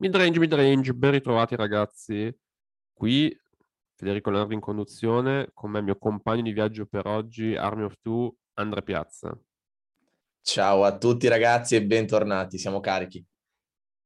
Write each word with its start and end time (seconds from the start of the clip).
Midrange, 0.00 0.38
midrange, 0.38 0.94
ben 0.94 1.10
ritrovati 1.10 1.56
ragazzi. 1.56 2.34
Qui 2.90 3.38
Federico 3.94 4.30
Nervi 4.30 4.54
in 4.54 4.60
conduzione, 4.60 5.50
con 5.52 5.70
me 5.70 5.80
il 5.80 5.84
mio 5.84 5.98
compagno 5.98 6.40
di 6.40 6.52
viaggio 6.52 6.86
per 6.86 7.06
oggi, 7.06 7.54
Army 7.54 7.82
of 7.82 7.98
Two, 8.00 8.34
Andrea 8.54 8.80
Piazza. 8.80 9.38
Ciao 10.40 10.84
a 10.84 10.96
tutti 10.96 11.28
ragazzi 11.28 11.74
e 11.74 11.84
bentornati, 11.84 12.56
siamo 12.56 12.80
carichi. 12.80 13.22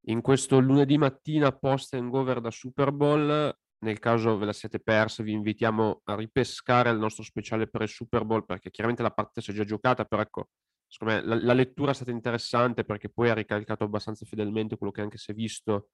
In 0.07 0.19
questo 0.19 0.59
lunedì 0.59 0.97
mattina 0.97 1.53
post 1.53 1.93
hangover 1.93 2.41
da 2.41 2.51
Super 2.51 2.91
Bowl, 2.91 3.57
nel 3.85 3.99
caso 3.99 4.37
ve 4.37 4.47
la 4.47 4.53
siete 4.53 4.81
persa, 4.81 5.23
vi 5.23 5.31
invitiamo 5.31 6.01
a 6.03 6.15
ripescare 6.15 6.89
il 6.89 6.97
nostro 6.97 7.23
speciale 7.23 7.69
per 7.69 7.83
il 7.83 7.87
Super 7.87 8.25
Bowl, 8.25 8.43
perché 8.43 8.69
chiaramente 8.69 9.01
la 9.01 9.11
partita 9.11 9.39
si 9.39 9.51
è 9.51 9.53
già 9.53 9.63
giocata, 9.63 10.03
però 10.03 10.21
ecco, 10.21 10.49
secondo 10.87 11.15
me 11.15 11.21
la, 11.23 11.35
la, 11.35 11.53
lettura 11.53 11.91
è 11.91 11.93
stata 11.93 12.11
interessante 12.11 12.83
perché 12.83 13.09
poi 13.09 13.29
ha 13.29 13.33
ricalcato 13.33 13.83
abbastanza 13.83 14.25
fedelmente 14.25 14.77
quello 14.77 14.91
che 14.91 15.01
anche 15.01 15.17
si 15.17 15.31
è 15.31 15.33
visto 15.33 15.89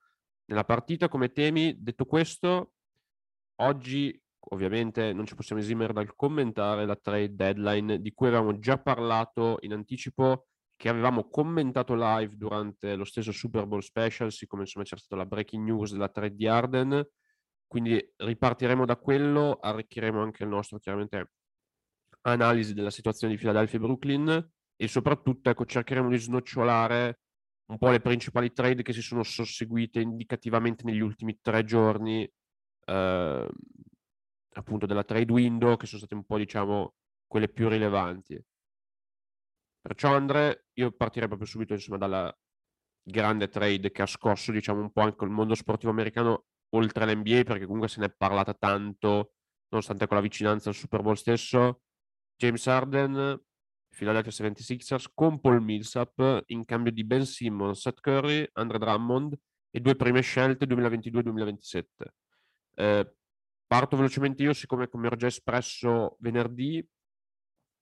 nella 0.45 0.63
partita 0.63 1.07
come 1.07 1.31
temi. 1.31 1.75
Detto 1.79 2.05
questo, 2.05 2.73
oggi 3.61 4.19
ovviamente 4.49 5.13
non 5.13 5.25
ci 5.25 5.35
possiamo 5.35 5.61
esimere 5.61 5.93
dal 5.93 6.15
commentare 6.15 6.85
la 6.85 6.95
trade 6.95 7.35
deadline 7.35 8.01
di 8.01 8.11
cui 8.13 8.27
avevamo 8.27 8.57
già 8.59 8.77
parlato 8.77 9.57
in 9.61 9.73
anticipo, 9.73 10.47
che 10.75 10.89
avevamo 10.89 11.29
commentato 11.29 11.93
live 11.95 12.35
durante 12.35 12.95
lo 12.95 13.05
stesso 13.05 13.31
Super 13.31 13.67
Bowl 13.67 13.83
special, 13.83 14.31
siccome 14.31 14.63
insomma 14.63 14.83
c'era 14.83 14.99
stata 14.99 15.21
la 15.21 15.27
breaking 15.27 15.63
news 15.63 15.91
della 15.91 16.09
trade 16.09 16.35
di 16.35 16.47
Arden. 16.47 17.07
Quindi 17.67 18.13
ripartiremo 18.17 18.85
da 18.85 18.97
quello, 18.97 19.57
arricchiremo 19.61 20.21
anche 20.21 20.43
il 20.43 20.49
nostro 20.49 20.79
chiaramente 20.79 21.33
analisi 22.21 22.73
della 22.73 22.89
situazione 22.89 23.33
di 23.33 23.39
Philadelphia 23.39 23.77
e 23.77 23.81
Brooklyn 23.81 24.51
e 24.81 24.87
soprattutto 24.87 25.51
ecco, 25.51 25.63
cercheremo 25.63 26.09
di 26.09 26.17
snocciolare 26.17 27.19
un 27.67 27.77
po' 27.77 27.91
le 27.91 27.99
principali 27.99 28.51
trade 28.51 28.81
che 28.81 28.93
si 28.93 29.03
sono 29.03 29.21
susseguite 29.21 29.99
indicativamente 29.99 30.83
negli 30.83 31.01
ultimi 31.01 31.39
tre 31.39 31.63
giorni 31.63 32.27
eh, 32.85 33.49
appunto 34.53 34.85
della 34.87 35.03
trade 35.03 35.31
window 35.31 35.77
che 35.77 35.85
sono 35.85 35.99
state 35.99 36.15
un 36.15 36.25
po' 36.25 36.39
diciamo 36.39 36.95
quelle 37.27 37.47
più 37.47 37.69
rilevanti. 37.69 38.43
Perciò 39.81 40.15
Andre 40.15 40.69
io 40.73 40.91
partirei 40.93 41.27
proprio 41.27 41.47
subito 41.47 41.73
insomma 41.73 41.97
dalla 41.97 42.35
grande 43.03 43.49
trade 43.49 43.91
che 43.91 44.01
ha 44.01 44.07
scosso 44.07 44.51
diciamo 44.51 44.81
un 44.81 44.91
po' 44.91 45.01
anche 45.01 45.23
il 45.25 45.29
mondo 45.29 45.53
sportivo 45.53 45.91
americano 45.91 46.45
oltre 46.69 47.03
all'NBA 47.03 47.43
perché 47.43 47.65
comunque 47.65 47.87
se 47.87 47.99
ne 47.99 48.07
è 48.07 48.11
parlata 48.11 48.55
tanto 48.55 49.33
nonostante 49.69 50.07
con 50.07 50.17
la 50.17 50.23
vicinanza 50.23 50.69
al 50.69 50.75
Super 50.75 51.03
Bowl 51.03 51.15
stesso. 51.15 51.83
James 52.35 52.65
Harden 52.65 53.39
Philadelphia 53.95 54.31
76ers 54.31 55.05
con 55.13 55.39
Paul 55.39 55.61
Millsap 55.61 56.43
in 56.47 56.65
cambio 56.65 56.91
di 56.91 57.03
Ben 57.03 57.25
Simmons, 57.25 57.81
Seth 57.81 57.99
Curry, 57.99 58.47
Andre 58.53 58.79
Drummond 58.79 59.37
e 59.69 59.79
due 59.79 59.95
prime 59.95 60.21
scelte 60.21 60.65
2022-2027. 60.65 61.83
Eh, 62.75 63.15
parto 63.67 63.97
velocemente 63.97 64.43
io, 64.43 64.53
siccome 64.53 64.87
come 64.87 65.07
ho 65.07 65.15
già 65.15 65.27
espresso 65.27 66.15
venerdì, 66.19 66.85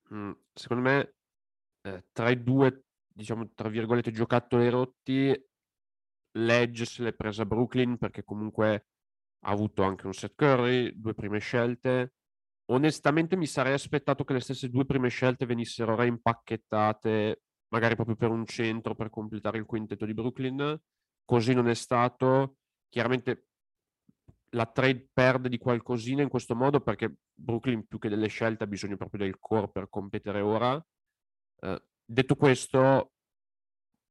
mh, 0.09 0.17
mm, 0.17 0.31
secondo 0.53 0.83
me 0.83 1.13
eh, 1.81 2.05
tra 2.11 2.29
i 2.29 2.41
due, 2.43 2.85
diciamo, 3.07 3.51
tra 3.53 3.69
virgolette, 3.69 4.11
giocattoli 4.11 4.69
rotti, 4.69 5.33
l'Edge 6.33 6.85
se 6.85 7.03
l'è 7.03 7.13
presa 7.13 7.45
Brooklyn 7.45 7.97
perché 7.97 8.23
comunque 8.23 8.87
ha 9.45 9.51
avuto 9.51 9.83
anche 9.83 10.05
un 10.05 10.13
Seth 10.13 10.35
Curry, 10.35 10.99
due 10.99 11.13
prime 11.13 11.39
scelte, 11.39 12.15
onestamente 12.69 13.35
mi 13.35 13.45
sarei 13.45 13.73
aspettato 13.73 14.23
che 14.23 14.33
le 14.33 14.39
stesse 14.39 14.69
due 14.69 14.85
prime 14.85 15.09
scelte 15.09 15.45
venissero 15.45 15.95
reimpacchettate, 15.95 17.41
magari 17.69 17.95
proprio 17.95 18.15
per 18.15 18.29
un 18.29 18.45
centro, 18.45 18.95
per 18.95 19.09
completare 19.09 19.57
il 19.57 19.65
quintetto 19.65 20.05
di 20.05 20.13
Brooklyn. 20.13 20.79
Così 21.25 21.53
non 21.53 21.67
è 21.67 21.75
stato. 21.75 22.57
Chiaramente 22.89 23.45
la 24.53 24.65
trade 24.65 25.09
perde 25.13 25.49
di 25.49 25.57
qualcosina 25.57 26.23
in 26.23 26.29
questo 26.29 26.55
modo 26.55 26.81
perché 26.81 27.17
Brooklyn 27.33 27.85
più 27.85 27.99
che 27.99 28.09
delle 28.09 28.27
scelte 28.27 28.63
ha 28.63 28.67
bisogno 28.67 28.97
proprio 28.97 29.25
del 29.25 29.39
core 29.39 29.69
per 29.69 29.89
competere 29.89 30.41
ora. 30.41 30.73
Uh, 31.61 31.75
detto 32.03 32.35
questo, 32.35 33.11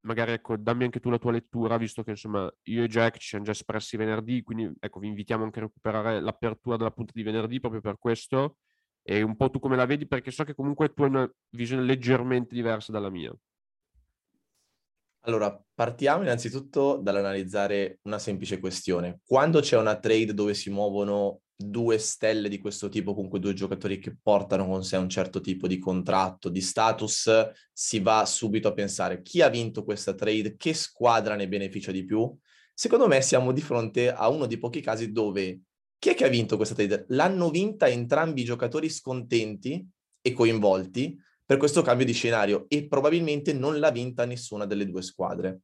magari 0.01 0.31
ecco, 0.31 0.55
dammi 0.57 0.85
anche 0.85 0.99
tu 0.99 1.09
la 1.09 1.17
tua 1.17 1.31
lettura, 1.31 1.77
visto 1.77 2.03
che 2.03 2.11
insomma 2.11 2.51
io 2.63 2.83
e 2.83 2.87
Jack 2.87 3.17
ci 3.17 3.29
siamo 3.29 3.45
già 3.45 3.51
espressi 3.51 3.97
venerdì, 3.97 4.43
quindi 4.43 4.71
ecco, 4.79 4.99
vi 4.99 5.07
invitiamo 5.07 5.43
anche 5.43 5.59
a 5.59 5.63
recuperare 5.63 6.21
l'apertura 6.21 6.77
della 6.77 6.91
punta 6.91 7.11
di 7.15 7.23
venerdì 7.23 7.59
proprio 7.59 7.81
per 7.81 7.97
questo. 7.97 8.57
E 9.01 9.21
un 9.21 9.35
po' 9.35 9.49
tu 9.49 9.59
come 9.59 9.75
la 9.75 9.85
vedi, 9.85 10.07
perché 10.07 10.29
so 10.29 10.43
che 10.43 10.53
comunque 10.53 10.93
tu 10.93 11.03
hai 11.03 11.09
una 11.09 11.31
visione 11.49 11.83
leggermente 11.83 12.53
diversa 12.53 12.91
dalla 12.91 13.09
mia. 13.09 13.33
Allora, 15.21 15.61
partiamo 15.73 16.23
innanzitutto 16.23 16.97
dall'analizzare 16.97 17.99
una 18.03 18.19
semplice 18.19 18.59
questione. 18.59 19.19
Quando 19.25 19.61
c'è 19.61 19.77
una 19.77 19.97
trade 19.99 20.33
dove 20.33 20.53
si 20.53 20.69
muovono 20.69 21.41
due 21.61 21.97
stelle 21.97 22.47
di 22.47 22.57
questo 22.57 22.87
tipo, 22.87 23.13
comunque 23.13 23.39
due 23.39 23.53
giocatori 23.53 23.99
che 23.99 24.15
portano 24.15 24.65
con 24.65 24.81
sé 24.81 24.95
un 24.95 25.09
certo 25.09 25.41
tipo 25.41 25.67
di 25.67 25.77
contratto, 25.77 26.47
di 26.47 26.61
status, 26.61 27.51
si 27.73 27.99
va 27.99 28.25
subito 28.25 28.69
a 28.69 28.73
pensare 28.73 29.21
chi 29.21 29.41
ha 29.41 29.49
vinto 29.49 29.83
questa 29.83 30.13
trade, 30.13 30.55
che 30.55 30.73
squadra 30.73 31.35
ne 31.35 31.49
beneficia 31.49 31.91
di 31.91 32.05
più. 32.05 32.33
Secondo 32.73 33.07
me 33.07 33.21
siamo 33.21 33.51
di 33.51 33.59
fronte 33.59 34.09
a 34.09 34.29
uno 34.29 34.45
dei 34.45 34.57
pochi 34.57 34.79
casi 34.79 35.11
dove 35.11 35.59
chi 35.99 36.09
è 36.09 36.15
che 36.15 36.23
ha 36.23 36.29
vinto 36.29 36.55
questa 36.55 36.75
trade? 36.75 37.05
L'hanno 37.09 37.49
vinta 37.49 37.89
entrambi 37.89 38.41
i 38.41 38.45
giocatori 38.45 38.87
scontenti 38.87 39.85
e 40.21 40.31
coinvolti 40.31 41.21
per 41.45 41.57
questo 41.57 41.81
cambio 41.81 42.05
di 42.05 42.13
scenario 42.13 42.67
e 42.69 42.87
probabilmente 42.87 43.51
non 43.51 43.79
l'ha 43.79 43.91
vinta 43.91 44.23
nessuna 44.23 44.65
delle 44.65 44.85
due 44.85 45.01
squadre. 45.01 45.59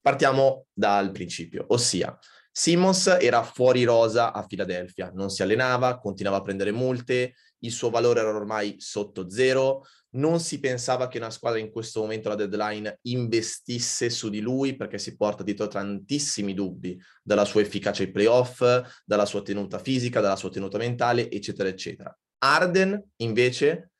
Partiamo 0.00 0.66
dal 0.72 1.10
principio, 1.10 1.64
ossia 1.70 2.16
Simmons 2.52 3.06
era 3.06 3.42
fuori 3.42 3.84
rosa 3.84 4.32
a 4.32 4.44
Filadelfia, 4.46 5.10
non 5.14 5.30
si 5.30 5.42
allenava, 5.42 5.98
continuava 5.98 6.38
a 6.38 6.42
prendere 6.42 6.72
multe, 6.72 7.34
il 7.60 7.70
suo 7.70 7.90
valore 7.90 8.20
era 8.20 8.34
ormai 8.34 8.76
sotto 8.78 9.30
zero, 9.30 9.84
non 10.12 10.40
si 10.40 10.58
pensava 10.58 11.08
che 11.08 11.18
una 11.18 11.30
squadra 11.30 11.60
in 11.60 11.70
questo 11.70 12.00
momento 12.00 12.28
alla 12.28 12.46
deadline 12.46 12.98
investisse 13.02 14.10
su 14.10 14.28
di 14.28 14.40
lui 14.40 14.74
perché 14.74 14.98
si 14.98 15.16
porta 15.16 15.44
dietro 15.44 15.68
tantissimi 15.68 16.54
dubbi 16.54 17.00
dalla 17.22 17.44
sua 17.44 17.60
efficacia 17.60 18.02
ai 18.02 18.10
playoff, 18.10 18.64
dalla 19.04 19.26
sua 19.26 19.42
tenuta 19.42 19.78
fisica, 19.78 20.20
dalla 20.20 20.36
sua 20.36 20.50
tenuta 20.50 20.78
mentale, 20.78 21.30
eccetera, 21.30 21.68
eccetera. 21.68 22.16
Arden 22.38 23.00
invece, 23.16 23.92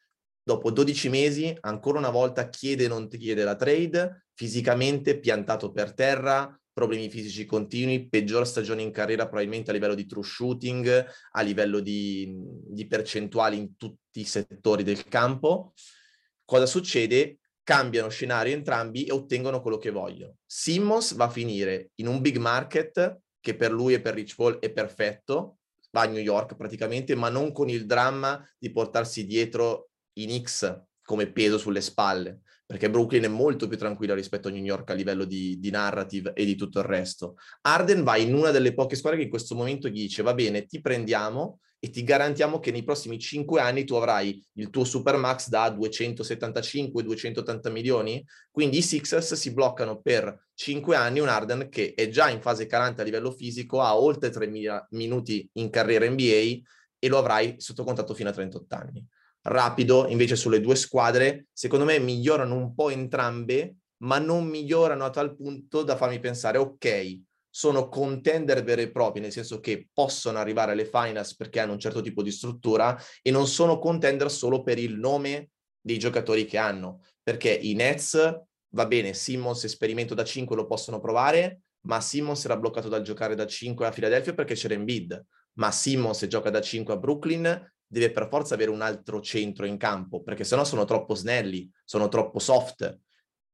dopo 0.43 0.73
12 0.73 1.09
mesi, 1.09 1.57
ancora 1.61 1.99
una 1.99 2.11
volta 2.11 2.49
chiede 2.49 2.85
e 2.85 2.89
non 2.89 3.09
ti 3.09 3.19
chiede 3.19 3.45
la 3.45 3.55
trade, 3.55 4.25
fisicamente 4.35 5.21
piantato 5.21 5.71
per 5.71 5.95
terra, 5.95 6.59
problemi 6.81 7.11
fisici 7.11 7.45
continui, 7.45 8.09
peggior 8.09 8.47
stagione 8.47 8.81
in 8.81 8.91
carriera 8.91 9.27
probabilmente 9.27 9.69
a 9.69 9.75
livello 9.75 9.95
di 9.95 10.07
true 10.07 10.23
shooting, 10.23 11.07
a 11.33 11.43
livello 11.43 11.81
di, 11.81 12.35
di 12.67 12.87
percentuali 12.87 13.59
in 13.59 13.77
tutti 13.77 14.21
i 14.21 14.25
settori 14.25 14.83
del 14.83 15.05
campo. 15.05 15.75
Cosa 16.43 16.65
succede? 16.65 17.41
Cambiano 17.63 18.09
scenario 18.09 18.55
entrambi 18.55 19.05
e 19.05 19.13
ottengono 19.13 19.61
quello 19.61 19.77
che 19.77 19.91
vogliono. 19.91 20.37
Simmons 20.47 21.15
va 21.17 21.27
a 21.27 21.31
finire 21.31 21.91
in 21.97 22.07
un 22.07 22.23
big 22.23 22.39
market 22.39 23.21
che 23.39 23.55
per 23.55 23.71
lui 23.71 23.93
e 23.93 24.01
per 24.01 24.15
Rich 24.15 24.35
Paul 24.35 24.59
è 24.59 24.73
perfetto, 24.73 25.59
va 25.91 26.01
a 26.01 26.07
New 26.07 26.23
York 26.23 26.57
praticamente, 26.57 27.15
ma 27.15 27.29
non 27.29 27.53
con 27.53 27.69
il 27.69 27.85
dramma 27.85 28.43
di 28.59 28.73
portarsi 28.73 29.27
dietro 29.27 29.91
in 30.15 30.43
X 30.43 30.83
come 31.03 31.31
peso 31.31 31.59
sulle 31.59 31.83
spalle 31.83 32.41
perché 32.71 32.89
Brooklyn 32.89 33.25
è 33.25 33.27
molto 33.29 33.67
più 33.67 33.77
tranquilla 33.77 34.15
rispetto 34.15 34.47
a 34.47 34.53
New 34.53 34.63
York 34.63 34.91
a 34.91 34.95
livello 34.95 35.25
di, 35.25 35.59
di, 35.59 35.71
narrative 35.71 36.35
e 36.35 36.45
di 36.45 36.55
tutto 36.55 36.79
il 36.79 36.85
resto. 36.85 37.35
Arden 37.63 38.05
va 38.05 38.17
in 38.17 38.33
una 38.33 38.53
delle 38.53 38.75
poche 38.75 38.95
squadre 38.95 39.19
che 39.19 39.25
in 39.25 39.29
questo 39.29 39.57
momento 39.57 39.89
gli 39.89 40.03
dice 40.03 40.23
va 40.23 40.35
bene, 40.35 40.67
ti 40.67 40.81
prendiamo 40.81 41.59
e 41.81 41.91
ti 41.91 42.05
garantiamo 42.05 42.61
che 42.61 42.71
nei 42.71 42.85
prossimi 42.85 43.19
cinque 43.19 43.61
anni 43.61 43.83
tu 43.83 43.97
avrai 43.97 44.41
il 44.53 44.71
tuo 44.71 44.85
supermax 44.85 45.49
da 45.49 45.67
275-280 45.75 47.73
milioni, 47.73 48.25
quindi 48.53 48.79
i 48.79 48.83
Sixers 48.83 49.35
si 49.35 49.53
bloccano 49.53 50.01
per 50.01 50.47
cinque 50.55 50.95
anni 50.95 51.19
un 51.19 51.27
Arden 51.27 51.69
che 51.71 51.95
è 51.97 52.09
già 52.09 52.31
in 52.31 52.41
fase 52.41 52.67
calante 52.67 53.01
a 53.01 53.05
livello 53.05 53.33
fisico, 53.33 53.81
ha 53.81 53.99
oltre 53.99 54.31
3.000 54.31 54.85
minuti 54.91 55.51
in 55.55 55.71
carriera 55.71 56.09
NBA 56.09 56.61
e 57.01 57.09
lo 57.09 57.19
avrai 57.19 57.57
sotto 57.59 57.83
contatto 57.83 58.15
fino 58.15 58.29
a 58.29 58.33
38 58.33 58.75
anni 58.77 59.05
rapido 59.43 60.07
invece 60.09 60.37
sulle 60.37 60.61
due 60.61 60.77
squadre, 60.77 61.47
secondo 61.53 61.85
me 61.85 61.99
migliorano 61.99 62.55
un 62.55 62.75
po' 62.75 62.91
entrambe, 62.91 63.77
ma 63.99 64.19
non 64.19 64.47
migliorano 64.47 65.05
a 65.05 65.11
tal 65.11 65.35
punto 65.35 65.83
da 65.83 65.97
farmi 65.97 66.21
pensare, 66.21 66.59
ok, 66.59 67.21
sono 67.53 67.89
contender 67.89 68.63
veri 68.63 68.83
e 68.83 68.91
propri, 68.91 69.21
nel 69.21 69.33
senso 69.33 69.59
che 69.59 69.89
possono 69.93 70.39
arrivare 70.39 70.73
alle 70.73 70.85
finals 70.85 71.35
perché 71.35 71.61
hanno 71.61 71.73
un 71.73 71.81
certo 71.81 72.01
tipo 72.01 72.23
di 72.23 72.31
struttura 72.31 72.97
e 73.23 73.31
non 73.31 73.47
sono 73.47 73.79
contender 73.79 74.31
solo 74.31 74.63
per 74.63 74.79
il 74.79 74.97
nome 74.97 75.51
dei 75.81 75.99
giocatori 75.99 76.45
che 76.45 76.59
hanno, 76.59 77.03
perché 77.23 77.51
i 77.51 77.75
Nets, 77.75 78.17
va 78.73 78.87
bene, 78.87 79.15
Simmons 79.15 79.65
esperimento 79.65 80.15
da 80.15 80.25
5 80.25 80.55
lo 80.55 80.67
possono 80.67 81.01
provare, 81.01 81.63
ma 81.87 82.01
Simmons 82.01 82.45
era 82.45 82.57
bloccato 82.57 82.89
dal 82.89 83.03
giocare 83.03 83.35
da 83.35 83.47
5 83.47 83.87
a 83.87 83.91
Philadelphia 83.91 84.35
perché 84.35 84.55
c'era 84.55 84.75
in 84.75 84.85
bid, 84.85 85.21
ma 85.55 85.73
Simmons 85.73 86.25
gioca 86.27 86.51
da 86.51 86.61
5 86.61 86.95
a 86.95 86.97
Brooklyn 86.97 87.73
deve 87.91 88.13
per 88.13 88.29
forza 88.29 88.55
avere 88.55 88.71
un 88.71 88.83
altro 88.83 89.21
centro 89.21 89.67
in 89.67 89.77
campo, 89.77 90.23
perché 90.23 90.45
sennò 90.45 90.65
sono 90.65 90.85
troppo 90.85 91.15
snelli, 91.15 91.69
sono 91.85 92.09
troppo 92.09 92.39
soft. 92.39 92.99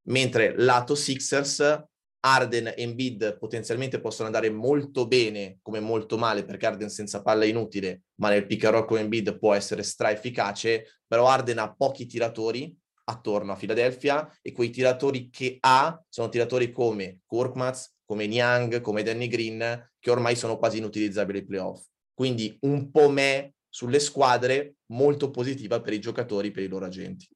Mentre 0.08 0.54
lato 0.56 0.94
Sixers, 0.94 1.84
Arden 2.20 2.66
e 2.66 2.74
Embiid 2.76 3.38
potenzialmente 3.38 3.98
possono 3.98 4.26
andare 4.26 4.50
molto 4.50 5.06
bene 5.06 5.58
come 5.62 5.80
molto 5.80 6.18
male 6.18 6.44
perché 6.44 6.66
Arden 6.66 6.90
senza 6.90 7.22
palla 7.22 7.44
è 7.44 7.48
inutile, 7.48 8.02
ma 8.16 8.28
nel 8.28 8.46
pick 8.46 8.64
and 8.64 8.74
roll 8.74 8.84
con 8.84 8.98
Embiid 8.98 9.38
può 9.38 9.54
essere 9.54 9.82
stra 9.82 10.10
efficace, 10.10 10.98
però 11.06 11.28
Arden 11.28 11.58
ha 11.58 11.74
pochi 11.74 12.04
tiratori 12.04 12.76
attorno 13.04 13.52
a 13.52 13.56
Philadelphia 13.56 14.30
e 14.42 14.52
quei 14.52 14.68
tiratori 14.68 15.30
che 15.30 15.56
ha 15.60 15.98
sono 16.08 16.28
tiratori 16.28 16.70
come 16.72 17.20
Korkmaz, 17.24 17.94
come 18.04 18.26
Niang, 18.26 18.82
come 18.82 19.02
Danny 19.02 19.28
Green, 19.28 19.90
che 19.98 20.10
ormai 20.10 20.36
sono 20.36 20.58
quasi 20.58 20.78
inutilizzabili 20.78 21.38
ai 21.38 21.46
playoff. 21.46 21.86
Quindi 22.12 22.56
un 22.62 22.90
po' 22.90 23.08
me 23.08 23.54
sulle 23.76 24.00
squadre 24.00 24.76
molto 24.86 25.30
positiva 25.30 25.82
per 25.82 25.92
i 25.92 26.00
giocatori, 26.00 26.50
per 26.50 26.62
i 26.62 26.66
loro 26.66 26.86
agenti. 26.86 27.28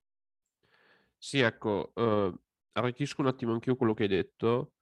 Sì, 1.19 1.41
ecco, 1.41 1.93
uh, 1.95 2.35
arricchisco 2.73 3.21
un 3.21 3.27
attimo 3.27 3.53
anch'io 3.53 3.77
quello 3.77 3.93
che 3.93 4.05
hai 4.05 4.09
detto. 4.09 4.73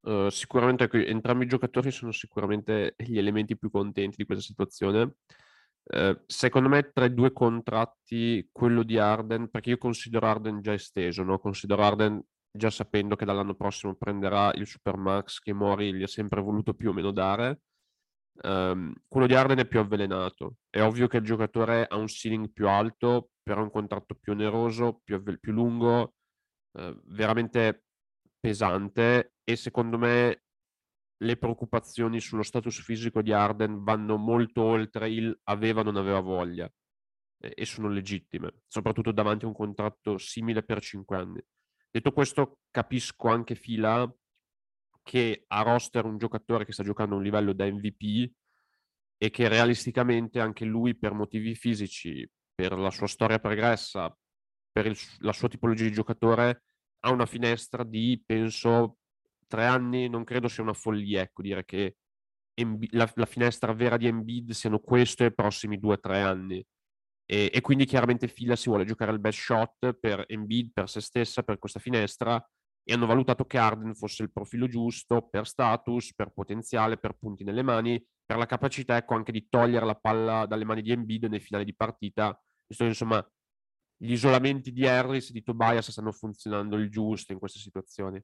Uh, 0.00 0.30
sicuramente 0.30 0.84
ecco, 0.84 0.96
entrambi 0.96 1.44
i 1.44 1.48
giocatori 1.48 1.90
sono 1.90 2.10
sicuramente 2.10 2.94
gli 2.96 3.18
elementi 3.18 3.54
più 3.54 3.70
contenti 3.70 4.16
di 4.16 4.24
questa 4.24 4.42
situazione. 4.42 5.16
Uh, 5.82 6.18
secondo 6.24 6.70
me 6.70 6.90
tra 6.90 7.04
i 7.04 7.12
due 7.12 7.34
contratti, 7.34 8.48
quello 8.50 8.82
di 8.82 8.96
Arden, 8.96 9.50
perché 9.50 9.68
io 9.68 9.76
considero 9.76 10.26
Arden 10.26 10.62
già 10.62 10.72
esteso, 10.72 11.22
no? 11.22 11.38
considero 11.38 11.82
Arden 11.82 12.18
già 12.50 12.70
sapendo 12.70 13.14
che 13.14 13.26
dall'anno 13.26 13.54
prossimo 13.54 13.94
prenderà 13.94 14.54
il 14.54 14.66
Supermax 14.66 15.40
che 15.40 15.52
Mori 15.52 15.92
gli 15.92 16.02
ha 16.02 16.06
sempre 16.06 16.40
voluto 16.40 16.72
più 16.72 16.88
o 16.88 16.92
meno 16.94 17.10
dare. 17.10 17.60
Um, 18.42 18.92
quello 19.06 19.26
di 19.26 19.34
Arden 19.34 19.58
è 19.58 19.66
più 19.66 19.78
avvelenato. 19.78 20.56
È 20.68 20.80
ovvio 20.82 21.06
che 21.06 21.18
il 21.18 21.24
giocatore 21.24 21.86
ha 21.86 21.96
un 21.96 22.08
ceiling 22.08 22.50
più 22.52 22.68
alto, 22.68 23.30
però 23.42 23.62
un 23.62 23.70
contratto 23.70 24.14
più 24.14 24.32
oneroso, 24.32 25.00
più, 25.04 25.22
più 25.22 25.52
lungo, 25.52 26.14
uh, 26.78 27.00
veramente 27.04 27.84
pesante 28.40 29.34
e 29.44 29.56
secondo 29.56 29.98
me 29.98 30.42
le 31.16 31.36
preoccupazioni 31.36 32.20
sullo 32.20 32.42
status 32.42 32.82
fisico 32.82 33.22
di 33.22 33.32
Arden 33.32 33.82
vanno 33.82 34.16
molto 34.16 34.62
oltre 34.62 35.08
il 35.10 35.38
aveva 35.44 35.80
o 35.80 35.84
non 35.84 35.96
aveva 35.96 36.20
voglia 36.20 36.70
e, 37.38 37.52
e 37.54 37.64
sono 37.64 37.88
legittime, 37.88 38.62
soprattutto 38.66 39.12
davanti 39.12 39.44
a 39.44 39.48
un 39.48 39.54
contratto 39.54 40.18
simile 40.18 40.62
per 40.62 40.80
5 40.80 41.16
anni. 41.16 41.40
Detto 41.90 42.12
questo, 42.12 42.58
capisco 42.70 43.28
anche 43.28 43.54
Fila 43.54 44.12
che 45.04 45.44
ha 45.46 45.62
roster 45.62 46.04
un 46.06 46.18
giocatore 46.18 46.64
che 46.64 46.72
sta 46.72 46.82
giocando 46.82 47.14
a 47.14 47.18
un 47.18 47.22
livello 47.22 47.52
da 47.52 47.66
MVP 47.66 48.32
e 49.18 49.30
che 49.30 49.48
realisticamente 49.48 50.40
anche 50.40 50.64
lui 50.64 50.96
per 50.96 51.12
motivi 51.12 51.54
fisici, 51.54 52.28
per 52.54 52.72
la 52.76 52.90
sua 52.90 53.06
storia 53.06 53.38
pregressa, 53.38 54.16
per 54.72 54.86
il, 54.86 54.96
la 55.18 55.32
sua 55.32 55.48
tipologia 55.48 55.84
di 55.84 55.92
giocatore, 55.92 56.64
ha 57.00 57.10
una 57.10 57.26
finestra 57.26 57.84
di, 57.84 58.20
penso, 58.24 58.96
tre 59.46 59.66
anni, 59.66 60.08
non 60.08 60.24
credo 60.24 60.48
sia 60.48 60.62
una 60.62 60.72
follia, 60.72 61.20
ecco, 61.20 61.42
dire 61.42 61.64
che 61.64 61.96
Embi- 62.56 62.88
la, 62.92 63.10
la, 63.16 63.26
finestra 63.26 63.72
vera 63.72 63.96
di 63.96 64.06
Embiid 64.06 64.52
siano 64.52 64.78
questo 64.78 65.24
e 65.24 65.26
i 65.26 65.34
prossimi 65.34 65.78
due 65.78 65.94
o 65.94 66.00
tre 66.00 66.20
anni. 66.20 66.64
E, 67.26 67.50
e, 67.52 67.60
quindi 67.60 67.84
chiaramente 67.84 68.28
Fila 68.28 68.54
si 68.54 68.68
vuole 68.68 68.84
giocare 68.84 69.10
il 69.10 69.18
best 69.18 69.40
shot 69.40 69.94
per 69.94 70.24
Embiid, 70.28 70.70
per 70.72 70.88
se 70.88 71.00
stessa, 71.00 71.42
per 71.42 71.58
questa 71.58 71.80
finestra 71.80 72.42
e 72.84 72.92
hanno 72.92 73.06
valutato 73.06 73.46
che 73.46 73.58
Arden 73.58 73.94
fosse 73.94 74.22
il 74.22 74.30
profilo 74.30 74.68
giusto 74.68 75.26
per 75.28 75.46
status, 75.46 76.14
per 76.14 76.32
potenziale, 76.32 76.98
per 76.98 77.16
punti 77.16 77.42
nelle 77.42 77.62
mani, 77.62 78.04
per 78.24 78.36
la 78.36 78.46
capacità 78.46 78.96
ecco, 78.96 79.14
anche 79.14 79.32
di 79.32 79.48
togliere 79.48 79.86
la 79.86 79.94
palla 79.94 80.44
dalle 80.46 80.64
mani 80.64 80.82
di 80.82 80.92
Embiid 80.92 81.24
nei 81.24 81.40
finali 81.40 81.64
di 81.64 81.74
partita. 81.74 82.38
Insomma, 82.66 83.26
gli 83.96 84.12
isolamenti 84.12 84.70
di 84.70 84.86
Harris 84.86 85.30
e 85.30 85.32
di 85.32 85.42
Tobias 85.42 85.90
stanno 85.90 86.12
funzionando 86.12 86.76
il 86.76 86.90
giusto 86.90 87.32
in 87.32 87.38
queste 87.38 87.58
situazioni. 87.58 88.22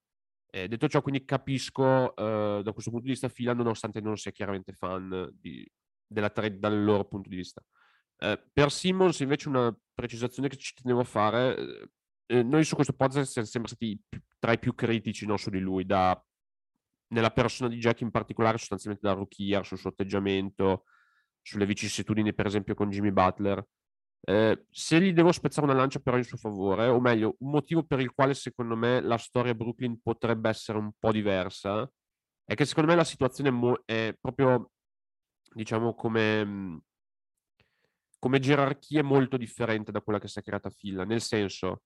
Eh, 0.52 0.68
detto 0.68 0.88
ciò, 0.88 1.00
quindi 1.00 1.24
capisco 1.24 2.14
eh, 2.16 2.60
da 2.62 2.72
questo 2.72 2.90
punto 2.90 3.06
di 3.06 3.12
vista 3.12 3.28
Fila, 3.28 3.54
nonostante 3.54 4.00
non 4.00 4.16
sia 4.16 4.32
chiaramente 4.32 4.72
fan 4.72 5.30
di, 5.32 5.66
della 6.06 6.30
trade 6.30 6.58
dal 6.58 6.82
loro 6.82 7.04
punto 7.04 7.28
di 7.28 7.36
vista. 7.36 7.62
Eh, 8.18 8.42
per 8.52 8.70
Simmons, 8.70 9.20
invece, 9.20 9.48
una 9.48 9.74
precisazione 9.94 10.48
che 10.48 10.56
ci 10.56 10.74
tenevo 10.74 11.00
a 11.00 11.04
fare. 11.04 11.90
Eh, 12.30 12.38
eh, 12.38 12.42
noi 12.42 12.64
su 12.64 12.74
questo 12.76 12.92
podcast 12.94 13.32
siamo 13.32 13.48
sempre 13.48 13.70
stati 13.70 14.00
tra 14.38 14.52
i 14.52 14.58
più 14.58 14.74
critici 14.74 15.26
no, 15.26 15.36
su 15.36 15.50
di 15.50 15.58
lui, 15.58 15.84
da, 15.84 16.18
nella 17.08 17.30
persona 17.30 17.68
di 17.68 17.78
Jack 17.78 18.00
in 18.00 18.10
particolare, 18.10 18.58
sostanzialmente 18.58 19.06
da 19.06 19.14
rookie, 19.14 19.62
sul 19.64 19.78
suo 19.78 19.90
atteggiamento, 19.90 20.84
sulle 21.42 21.66
vicissitudini, 21.66 22.32
per 22.32 22.46
esempio, 22.46 22.74
con 22.74 22.90
Jimmy 22.90 23.10
Butler. 23.10 23.64
Eh, 24.22 24.66
se 24.70 25.00
gli 25.00 25.12
devo 25.12 25.32
spezzare 25.32 25.66
una 25.66 25.76
lancia 25.76 25.98
però 25.98 26.16
in 26.16 26.24
suo 26.24 26.36
favore, 26.36 26.86
o 26.86 27.00
meglio, 27.00 27.36
un 27.40 27.50
motivo 27.50 27.82
per 27.82 28.00
il 28.00 28.12
quale 28.12 28.34
secondo 28.34 28.76
me 28.76 29.00
la 29.00 29.16
storia 29.16 29.54
Brooklyn 29.54 30.00
potrebbe 30.00 30.48
essere 30.48 30.78
un 30.78 30.92
po' 30.98 31.12
diversa, 31.12 31.90
è 32.44 32.54
che 32.54 32.64
secondo 32.64 32.90
me 32.90 32.96
la 32.96 33.04
situazione 33.04 33.50
mo- 33.50 33.82
è 33.84 34.14
proprio, 34.20 34.70
diciamo, 35.54 35.94
come, 35.94 36.82
come 38.18 38.38
gerarchia 38.38 39.02
molto 39.02 39.36
differente 39.36 39.90
da 39.90 40.00
quella 40.02 40.18
che 40.18 40.28
si 40.28 40.38
è 40.38 40.42
creata 40.42 40.70
Phil, 40.70 41.04
nel 41.06 41.20
senso, 41.22 41.82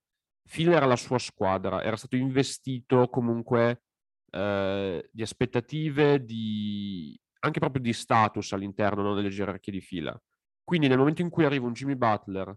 Phil 0.48 0.72
era 0.72 0.86
la 0.86 0.96
sua 0.96 1.18
squadra, 1.18 1.82
era 1.82 1.96
stato 1.96 2.16
investito 2.16 3.08
comunque 3.08 3.82
eh, 4.30 5.08
di 5.10 5.22
aspettative, 5.22 6.24
di, 6.24 7.18
anche 7.40 7.60
proprio 7.60 7.82
di 7.82 7.92
status 7.92 8.52
all'interno 8.52 9.02
no, 9.02 9.14
delle 9.14 9.30
gerarchie 9.30 9.72
di 9.72 9.80
fila. 9.80 10.18
Quindi 10.62 10.88
nel 10.88 10.98
momento 10.98 11.22
in 11.22 11.30
cui 11.30 11.44
arriva 11.44 11.66
un 11.66 11.72
Jimmy 11.72 11.94
Butler 11.94 12.54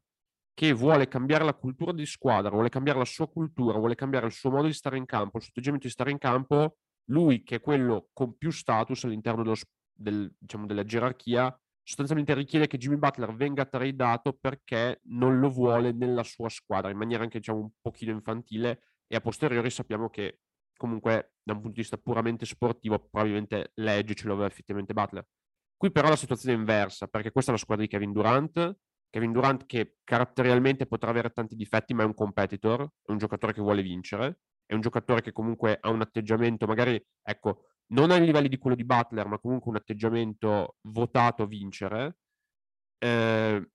che 0.54 0.74
vuole 0.74 1.08
cambiare 1.08 1.44
la 1.44 1.54
cultura 1.54 1.92
di 1.92 2.06
squadra, 2.06 2.50
vuole 2.50 2.70
cambiare 2.70 2.98
la 2.98 3.06
sua 3.06 3.30
cultura, 3.30 3.78
vuole 3.78 3.96
cambiare 3.96 4.26
il 4.26 4.32
suo 4.32 4.50
modo 4.50 4.66
di 4.66 4.74
stare 4.74 4.98
in 4.98 5.06
campo, 5.06 5.38
il 5.38 5.44
suo 5.44 5.52
atteggiamento 5.52 5.86
di 5.86 5.94
stare 5.94 6.10
in 6.10 6.18
campo, 6.18 6.78
lui 7.10 7.44
che 7.44 7.56
è 7.56 7.62
quello 7.62 8.10
con 8.12 8.36
più 8.38 8.50
status 8.50 9.04
all'interno 9.04 9.44
dello, 9.44 9.56
del, 9.94 10.34
diciamo, 10.38 10.66
della 10.66 10.84
gerarchia, 10.84 11.56
sostanzialmente 11.88 12.34
richiede 12.34 12.68
che 12.68 12.78
Jimmy 12.78 12.98
Butler 12.98 13.34
venga 13.34 13.64
tradato 13.64 14.34
perché 14.34 15.00
non 15.06 15.40
lo 15.40 15.50
vuole 15.50 15.94
nella 15.94 16.24
sua 16.24 16.50
squadra, 16.50 16.92
in 16.92 16.98
maniera 16.98 17.24
anche 17.24 17.38
diciamo 17.38 17.60
un 17.60 17.70
pochino 17.80 18.12
infantile 18.12 18.82
e 19.08 19.16
a 19.16 19.22
posteriori 19.22 19.70
sappiamo 19.70 20.10
che 20.10 20.42
comunque 20.76 21.36
da 21.42 21.54
un 21.54 21.62
punto 21.62 21.76
di 21.76 21.82
vista 21.82 21.96
puramente 21.96 22.46
sportivo 22.46 23.00
probabilmente 23.00 23.72
l'edge 23.76 24.16
ce 24.16 24.28
l'aveva 24.28 24.48
effettivamente 24.48 24.92
Butler. 24.92 25.26
Qui 25.78 25.90
però 25.90 26.10
la 26.10 26.18
situazione 26.18 26.56
è 26.56 26.58
inversa, 26.60 27.08
perché 27.08 27.32
questa 27.32 27.52
è 27.52 27.54
la 27.54 27.62
squadra 27.62 27.86
di 27.86 27.90
Kevin 27.90 28.12
Durant, 28.12 28.78
Kevin 29.10 29.32
Durant 29.32 29.66
che 29.66 29.96
caratterialmente 30.04 30.88
potrà 30.88 31.10
avere 31.10 31.30
tanti 31.30 31.56
difetti, 31.56 31.94
ma 31.94 32.04
è 32.04 32.06
un 32.06 32.14
competitor, 32.14 32.82
è 32.82 33.12
un 33.12 33.18
giocatore 33.18 33.54
che 33.54 33.62
vuole 33.62 33.82
vincere, 33.82 34.40
è 34.66 34.74
un 34.74 34.82
giocatore 34.82 35.22
che 35.22 35.32
comunque 35.32 35.78
ha 35.80 35.90
un 35.90 36.02
atteggiamento, 36.02 36.68
magari, 36.68 37.02
ecco, 37.24 37.70
non 37.88 38.12
ai 38.12 38.26
livelli 38.26 38.50
di 38.50 38.58
quello 38.58 38.76
di 38.76 38.86
Butler, 38.86 39.28
ma 39.28 39.40
comunque 39.40 39.72
un 39.72 39.78
atteggiamento 39.78 40.76
votato 40.82 41.44
a 41.44 41.48
vincere. 41.48 42.18
Eh, 42.98 43.70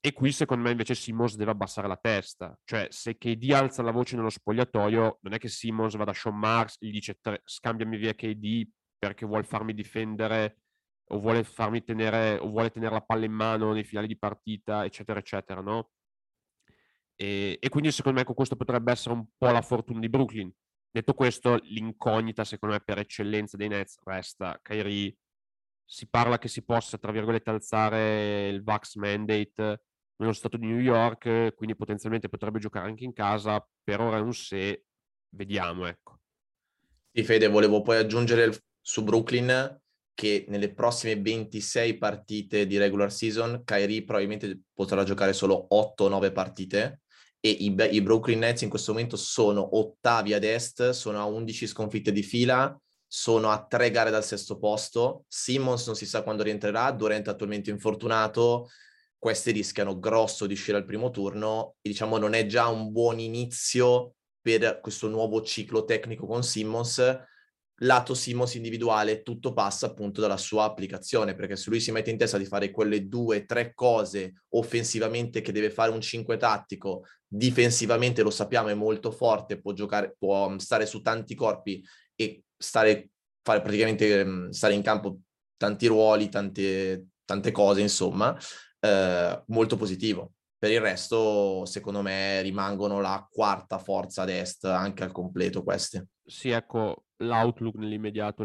e 0.00 0.12
qui 0.12 0.30
secondo 0.30 0.62
me 0.64 0.70
invece 0.70 0.94
Simmons 0.94 1.36
deve 1.36 1.50
abbassare 1.50 1.88
la 1.88 1.96
testa, 1.96 2.56
cioè 2.64 2.86
se 2.90 3.16
KD 3.18 3.50
alza 3.52 3.82
la 3.82 3.90
voce 3.90 4.14
nello 4.14 4.30
spogliatoio, 4.30 5.18
non 5.20 5.32
è 5.32 5.38
che 5.38 5.48
Simmons 5.48 5.96
vada 5.96 6.12
a 6.12 6.14
Sean 6.14 6.40
e 6.78 6.86
gli 6.86 6.92
dice 6.92 7.18
scambiami 7.42 7.96
via 7.96 8.14
KD 8.14 8.68
perché 8.98 9.26
vuole 9.26 9.42
farmi 9.42 9.74
difendere 9.74 10.58
o 11.08 11.18
vuole 11.18 11.44
farmi 11.44 11.82
tenere, 11.82 12.38
o 12.38 12.48
vuole 12.48 12.70
tenere 12.70 12.94
la 12.94 13.00
palla 13.00 13.24
in 13.24 13.32
mano 13.32 13.72
nei 13.72 13.84
finali 13.84 14.06
di 14.06 14.18
partita, 14.18 14.84
eccetera, 14.84 15.18
eccetera, 15.18 15.60
no? 15.60 15.90
E, 17.16 17.56
e 17.60 17.68
quindi 17.68 17.90
secondo 17.92 18.18
me 18.18 18.24
questo 18.24 18.56
potrebbe 18.56 18.92
essere 18.92 19.14
un 19.14 19.26
po' 19.36 19.50
la 19.50 19.62
fortuna 19.62 20.00
di 20.00 20.08
Brooklyn. 20.08 20.52
Detto 20.96 21.12
questo, 21.12 21.60
l'incognita, 21.64 22.42
secondo 22.42 22.74
me, 22.74 22.80
per 22.82 22.96
eccellenza 22.96 23.58
dei 23.58 23.68
Nets 23.68 23.98
resta 24.02 24.58
Kyrie. 24.62 25.14
Si 25.84 26.08
parla 26.08 26.38
che 26.38 26.48
si 26.48 26.64
possa, 26.64 26.96
tra 26.96 27.12
virgolette, 27.12 27.50
alzare 27.50 28.48
il 28.48 28.62
Vax 28.62 28.94
Mandate 28.94 29.82
nello 30.16 30.32
stato 30.32 30.56
di 30.56 30.64
New 30.64 30.78
York, 30.78 31.52
quindi 31.54 31.76
potenzialmente 31.76 32.30
potrebbe 32.30 32.60
giocare 32.60 32.88
anche 32.88 33.04
in 33.04 33.12
casa. 33.12 33.62
Per 33.84 34.00
ora 34.00 34.16
è 34.16 34.20
un 34.20 34.32
se, 34.32 34.86
vediamo, 35.34 35.84
ecco. 35.84 36.20
Sì, 37.12 37.24
Fede, 37.24 37.48
volevo 37.48 37.82
poi 37.82 37.98
aggiungere 37.98 38.58
su 38.80 39.04
Brooklyn 39.04 39.78
che 40.14 40.46
nelle 40.48 40.72
prossime 40.72 41.20
26 41.20 41.98
partite 41.98 42.66
di 42.66 42.78
regular 42.78 43.12
season 43.12 43.64
Kyrie 43.66 44.02
probabilmente 44.02 44.60
potrà 44.72 45.04
giocare 45.04 45.34
solo 45.34 45.68
8-9 45.70 46.32
partite 46.32 47.02
e 47.40 47.50
i, 47.50 47.74
i, 47.90 48.02
Brooklyn 48.02 48.40
Nets 48.40 48.62
in 48.62 48.68
questo 48.68 48.92
momento 48.92 49.16
sono 49.16 49.76
ottavi 49.78 50.32
ad 50.34 50.44
est, 50.44 50.90
sono 50.90 51.18
a 51.18 51.24
11 51.24 51.66
sconfitte 51.66 52.12
di 52.12 52.22
fila, 52.22 52.78
sono 53.06 53.50
a 53.50 53.64
tre 53.64 53.90
gare 53.90 54.10
dal 54.10 54.24
sesto 54.24 54.58
posto, 54.58 55.24
Simmons 55.28 55.86
non 55.86 55.94
si 55.94 56.06
sa 56.06 56.22
quando 56.22 56.42
rientrerà, 56.42 56.90
Durant 56.90 57.28
attualmente 57.28 57.70
infortunato, 57.70 58.68
questi 59.18 59.50
rischiano 59.52 59.98
grosso 59.98 60.46
di 60.46 60.52
uscire 60.52 60.76
al 60.76 60.84
primo 60.84 61.10
turno 61.10 61.76
e 61.80 61.88
diciamo 61.88 62.18
non 62.18 62.34
è 62.34 62.46
già 62.46 62.68
un 62.68 62.92
buon 62.92 63.18
inizio 63.18 64.14
per 64.40 64.80
questo 64.80 65.08
nuovo 65.08 65.42
ciclo 65.42 65.84
tecnico 65.84 66.26
con 66.26 66.42
Simmons, 66.42 67.02
lato 67.80 68.14
Simos 68.14 68.54
individuale 68.54 69.22
tutto 69.22 69.52
passa 69.52 69.86
appunto 69.86 70.20
dalla 70.20 70.36
sua 70.36 70.64
applicazione, 70.64 71.34
perché 71.34 71.56
se 71.56 71.70
lui 71.70 71.80
si 71.80 71.92
mette 71.92 72.10
in 72.10 72.16
testa 72.16 72.38
di 72.38 72.46
fare 72.46 72.70
quelle 72.70 73.06
due, 73.06 73.44
tre 73.44 73.74
cose 73.74 74.42
offensivamente 74.50 75.40
che 75.40 75.52
deve 75.52 75.70
fare 75.70 75.90
un 75.90 76.00
5 76.00 76.36
tattico, 76.36 77.04
difensivamente 77.26 78.22
lo 78.22 78.30
sappiamo 78.30 78.68
è 78.68 78.74
molto 78.74 79.10
forte, 79.10 79.60
può 79.60 79.72
giocare, 79.72 80.14
può 80.18 80.56
stare 80.58 80.86
su 80.86 81.02
tanti 81.02 81.34
corpi 81.34 81.84
e 82.14 82.44
stare, 82.56 83.10
fare 83.42 83.60
praticamente 83.60 84.24
mm, 84.24 84.48
stare 84.50 84.74
in 84.74 84.82
campo 84.82 85.18
tanti 85.56 85.86
ruoli, 85.86 86.28
tante, 86.28 87.06
tante 87.24 87.50
cose, 87.50 87.80
insomma, 87.80 88.36
eh, 88.80 89.42
molto 89.46 89.76
positivo. 89.76 90.32
Per 90.58 90.70
il 90.70 90.80
resto, 90.80 91.66
secondo 91.66 92.00
me, 92.00 92.40
rimangono 92.40 93.00
la 93.00 93.26
quarta 93.30 93.78
forza 93.78 94.22
ad 94.22 94.30
est 94.30 94.64
anche 94.64 95.02
al 95.02 95.12
completo 95.12 95.62
queste. 95.62 96.06
Sì, 96.28 96.48
ecco, 96.50 97.04
l'outlook 97.18 97.76
nell'immediato, 97.76 98.44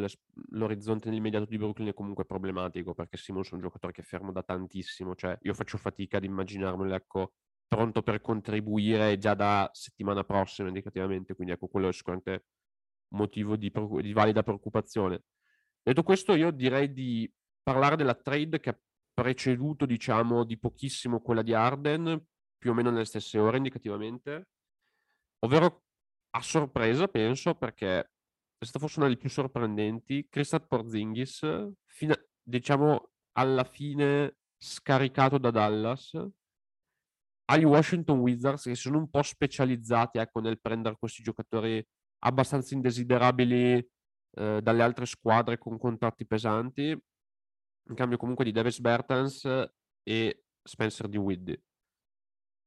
l'orizzonte 0.51 1.09
nell'immediato 1.09 1.45
di 1.45 1.57
Brooklyn 1.57 1.88
è 1.89 1.93
comunque 1.95 2.25
problematico 2.25 2.93
perché 2.93 3.17
Simons 3.17 3.50
è 3.50 3.55
un 3.55 3.61
giocatore 3.61 3.91
che 3.91 4.01
è 4.01 4.03
fermo 4.03 4.31
da 4.31 4.43
tantissimo, 4.43 5.15
cioè 5.15 5.35
io 5.41 5.53
faccio 5.55 5.77
fatica 5.79 6.17
ad 6.17 6.23
immaginarmelo, 6.23 6.93
ecco, 6.93 7.33
pronto 7.67 8.03
per 8.03 8.21
contribuire 8.21 9.17
già 9.17 9.33
da 9.33 9.67
settimana 9.73 10.23
prossima 10.23 10.67
indicativamente, 10.67 11.33
quindi 11.33 11.53
ecco, 11.53 11.67
quello 11.69 11.88
è 11.88 11.93
sicuramente 11.93 12.45
motivo 13.15 13.55
di, 13.55 13.71
di 14.01 14.13
valida 14.13 14.43
preoccupazione. 14.43 15.23
Detto 15.81 16.03
questo, 16.03 16.35
io 16.35 16.51
direi 16.51 16.93
di 16.93 17.31
parlare 17.63 17.95
della 17.95 18.13
trade 18.13 18.59
che 18.59 18.69
ha 18.69 18.79
preceduto, 19.13 19.88
diciamo, 19.88 20.43
di 20.43 20.59
pochissimo 20.59 21.19
quella 21.19 21.41
di 21.41 21.53
Arden, 21.55 22.23
più 22.59 22.71
o 22.71 22.73
meno 22.75 22.91
nelle 22.91 23.05
stesse 23.05 23.39
ore 23.39 23.57
indicativamente, 23.57 24.50
ovvero 25.39 25.83
a 26.31 26.41
sorpresa, 26.41 27.07
penso, 27.07 27.55
perché 27.55 28.00
è 28.00 28.65
stata 28.65 28.79
forse 28.79 29.00
una 29.00 29.07
delle 29.07 29.19
più 29.19 29.29
sorprendenti, 29.29 30.27
Christoph 30.29 30.67
Porzingis, 30.67 31.45
fino, 31.85 32.15
diciamo, 32.41 33.11
alla 33.33 33.63
fine 33.63 34.38
scaricato 34.57 35.38
da 35.38 35.51
Dallas, 35.51 36.11
agli 37.45 37.63
Washington 37.63 38.19
Wizards 38.19 38.63
che 38.63 38.75
sono 38.75 38.97
un 38.97 39.09
po' 39.09 39.23
specializzati 39.23 40.19
ecco, 40.19 40.39
nel 40.39 40.61
prendere 40.61 40.95
questi 40.97 41.21
giocatori 41.21 41.85
abbastanza 42.19 42.73
indesiderabili 42.75 43.89
eh, 44.38 44.61
dalle 44.61 44.83
altre 44.83 45.05
squadre 45.05 45.57
con 45.57 45.77
contratti 45.77 46.25
pesanti, 46.25 46.89
in 46.91 47.95
cambio 47.95 48.17
comunque 48.17 48.45
di 48.45 48.51
Davis 48.51 48.79
Bertans 48.79 49.45
e 50.03 50.43
Spencer 50.63 51.07
di 51.07 51.17
Widdy. 51.17 51.61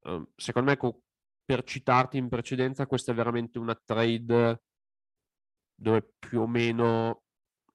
Um, 0.03 0.27
secondo 0.35 0.69
me, 0.69 0.77
co- 0.77 1.04
per 1.45 1.63
citarti 1.63 2.17
in 2.17 2.27
precedenza, 2.27 2.87
questa 2.87 3.11
è 3.11 3.15
veramente 3.15 3.59
una 3.59 3.79
trade 3.85 4.61
dove 5.75 6.13
più 6.17 6.41
o 6.41 6.47
meno 6.47 7.23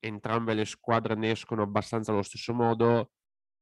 entrambe 0.00 0.54
le 0.54 0.64
squadre 0.64 1.14
ne 1.14 1.30
escono 1.30 1.62
abbastanza 1.62 2.12
allo 2.12 2.22
stesso 2.22 2.52
modo. 2.52 3.12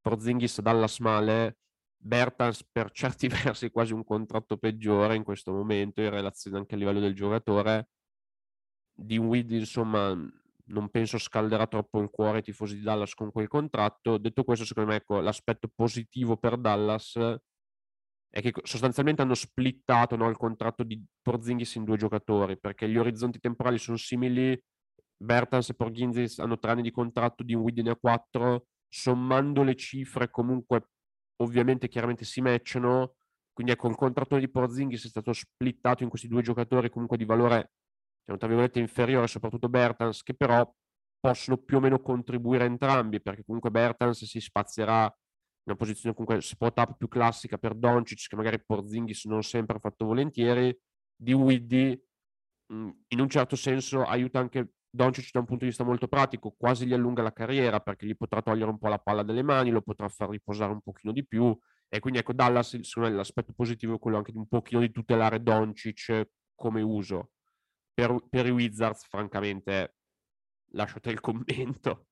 Porzingis 0.00 0.60
dalla 0.60 0.86
smale, 0.88 1.58
Bertans 1.96 2.64
per 2.70 2.90
certi 2.92 3.28
versi 3.28 3.70
quasi 3.70 3.92
un 3.92 4.04
contratto 4.04 4.56
peggiore 4.56 5.16
in 5.16 5.24
questo 5.24 5.52
momento 5.52 6.00
in 6.00 6.10
relazione 6.10 6.58
anche 6.58 6.74
a 6.74 6.78
livello 6.78 7.00
del 7.00 7.14
giocatore. 7.14 7.88
Dinwiddie 8.94 9.58
insomma 9.58 10.16
non 10.68 10.90
penso 10.90 11.18
scalderà 11.18 11.66
troppo 11.66 12.00
il 12.00 12.10
cuore 12.10 12.38
ai 12.38 12.42
tifosi 12.42 12.76
di 12.76 12.82
Dallas 12.82 13.14
con 13.14 13.30
quel 13.30 13.48
contratto. 13.48 14.18
Detto 14.18 14.44
questo, 14.44 14.64
secondo 14.64 14.90
me 14.90 14.96
ecco, 14.96 15.20
l'aspetto 15.20 15.68
positivo 15.74 16.36
per 16.36 16.58
Dallas 16.58 17.16
è 18.38 18.42
che 18.42 18.52
sostanzialmente 18.62 19.22
hanno 19.22 19.34
splittato 19.34 20.16
no, 20.16 20.28
il 20.28 20.36
contratto 20.36 20.82
di 20.82 21.02
Porzingis 21.20 21.74
in 21.74 21.84
due 21.84 21.96
giocatori 21.96 22.58
perché 22.58 22.88
gli 22.88 22.96
orizzonti 22.96 23.38
temporali 23.38 23.78
sono 23.78 23.96
simili. 23.96 24.60
Bertans 25.20 25.70
e 25.70 25.74
Porzingis 25.74 26.38
hanno 26.38 26.58
tre 26.58 26.70
anni 26.70 26.82
di 26.82 26.92
contratto, 26.92 27.42
di 27.42 27.54
Dinwiddie 27.54 27.82
ne 27.82 27.90
ha 27.90 27.96
quattro. 27.96 28.66
Sommando 28.88 29.62
le 29.62 29.74
cifre 29.74 30.30
comunque 30.30 30.90
ovviamente 31.42 31.88
chiaramente 31.88 32.24
si 32.24 32.40
matchano, 32.40 33.16
quindi 33.52 33.72
ecco 33.72 33.88
il 33.88 33.96
contratto 33.96 34.36
di 34.38 34.48
Porzingis 34.48 35.04
è 35.04 35.08
stato 35.08 35.32
splittato 35.32 36.02
in 36.02 36.08
questi 36.08 36.28
due 36.28 36.42
giocatori 36.42 36.90
comunque 36.90 37.16
di 37.16 37.24
valore 37.24 37.72
diciamo, 38.20 38.38
tra 38.38 38.48
virgolette 38.48 38.78
inferiore, 38.78 39.26
soprattutto 39.26 39.68
Bertans, 39.68 40.22
che 40.22 40.34
però 40.34 40.70
possono 41.18 41.56
più 41.56 41.78
o 41.78 41.80
meno 41.80 42.00
contribuire 42.00 42.64
entrambi, 42.64 43.20
perché 43.20 43.44
comunque 43.44 43.70
Bertans 43.70 44.24
si 44.24 44.40
spazierà 44.40 45.12
una 45.68 45.76
posizione 45.76 46.14
comunque 46.14 46.42
spot 46.42 46.78
up 46.78 46.96
più 46.96 47.08
classica 47.08 47.58
per 47.58 47.74
Doncic, 47.74 48.28
che 48.28 48.36
magari 48.36 48.62
Porzingis 48.62 49.24
non 49.26 49.42
sempre 49.42 49.76
ha 49.76 49.80
fatto 49.80 50.04
volentieri, 50.04 50.76
di 51.14 51.32
Widdy 51.32 52.00
in 52.70 53.20
un 53.20 53.28
certo 53.28 53.56
senso 53.56 54.04
aiuta 54.04 54.38
anche 54.38 54.72
Doncic 54.90 55.30
da 55.32 55.40
un 55.40 55.46
punto 55.46 55.64
di 55.64 55.70
vista 55.70 55.84
molto 55.84 56.08
pratico, 56.08 56.54
quasi 56.56 56.86
gli 56.86 56.92
allunga 56.92 57.22
la 57.22 57.32
carriera 57.32 57.80
perché 57.80 58.06
gli 58.06 58.16
potrà 58.16 58.42
togliere 58.42 58.70
un 58.70 58.78
po' 58.78 58.88
la 58.88 58.98
palla 58.98 59.22
dalle 59.22 59.42
mani, 59.42 59.70
lo 59.70 59.82
potrà 59.82 60.08
far 60.08 60.30
riposare 60.30 60.72
un 60.72 60.80
pochino 60.80 61.12
di 61.12 61.26
più 61.26 61.56
e 61.88 62.00
quindi 62.00 62.20
ecco 62.20 62.32
Dallas 62.32 62.78
secondo 62.80 63.08
me 63.08 63.16
l'aspetto 63.16 63.52
positivo 63.54 63.94
è 63.94 63.98
quello 63.98 64.18
anche 64.18 64.32
di 64.32 64.38
un 64.38 64.46
pochino 64.46 64.80
di 64.80 64.90
tutelare 64.90 65.42
Doncic 65.42 66.28
come 66.54 66.82
uso. 66.82 67.30
Per, 67.92 68.16
per 68.28 68.46
i 68.46 68.50
Wizards 68.50 69.06
francamente 69.06 69.96
lasciate 70.72 71.10
il 71.10 71.20
commento. 71.20 72.06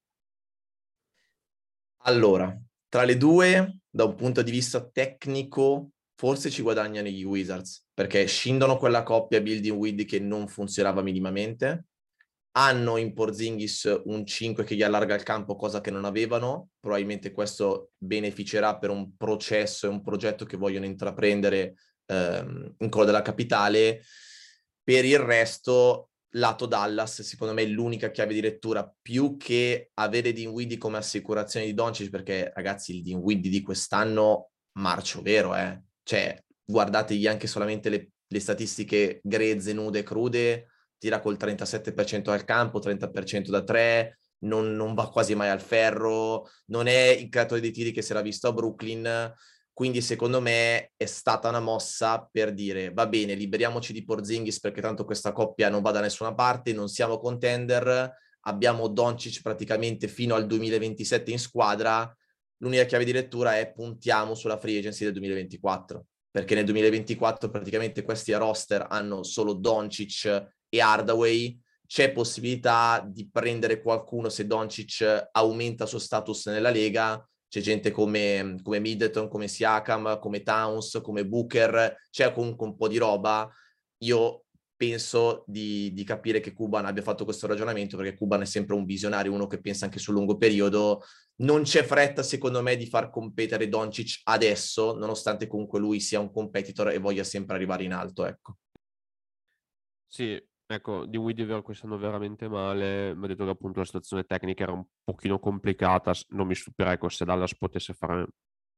Allora, 1.99 2.57
tra 2.97 3.05
le 3.05 3.19
due, 3.19 3.81
da 3.91 4.05
un 4.05 4.15
punto 4.15 4.41
di 4.41 4.51
vista 4.51 4.83
tecnico, 4.83 5.91
forse 6.15 6.49
ci 6.49 6.63
guadagnano 6.63 7.09
gli 7.09 7.25
Wizards 7.25 7.89
perché 7.93 8.25
scindono 8.25 8.79
quella 8.79 9.03
coppia 9.03 9.43
building 9.43 9.77
Widdy 9.77 10.07
che 10.07 10.19
non 10.19 10.49
funzionava 10.49 11.03
minimamente 11.03 11.89
hanno 12.53 12.97
in 12.97 13.13
Porzingis 13.13 14.01
un 14.05 14.25
5 14.25 14.65
che 14.65 14.75
gli 14.75 14.83
allarga 14.83 15.15
il 15.15 15.25
campo, 15.25 15.57
cosa 15.57 15.83
che 15.83 15.91
non 15.91 16.07
avevano. 16.07 16.71
Probabilmente 16.81 17.33
questo 17.33 17.91
beneficerà 17.99 18.79
per 18.79 18.89
un 18.89 19.15
processo 19.15 19.85
e 19.85 19.91
un 19.91 20.03
progetto 20.03 20.47
che 20.47 20.57
vogliono 20.57 20.87
intraprendere 20.87 21.75
ehm, 22.07 22.77
in 22.79 22.89
quello 22.89 23.05
della 23.05 23.21
capitale. 23.21 24.01
Per 24.83 25.05
il 25.05 25.19
resto, 25.19 26.13
lato 26.37 26.67
Dallas, 26.67 27.23
secondo 27.23 27.55
me 27.55 27.63
è 27.63 27.67
l'unica 27.67 28.11
chiave 28.11 28.35
di 28.35 28.41
lettura, 28.41 28.91
più 29.01 29.37
che 29.37 29.91
avere 29.95 30.33
Dinwiddie 30.33 30.79
come 30.79 30.99
assicurazione 30.99 31.67
di 31.67 31.75
Doncic, 31.75 32.11
perché 32.11 32.53
ragazzi 32.55 32.95
il 32.95 33.03
Dinwiddie 33.03 33.51
di 33.51 33.63
quest'anno 33.63 34.51
marcio 34.79 35.23
vero, 35.23 35.55
eh? 35.55 35.83
Cioè, 36.03 36.43
guardategli 36.65 37.27
anche 37.27 37.47
solamente 37.47 37.89
le, 37.89 38.11
le 38.27 38.41
statistiche 38.41 39.21
grezze, 39.23 39.73
nude, 39.73 40.03
crude, 40.03 40.69
tira 40.99 41.21
col 41.21 41.37
37% 41.37 42.31
al 42.31 42.45
campo, 42.45 42.81
30% 42.81 43.49
da 43.49 43.63
3, 43.63 44.19
non, 44.39 44.75
non, 44.75 44.95
va 44.95 45.09
quasi 45.09 45.35
mai 45.35 45.49
al 45.49 45.61
ferro, 45.61 46.49
non 46.67 46.87
è 46.87 47.09
il 47.09 47.29
creatore 47.29 47.61
di 47.61 47.71
tiri 47.71 47.93
che 47.93 48.03
si 48.03 48.13
era 48.13 48.21
visto 48.21 48.49
a 48.49 48.53
Brooklyn, 48.53 49.33
quindi 49.77 50.01
secondo 50.01 50.41
me 50.41 50.93
è 50.97 51.05
stata 51.05 51.51
una 51.51 51.61
mossa 51.61 52.27
per 52.33 52.55
dire 52.55 52.95
va 52.95 53.07
bene, 53.07 53.35
liberiamoci 53.35 53.93
di 53.93 54.07
Porzingis 54.07 54.59
perché 54.59 54.81
tanto 54.81 55.05
questa 55.05 55.33
coppia 55.33 55.69
non 55.69 55.83
va 55.83 55.91
da 55.91 56.01
nessuna 56.01 56.33
parte, 56.33 56.73
non 56.73 56.89
siamo 56.89 57.19
contender, 57.19 58.11
abbiamo 58.41 58.89
Doncic 58.89 59.43
praticamente 59.43 60.09
fino 60.09 60.35
al 60.35 60.47
2027 60.47 61.31
in 61.31 61.39
squadra, 61.39 62.11
l'unica 62.63 62.87
chiave 62.87 63.05
di 63.05 63.13
lettura 63.13 63.59
è 63.59 63.71
puntiamo 63.71 64.35
sulla 64.35 64.57
free 64.57 64.79
agency 64.79 65.05
del 65.05 65.13
2024 65.13 66.07
perché 66.31 66.55
nel 66.55 66.65
2024 66.65 67.51
praticamente 67.51 68.03
questi 68.03 68.33
roster 68.33 68.87
hanno 68.89 69.25
solo 69.25 69.53
Doncic 69.53 70.53
e 70.71 70.81
Hardaway, 70.81 71.61
c'è 71.87 72.13
possibilità 72.13 73.07
di 73.07 73.29
prendere 73.31 73.83
qualcuno 73.83 74.31
se 74.31 74.47
Doncic 74.47 75.29
aumenta 75.33 75.83
il 75.83 75.91
suo 75.91 75.99
status 75.99 76.47
nella 76.47 76.71
Lega. 76.71 77.23
C'è 77.49 77.61
gente 77.61 77.91
come, 77.91 78.57
come 78.63 78.81
Middleton, 78.81 79.29
come 79.29 79.49
Siakam, 79.49 80.19
come 80.19 80.43
Towns, 80.43 81.01
come 81.03 81.27
Booker, 81.27 81.97
c'è 82.11 82.33
comunque 82.33 82.67
un 82.67 82.77
po' 82.77 82.89
di 82.89 82.99
roba. 82.99 83.51
Io 83.99 84.45
penso 84.77 85.45
di, 85.47 85.93
di, 85.93 86.05
capire 86.05 86.41
che 86.41 86.53
Cuban 86.53 86.85
abbia 86.85 87.03
fatto 87.03 87.25
questo 87.25 87.47
ragionamento 87.47 87.97
perché 87.97 88.15
Cuban 88.15 88.43
è 88.43 88.45
sempre 88.45 88.75
un 88.75 88.85
visionario, 88.85 89.33
uno 89.33 89.47
che 89.47 89.61
pensa 89.61 89.87
anche 89.87 89.99
sul 89.99 90.15
lungo 90.15 90.37
periodo. 90.37 91.03
Non 91.37 91.63
c'è 91.63 91.83
fretta, 91.83 92.23
secondo 92.23 92.63
me, 92.63 92.77
di 92.77 92.87
far 92.87 93.11
competere 93.11 93.69
Doncic 93.69 94.21
adesso, 94.25 94.97
nonostante 94.97 95.47
comunque 95.47 95.81
lui 95.81 96.01
sia 96.01 96.21
un 96.21 96.31
competitor 96.31 96.91
e 96.91 96.99
voglia 96.99 97.25
sempre 97.25 97.57
arrivare 97.57 97.85
in 97.85 97.93
alto. 97.93 98.27
Ecco. 98.27 98.59
Sì, 100.07 100.43
Ecco, 100.69 101.07
di 101.07 101.17
Whittier 101.17 101.63
quest'anno 101.63 101.97
veramente 101.97 102.49
male, 102.49 103.15
mi 103.15 103.25
ha 103.25 103.29
detto 103.29 103.45
che 103.45 103.51
appunto 103.51 103.79
la 103.79 103.85
situazione 103.85 104.25
tecnica 104.25 104.65
era 104.65 104.73
un 104.73 104.85
pochino 105.05 105.39
complicata, 105.39 106.13
non 106.31 106.49
mi 106.49 106.57
stupirei 106.57 106.95
ecco, 106.95 107.09
se 107.09 107.25
Dallas 107.25 107.57
potesse 107.57 107.95
fare 107.95 108.27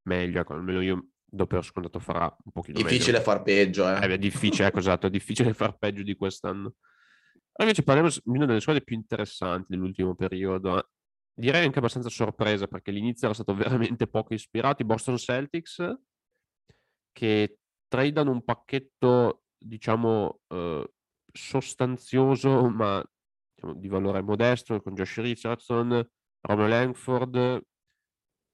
meglio, 0.02 0.40
ecco, 0.40 0.52
almeno 0.52 0.82
io 0.82 1.08
dopo 1.24 1.56
per 1.56 1.64
scontato 1.64 1.98
farà 1.98 2.24
un 2.44 2.52
pochino 2.52 2.76
difficile 2.76 3.12
meglio. 3.12 3.24
far 3.24 3.42
peggio, 3.42 3.88
eh. 3.88 4.04
eh 4.04 4.12
è 4.14 4.18
difficile, 4.18 4.68
ecco, 4.68 4.80
esatto, 4.80 5.06
è 5.06 5.10
difficile 5.10 5.52
far 5.54 5.78
peggio 5.78 6.02
di 6.02 6.14
quest'anno. 6.14 6.74
Allora 7.58 7.72
invece 7.72 7.82
parliamo 7.82 8.10
di 8.10 8.36
una 8.36 8.46
delle 8.46 8.60
squadre 8.60 8.84
più 8.84 8.94
interessanti 8.94 9.66
dell'ultimo 9.70 10.14
periodo, 10.14 10.78
eh. 10.78 10.86
direi 11.32 11.64
anche 11.64 11.78
abbastanza 11.78 12.10
sorpresa 12.10 12.66
perché 12.66 12.90
l'inizio 12.90 13.26
era 13.28 13.34
stato 13.34 13.54
veramente 13.54 14.06
poco 14.06 14.34
ispirato, 14.34 14.82
i 14.82 14.84
Boston 14.84 15.16
Celtics 15.16 15.98
che 17.12 17.58
tradano 17.88 18.30
un 18.30 18.44
pacchetto, 18.44 19.44
diciamo, 19.56 20.40
eh, 20.48 20.92
sostanzioso 21.38 22.68
ma 22.68 23.02
diciamo, 23.54 23.74
di 23.74 23.88
valore 23.88 24.22
modesto 24.22 24.80
con 24.80 24.94
Josh 24.94 25.18
Richardson, 25.20 26.08
Romeo 26.40 26.66
Langford, 26.66 27.62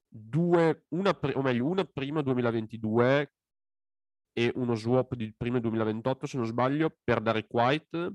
due, 0.08 0.84
una, 0.88 1.18
o 1.34 1.42
meglio, 1.42 1.66
una 1.66 1.84
prima 1.84 2.22
2022 2.22 3.32
e 4.36 4.52
uno 4.56 4.74
swap 4.74 5.14
di 5.14 5.32
prima 5.36 5.60
2028 5.60 6.26
se 6.26 6.36
non 6.36 6.46
sbaglio 6.46 6.96
per 7.04 7.20
Derek 7.20 7.52
White 7.52 8.14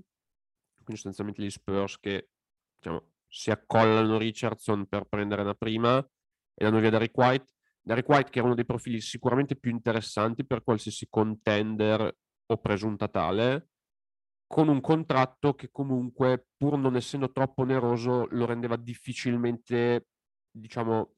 quindi 0.90 0.96
sostanzialmente 0.96 1.44
gli 1.44 1.50
Spurs 1.50 2.00
che 2.00 2.30
diciamo, 2.78 3.12
si 3.28 3.52
accollano 3.52 4.18
Richardson 4.18 4.88
per 4.88 5.06
prendere 5.06 5.44
la 5.44 5.54
prima 5.54 6.00
e 6.00 6.66
danno 6.66 6.80
via 6.80 6.90
Derek 6.90 7.16
White. 7.16 7.54
Derek 7.82 8.10
White 8.10 8.30
che 8.30 8.40
era 8.40 8.48
uno 8.48 8.56
dei 8.56 8.66
profili 8.66 9.00
sicuramente 9.00 9.56
più 9.56 9.72
interessanti 9.72 10.46
per 10.46 10.64
qualsiasi 10.64 11.08
contender 11.10 12.18
o 12.46 12.58
presunta 12.58 13.08
tale, 13.08 13.69
con 14.52 14.68
un 14.68 14.82
contratto 14.82 15.54
che 15.54 15.70
comunque, 15.70 16.48
pur 16.58 16.76
non 16.76 16.96
essendo 16.96 17.32
troppo 17.32 17.62
oneroso, 17.62 18.26
lo 18.32 18.48
rendeva 18.48 18.78
difficilmente, 18.78 20.08
diciamo, 20.50 21.14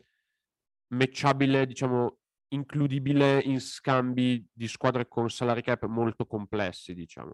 matchabile, 0.88 1.66
diciamo, 1.66 2.18
includibile 2.50 3.40
in 3.40 3.62
scambi 3.62 4.46
di 4.52 4.68
squadre 4.68 5.08
con 5.08 5.30
salary 5.30 5.62
cap 5.62 5.86
molto 5.86 6.26
complessi, 6.26 6.94
diciamo. 6.94 7.32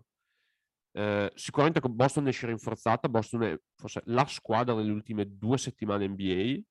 Eh, 0.91 1.31
sicuramente 1.33 1.79
Boston 1.81 2.27
esce 2.27 2.45
rinforzata, 2.45 3.09
Boston 3.09 3.43
è 3.43 3.59
forse 3.75 4.03
la 4.05 4.25
squadra 4.27 4.75
delle 4.75 4.91
ultime 4.91 5.25
due 5.35 5.57
settimane 5.57 6.07
NBA. 6.07 6.61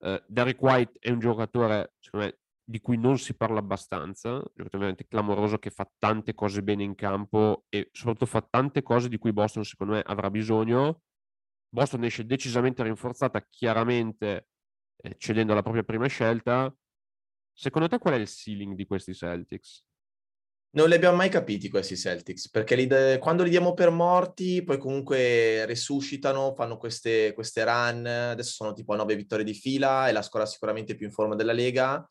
Eh, 0.00 0.24
Derek 0.26 0.60
White 0.60 0.98
è 0.98 1.10
un 1.10 1.20
giocatore, 1.20 1.94
secondo 2.00 2.26
me, 2.26 2.38
di 2.68 2.80
cui 2.80 2.98
non 2.98 3.18
si 3.18 3.34
parla 3.34 3.60
abbastanza, 3.60 4.42
giocatore 4.54 4.94
clamoroso 5.08 5.58
che 5.58 5.70
fa 5.70 5.90
tante 5.96 6.34
cose 6.34 6.62
bene 6.62 6.82
in 6.82 6.94
campo 6.94 7.64
e 7.70 7.88
soprattutto 7.92 8.26
fa 8.26 8.42
tante 8.42 8.82
cose 8.82 9.08
di 9.08 9.16
cui 9.16 9.32
Boston, 9.32 9.64
secondo 9.64 9.94
me, 9.94 10.02
avrà 10.04 10.28
bisogno. 10.28 11.00
Boston 11.66 12.04
esce 12.04 12.26
decisamente 12.26 12.82
rinforzata, 12.82 13.40
chiaramente 13.48 14.48
eh, 15.02 15.16
cedendo 15.16 15.54
la 15.54 15.62
propria 15.62 15.82
prima 15.82 16.08
scelta. 16.08 16.70
Secondo 17.54 17.88
te 17.88 17.98
qual 17.98 18.14
è 18.14 18.16
il 18.18 18.28
ceiling 18.28 18.74
di 18.74 18.84
questi 18.84 19.14
Celtics? 19.14 19.82
Non 20.72 20.90
li 20.90 20.94
abbiamo 20.94 21.16
mai 21.16 21.30
capiti 21.30 21.70
questi 21.70 21.96
Celtics, 21.96 22.50
perché 22.50 22.76
li 22.76 22.86
de- 22.86 23.16
quando 23.18 23.44
li 23.44 23.50
diamo 23.50 23.72
per 23.72 23.88
morti, 23.88 24.62
poi 24.62 24.76
comunque 24.76 25.64
resuscitano, 25.64 26.52
fanno 26.52 26.76
queste, 26.76 27.32
queste 27.32 27.64
run, 27.64 28.04
adesso 28.04 28.50
sono 28.50 28.74
tipo 28.74 28.92
a 28.92 28.96
nove 28.96 29.16
vittorie 29.16 29.46
di 29.46 29.54
fila, 29.54 30.06
è 30.06 30.12
la 30.12 30.20
squadra 30.20 30.46
sicuramente 30.46 30.94
più 30.94 31.06
in 31.06 31.12
forma 31.12 31.34
della 31.34 31.54
Lega. 31.54 32.06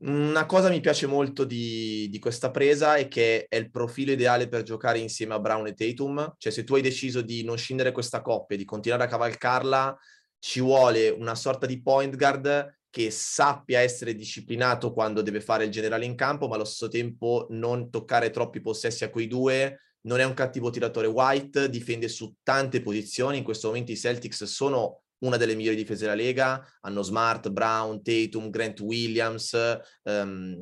Una 0.00 0.46
cosa 0.46 0.68
mi 0.68 0.78
piace 0.78 1.06
molto 1.06 1.44
di, 1.44 2.08
di, 2.08 2.20
questa 2.20 2.52
presa 2.52 2.94
è 2.94 3.08
che 3.08 3.46
è 3.48 3.56
il 3.56 3.68
profilo 3.68 4.12
ideale 4.12 4.46
per 4.46 4.62
giocare 4.62 5.00
insieme 5.00 5.34
a 5.34 5.40
Brown 5.40 5.66
e 5.66 5.74
Tatum, 5.74 6.34
cioè 6.38 6.52
se 6.52 6.62
tu 6.62 6.76
hai 6.76 6.82
deciso 6.82 7.20
di 7.20 7.42
non 7.42 7.56
scendere 7.56 7.90
questa 7.90 8.22
coppia, 8.22 8.56
di 8.56 8.64
continuare 8.64 9.02
a 9.02 9.08
cavalcarla, 9.08 9.98
ci 10.38 10.60
vuole 10.60 11.08
una 11.08 11.34
sorta 11.34 11.66
di 11.66 11.82
point 11.82 12.14
guard 12.16 12.78
che 12.90 13.10
sappia 13.10 13.80
essere 13.80 14.14
disciplinato 14.14 14.92
quando 14.92 15.20
deve 15.20 15.40
fare 15.40 15.64
il 15.64 15.70
generale 15.70 16.04
in 16.04 16.14
campo, 16.14 16.46
ma 16.46 16.54
allo 16.54 16.64
stesso 16.64 16.88
tempo 16.88 17.46
non 17.50 17.90
toccare 17.90 18.30
troppi 18.30 18.60
possessi 18.60 19.02
a 19.02 19.10
quei 19.10 19.26
due. 19.26 19.80
Non 20.02 20.20
è 20.20 20.24
un 20.24 20.34
cattivo 20.34 20.70
tiratore 20.70 21.08
White, 21.08 21.68
difende 21.68 22.08
su 22.08 22.36
tante 22.44 22.80
posizioni. 22.80 23.38
In 23.38 23.44
questo 23.44 23.66
momento 23.66 23.90
i 23.90 23.96
Celtics 23.96 24.44
sono 24.44 25.02
una 25.20 25.36
delle 25.36 25.54
migliori 25.54 25.76
difese 25.76 26.04
della 26.04 26.14
Lega. 26.14 26.64
Hanno 26.80 27.02
Smart, 27.02 27.50
Brown, 27.50 28.02
Tatum, 28.02 28.50
Grant 28.50 28.80
Williams, 28.80 29.56
um, 30.02 30.56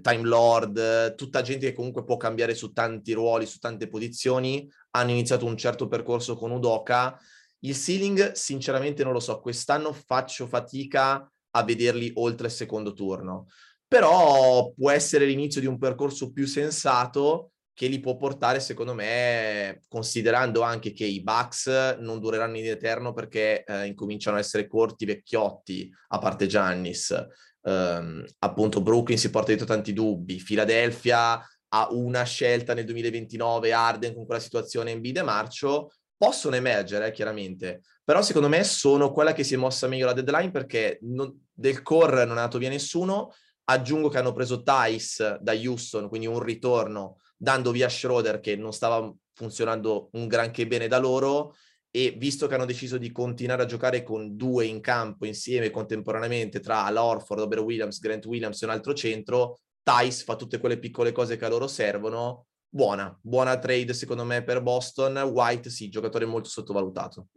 Time 0.00 0.22
Lord, 0.22 1.14
tutta 1.16 1.42
gente 1.42 1.66
che 1.66 1.74
comunque 1.74 2.04
può 2.04 2.16
cambiare 2.16 2.54
su 2.54 2.72
tanti 2.72 3.12
ruoli, 3.12 3.46
su 3.46 3.58
tante 3.58 3.88
posizioni. 3.88 4.70
Hanno 4.90 5.10
iniziato 5.10 5.46
un 5.46 5.56
certo 5.56 5.88
percorso 5.88 6.36
con 6.36 6.50
Udoka. 6.52 7.18
Il 7.60 7.74
ceiling, 7.74 8.32
sinceramente, 8.32 9.02
non 9.04 9.12
lo 9.12 9.20
so. 9.20 9.40
Quest'anno 9.40 9.92
faccio 9.92 10.46
fatica 10.46 11.30
a 11.50 11.64
vederli 11.64 12.12
oltre 12.14 12.46
il 12.46 12.52
secondo 12.52 12.92
turno. 12.92 13.46
Però 13.86 14.72
può 14.72 14.90
essere 14.90 15.26
l'inizio 15.26 15.60
di 15.60 15.66
un 15.66 15.76
percorso 15.76 16.30
più 16.32 16.46
sensato 16.46 17.49
che 17.80 17.86
li 17.86 17.98
può 17.98 18.14
portare, 18.18 18.60
secondo 18.60 18.92
me, 18.92 19.80
considerando 19.88 20.60
anche 20.60 20.92
che 20.92 21.06
i 21.06 21.22
Bucks 21.22 21.96
non 22.00 22.20
dureranno 22.20 22.58
in 22.58 22.66
eterno 22.66 23.14
perché 23.14 23.64
eh, 23.64 23.86
incominciano 23.86 24.36
a 24.36 24.40
essere 24.40 24.66
corti, 24.66 25.06
vecchiotti, 25.06 25.90
a 26.08 26.18
parte 26.18 26.46
Giannis. 26.46 27.26
Um, 27.62 28.22
appunto, 28.40 28.82
Brooklyn 28.82 29.16
si 29.16 29.30
porta 29.30 29.46
dietro 29.46 29.64
tanti 29.64 29.94
dubbi. 29.94 30.42
Philadelphia 30.44 31.42
ha 31.68 31.88
una 31.92 32.22
scelta 32.24 32.74
nel 32.74 32.84
2029, 32.84 33.72
Arden 33.72 34.12
con 34.12 34.26
quella 34.26 34.42
situazione 34.42 34.90
in 34.90 35.00
bide 35.00 35.22
marcio 35.22 35.90
possono 36.18 36.56
emergere, 36.56 37.06
eh, 37.06 37.12
chiaramente, 37.12 37.80
però 38.04 38.20
secondo 38.20 38.50
me 38.50 38.62
sono 38.62 39.10
quella 39.10 39.32
che 39.32 39.42
si 39.42 39.54
è 39.54 39.56
mossa 39.56 39.88
meglio 39.88 40.04
la 40.04 40.12
deadline 40.12 40.50
perché 40.50 40.98
non, 41.04 41.34
del 41.50 41.80
core 41.80 42.26
non 42.26 42.36
è 42.36 42.40
andato 42.40 42.58
via 42.58 42.68
nessuno. 42.68 43.32
Aggiungo 43.64 44.10
che 44.10 44.18
hanno 44.18 44.34
preso 44.34 44.62
Tice 44.62 45.38
da 45.40 45.54
Houston, 45.54 46.08
quindi 46.08 46.26
un 46.26 46.40
ritorno, 46.40 47.16
dando 47.42 47.70
via 47.70 47.88
Schroeder 47.88 48.38
che 48.38 48.54
non 48.54 48.74
stava 48.74 49.10
funzionando 49.32 50.10
un 50.12 50.26
granché 50.26 50.66
bene 50.66 50.88
da 50.88 50.98
loro 50.98 51.54
e 51.90 52.14
visto 52.18 52.46
che 52.46 52.54
hanno 52.54 52.66
deciso 52.66 52.98
di 52.98 53.10
continuare 53.10 53.62
a 53.62 53.66
giocare 53.66 54.02
con 54.02 54.36
due 54.36 54.66
in 54.66 54.82
campo 54.82 55.24
insieme 55.24 55.70
contemporaneamente 55.70 56.60
tra 56.60 56.88
Lorford, 56.90 57.40
Robert 57.40 57.62
Williams, 57.62 57.98
Grant 57.98 58.26
Williams 58.26 58.60
e 58.60 58.66
un 58.66 58.72
altro 58.72 58.92
centro, 58.92 59.60
Tice 59.82 60.24
fa 60.24 60.36
tutte 60.36 60.58
quelle 60.58 60.78
piccole 60.78 61.12
cose 61.12 61.38
che 61.38 61.46
a 61.46 61.48
loro 61.48 61.66
servono 61.66 62.46
buona, 62.68 63.18
buona 63.22 63.58
trade 63.58 63.94
secondo 63.94 64.24
me 64.24 64.44
per 64.44 64.60
Boston. 64.60 65.16
White 65.16 65.70
sì, 65.70 65.88
giocatore 65.88 66.26
molto 66.26 66.50
sottovalutato. 66.50 67.28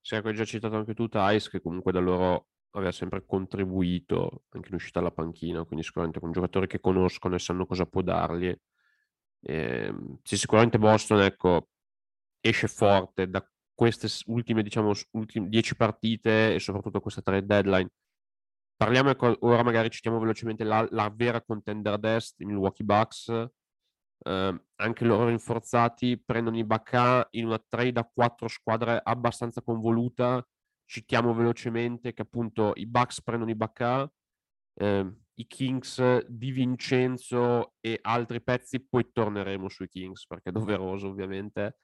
Sì, 0.00 0.16
hai 0.16 0.34
già 0.34 0.44
citato 0.44 0.74
anche 0.74 0.94
tu 0.94 1.06
Tice, 1.06 1.48
che 1.48 1.60
comunque 1.60 1.92
da 1.92 2.00
loro 2.00 2.48
aveva 2.70 2.90
sempre 2.90 3.24
contribuito 3.24 4.42
anche 4.50 4.68
in 4.68 4.74
uscita 4.74 4.98
alla 4.98 5.12
panchina, 5.12 5.64
quindi 5.64 5.84
sicuramente 5.84 6.18
un 6.22 6.32
giocatore 6.32 6.66
che 6.66 6.80
conoscono 6.80 7.36
e 7.36 7.38
sanno 7.38 7.66
cosa 7.66 7.86
può 7.86 8.02
dargli. 8.02 8.52
E, 9.42 9.86
ehm, 9.86 10.18
sì, 10.22 10.36
sicuramente 10.36 10.78
Boston, 10.78 11.22
ecco, 11.22 11.68
esce 12.40 12.68
forte 12.68 13.28
da 13.28 13.46
queste 13.74 14.08
ultime, 14.26 14.62
diciamo, 14.62 14.92
ultime 15.12 15.48
dieci 15.48 15.76
partite 15.76 16.54
e 16.54 16.58
soprattutto 16.60 17.00
questa 17.00 17.22
trade 17.22 17.46
deadline. 17.46 17.90
Parliamo, 18.76 19.10
ecco, 19.10 19.36
ora 19.40 19.62
magari 19.62 19.90
citiamo 19.90 20.18
velocemente 20.18 20.64
la, 20.64 20.86
la 20.90 21.12
vera 21.14 21.42
contender 21.42 21.98
dest, 21.98 22.40
i 22.40 22.44
Milwaukee 22.46 22.84
Bucks, 22.84 23.28
eh, 24.22 24.64
anche 24.76 25.04
loro 25.04 25.26
rinforzati 25.28 26.18
prendono 26.22 26.58
i 26.58 26.64
Bacca 26.64 27.26
in 27.32 27.46
una 27.46 27.62
trade 27.66 28.00
a 28.00 28.10
quattro 28.12 28.48
squadre 28.48 29.00
abbastanza 29.02 29.62
convoluta. 29.62 30.46
Citiamo 30.84 31.34
velocemente 31.34 32.12
che 32.12 32.22
appunto 32.22 32.72
i 32.74 32.86
Bucks 32.86 33.22
prendono 33.22 33.50
i 33.50 33.54
Bacca, 33.54 34.10
eh, 34.74 35.14
i 35.40 35.46
Kings 35.46 36.26
di 36.26 36.50
Vincenzo 36.50 37.74
e 37.80 37.98
altri 38.02 38.42
pezzi, 38.42 38.84
poi 38.84 39.10
torneremo 39.12 39.68
sui 39.68 39.88
Kings 39.88 40.26
perché 40.26 40.50
è 40.50 40.52
doveroso 40.52 41.08
ovviamente. 41.08 41.78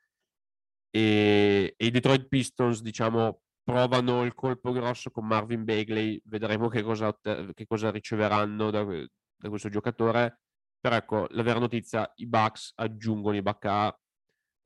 E, 0.90 1.74
e 1.76 1.86
i 1.86 1.90
Detroit 1.90 2.28
Pistons, 2.28 2.82
diciamo, 2.82 3.42
provano 3.62 4.24
il 4.24 4.34
colpo 4.34 4.72
grosso 4.72 5.10
con 5.10 5.26
Marvin 5.26 5.64
Bagley, 5.64 6.20
vedremo 6.24 6.68
che 6.68 6.82
cosa, 6.82 7.16
che 7.20 7.66
cosa 7.66 7.90
riceveranno 7.90 8.70
da, 8.70 8.84
da 8.84 9.48
questo 9.48 9.68
giocatore 9.68 10.40
però 10.86 10.98
ecco, 10.98 11.26
la 11.30 11.42
vera 11.42 11.58
notizia, 11.58 12.08
i 12.16 12.26
Bucks 12.26 12.72
aggiungono 12.76 13.36
i 13.36 13.42
Bacca, 13.42 13.92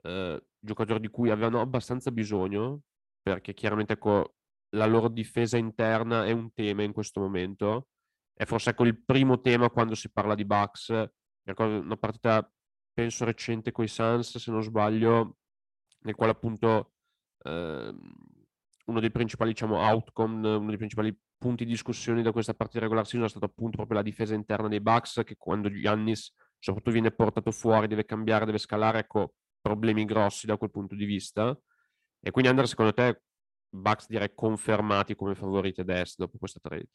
eh, 0.02 0.44
giocatori 0.58 1.00
di 1.00 1.08
cui 1.08 1.30
avevano 1.30 1.62
abbastanza 1.62 2.10
bisogno, 2.10 2.82
perché 3.22 3.54
chiaramente 3.54 3.94
ecco, 3.94 4.34
la 4.76 4.84
loro 4.84 5.08
difesa 5.08 5.56
interna 5.56 6.26
è 6.26 6.32
un 6.32 6.52
tema 6.52 6.82
in 6.82 6.92
questo 6.92 7.20
momento. 7.20 7.88
È 8.40 8.46
forse 8.46 8.70
ecco, 8.70 8.84
il 8.84 8.98
primo 8.98 9.42
tema 9.42 9.68
quando 9.68 9.94
si 9.94 10.10
parla 10.10 10.34
di 10.34 10.46
Bucks. 10.46 11.10
Ricordo 11.42 11.78
una 11.78 11.98
partita, 11.98 12.50
penso 12.90 13.26
recente 13.26 13.70
con 13.70 13.84
i 13.84 13.88
Suns, 13.88 14.38
se 14.38 14.50
non 14.50 14.62
sbaglio, 14.62 15.36
nel 16.04 16.14
quale 16.14 16.32
appunto 16.32 16.94
eh, 17.42 17.94
uno 18.86 19.00
dei 19.00 19.10
principali 19.10 19.50
diciamo, 19.50 19.76
outcome, 19.76 20.54
uno 20.56 20.68
dei 20.68 20.78
principali 20.78 21.14
punti 21.36 21.66
di 21.66 21.72
discussione 21.72 22.22
da 22.22 22.32
questa 22.32 22.54
partita 22.54 22.80
regular 22.80 23.04
season 23.06 23.26
è 23.26 23.28
stata 23.28 23.44
appunto 23.44 23.76
proprio 23.76 23.98
la 23.98 24.02
difesa 24.02 24.32
interna 24.32 24.68
dei 24.68 24.80
Bucks 24.80 25.20
che 25.22 25.36
quando 25.36 25.70
Giannis 25.70 26.32
soprattutto 26.58 26.92
viene 26.92 27.10
portato 27.10 27.50
fuori, 27.50 27.88
deve 27.88 28.06
cambiare, 28.06 28.46
deve 28.46 28.56
scalare, 28.56 29.00
ecco, 29.00 29.34
problemi 29.60 30.06
grossi 30.06 30.46
da 30.46 30.56
quel 30.56 30.70
punto 30.70 30.94
di 30.94 31.04
vista. 31.04 31.54
E 32.18 32.30
quindi 32.30 32.48
Andrea, 32.48 32.66
secondo 32.66 32.94
te 32.94 33.20
Bucks 33.68 34.06
direi 34.08 34.32
confermati 34.34 35.14
come 35.14 35.34
favoriti 35.34 35.82
ad 35.82 35.90
est 35.90 36.16
dopo 36.16 36.38
questa 36.38 36.58
trade? 36.58 36.88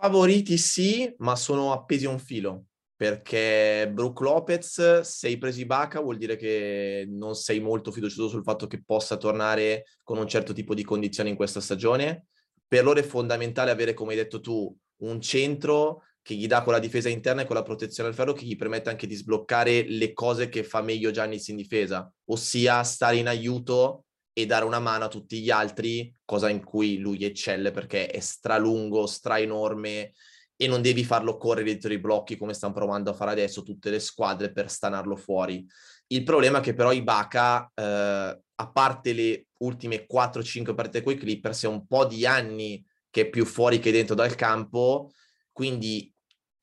Favoriti 0.00 0.56
sì, 0.58 1.12
ma 1.18 1.34
sono 1.36 1.72
appesi 1.72 2.06
a 2.06 2.10
un 2.10 2.18
filo 2.18 2.66
perché 2.98 3.88
Brook 3.92 4.18
Lopez, 4.22 5.02
se 5.02 5.28
hai 5.28 5.38
preso 5.38 5.60
Ibaka 5.60 6.00
vuol 6.00 6.16
dire 6.16 6.34
che 6.34 7.06
non 7.08 7.36
sei 7.36 7.60
molto 7.60 7.92
fiducioso 7.92 8.26
sul 8.26 8.42
fatto 8.42 8.66
che 8.66 8.82
possa 8.84 9.16
tornare 9.16 9.84
con 10.02 10.18
un 10.18 10.26
certo 10.26 10.52
tipo 10.52 10.74
di 10.74 10.82
condizioni 10.82 11.30
in 11.30 11.36
questa 11.36 11.60
stagione. 11.60 12.26
Per 12.66 12.82
loro 12.82 12.98
è 12.98 13.04
fondamentale 13.04 13.70
avere, 13.70 13.94
come 13.94 14.10
hai 14.10 14.16
detto 14.16 14.40
tu, 14.40 14.76
un 15.02 15.20
centro 15.20 16.02
che 16.22 16.34
gli 16.34 16.48
dà 16.48 16.64
quella 16.64 16.80
difesa 16.80 17.08
interna 17.08 17.42
e 17.42 17.44
quella 17.44 17.62
protezione 17.62 18.08
al 18.08 18.16
ferro 18.16 18.32
che 18.32 18.44
gli 18.44 18.56
permette 18.56 18.90
anche 18.90 19.06
di 19.06 19.14
sbloccare 19.14 19.84
le 19.88 20.12
cose 20.12 20.48
che 20.48 20.64
fa 20.64 20.82
meglio 20.82 21.12
Giannis 21.12 21.46
in 21.46 21.56
difesa, 21.56 22.12
ossia 22.24 22.82
stare 22.82 23.14
in 23.14 23.28
aiuto 23.28 24.06
e 24.38 24.46
dare 24.46 24.64
una 24.64 24.78
mano 24.78 25.06
a 25.06 25.08
tutti 25.08 25.40
gli 25.40 25.50
altri, 25.50 26.14
cosa 26.24 26.48
in 26.48 26.62
cui 26.62 26.98
lui 26.98 27.24
eccelle 27.24 27.72
perché 27.72 28.06
è 28.06 28.20
stralungo, 28.20 29.04
stra 29.08 29.40
enorme 29.40 30.12
e 30.54 30.68
non 30.68 30.80
devi 30.80 31.02
farlo 31.02 31.36
correre 31.36 31.64
dietro 31.64 31.92
i 31.92 31.98
blocchi 31.98 32.36
come 32.36 32.54
stanno 32.54 32.72
provando 32.72 33.10
a 33.10 33.14
fare 33.14 33.32
adesso 33.32 33.64
tutte 33.64 33.90
le 33.90 33.98
squadre 33.98 34.52
per 34.52 34.70
stanarlo 34.70 35.16
fuori. 35.16 35.66
Il 36.06 36.22
problema 36.22 36.58
è 36.58 36.60
che 36.60 36.72
però 36.72 36.92
Ibaka, 36.92 37.72
eh, 37.74 38.40
a 38.54 38.70
parte 38.70 39.12
le 39.12 39.46
ultime 39.58 40.06
4-5 40.06 40.72
partite 40.72 41.02
con 41.02 41.14
i 41.14 41.16
Clippers, 41.16 41.64
è 41.64 41.66
un 41.66 41.84
po' 41.88 42.04
di 42.04 42.24
anni 42.24 42.84
che 43.10 43.22
è 43.22 43.28
più 43.28 43.44
fuori 43.44 43.80
che 43.80 43.90
dentro 43.90 44.14
dal 44.14 44.36
campo, 44.36 45.10
quindi 45.50 46.12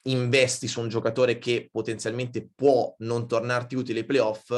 investi 0.04 0.70
su 0.70 0.80
un 0.80 0.88
giocatore 0.88 1.40
che 1.40 1.68
potenzialmente 1.70 2.50
può 2.56 2.96
non 3.00 3.28
tornarti 3.28 3.76
utile 3.76 4.00
ai 4.00 4.06
playoff, 4.06 4.54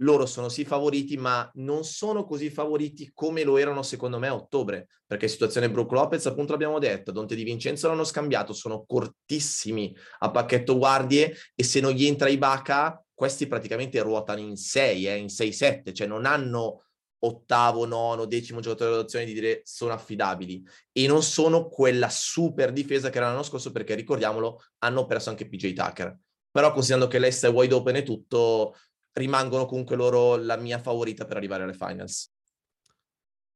loro 0.00 0.26
sono 0.26 0.48
sì 0.48 0.64
favoriti, 0.64 1.16
ma 1.16 1.50
non 1.54 1.84
sono 1.84 2.24
così 2.24 2.50
favoriti 2.50 3.10
come 3.14 3.42
lo 3.42 3.56
erano 3.56 3.82
secondo 3.82 4.18
me 4.18 4.28
a 4.28 4.34
ottobre, 4.34 4.88
perché 5.06 5.28
situazione 5.28 5.70
Brook 5.70 5.92
Lopez, 5.92 6.26
appunto 6.26 6.52
l'abbiamo 6.52 6.78
detto, 6.78 7.12
Dante 7.12 7.34
Di 7.34 7.44
Vincenzo 7.44 7.88
l'hanno 7.88 8.04
scambiato, 8.04 8.52
sono 8.52 8.84
cortissimi 8.86 9.94
a 10.20 10.30
pacchetto 10.30 10.76
guardie 10.76 11.34
e 11.54 11.64
se 11.64 11.80
non 11.80 11.92
gli 11.92 12.06
entra 12.06 12.28
Ibaka, 12.28 13.02
questi 13.12 13.46
praticamente 13.46 14.00
ruotano 14.00 14.40
in 14.40 14.56
6, 14.56 15.06
eh, 15.06 15.16
in 15.16 15.26
6-7, 15.26 15.92
cioè 15.92 16.06
non 16.06 16.24
hanno 16.24 16.84
ottavo, 17.22 17.84
nono, 17.84 18.24
decimo 18.24 18.60
giocatore 18.60 18.92
d'adozione 18.92 19.24
di 19.24 19.34
dire 19.34 19.60
sono 19.64 19.92
affidabili. 19.92 20.64
E 20.92 21.06
non 21.06 21.22
sono 21.22 21.68
quella 21.68 22.08
super 22.08 22.72
difesa 22.72 23.10
che 23.10 23.18
era 23.18 23.28
l'anno 23.28 23.42
scorso 23.42 23.72
perché 23.72 23.94
ricordiamolo 23.94 24.62
hanno 24.78 25.06
perso 25.06 25.30
anche 25.30 25.48
PJ 25.48 25.72
Tucker. 25.74 26.16
Però 26.50 26.72
considerando 26.72 27.08
che 27.08 27.18
l'Est 27.18 27.46
è 27.46 27.50
wide 27.50 27.74
open 27.74 27.96
e 27.96 28.02
tutto 28.02 28.74
rimangono 29.20 29.66
comunque 29.66 29.96
loro 29.96 30.36
la 30.36 30.56
mia 30.56 30.78
favorita 30.78 31.24
per 31.24 31.36
arrivare 31.36 31.62
alle 31.62 31.74
finals 31.74 32.30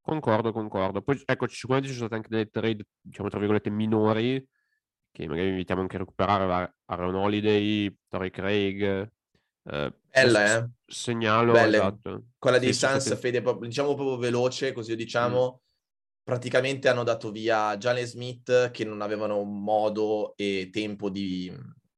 concordo 0.01 0.53
concordo 0.53 1.03
poi 1.03 1.21
ecco 1.25 1.49
sicuramente 1.49 1.91
ci 1.91 1.97
sono 1.97 2.09
state 2.09 2.23
anche 2.23 2.29
delle 2.29 2.51
trade 2.51 2.87
diciamo 3.01 3.29
tra 3.29 3.39
virgolette 3.39 3.71
minori 3.71 4.47
che 5.11 5.27
magari 5.29 5.49
invitiamo 5.49 5.81
anche 5.81 5.97
a 5.97 6.01
recuperare 6.01 6.75
Aaron 6.87 7.15
Holiday, 7.15 7.97
Torrey 8.09 8.31
Craig 8.31 9.13
eh, 9.67 9.93
Bella, 10.11 10.57
eh? 10.57 10.69
Segnalo, 10.87 11.53
Belle. 11.53 11.77
esatto. 11.77 12.25
Quella 12.39 12.59
di 12.59 12.73
Sans, 12.73 13.05
stati... 13.05 13.21
Fede, 13.21 13.43
diciamo 13.61 13.95
proprio 13.95 14.17
veloce, 14.19 14.73
così 14.73 14.95
diciamo, 14.95 15.53
mm. 15.53 15.67
praticamente 16.23 16.89
hanno 16.89 17.03
dato 17.03 17.31
via 17.31 17.77
Jalen 17.77 18.07
Smith 18.07 18.71
che 18.71 18.85
non 18.85 19.01
avevano 19.01 19.43
modo 19.43 20.35
e 20.37 20.69
tempo 20.73 21.09
di, 21.09 21.53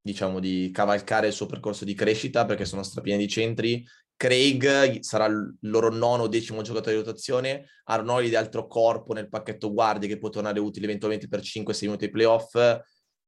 diciamo, 0.06 0.40
di 0.40 0.70
cavalcare 0.72 1.26
il 1.26 1.32
suo 1.32 1.46
percorso 1.46 1.84
di 1.84 1.94
crescita 1.94 2.44
perché 2.44 2.64
sono 2.64 2.82
strapieni 2.82 3.18
di 3.18 3.28
centri. 3.28 3.84
Craig 4.16 5.00
sarà 5.00 5.26
il 5.26 5.56
loro 5.62 5.90
nono 5.90 6.22
o 6.22 6.28
decimo 6.28 6.62
giocatore 6.62 6.96
di 6.96 7.02
rotazione, 7.02 7.66
Arnoli 7.84 8.30
di 8.30 8.34
altro 8.34 8.66
corpo 8.66 9.12
nel 9.12 9.28
pacchetto 9.28 9.72
guardie 9.72 10.08
che 10.08 10.18
può 10.18 10.30
tornare 10.30 10.58
utile 10.58 10.86
eventualmente 10.86 11.28
per 11.28 11.40
5-6 11.40 11.84
minuti 11.84 12.04
ai 12.04 12.10
playoff 12.10 12.54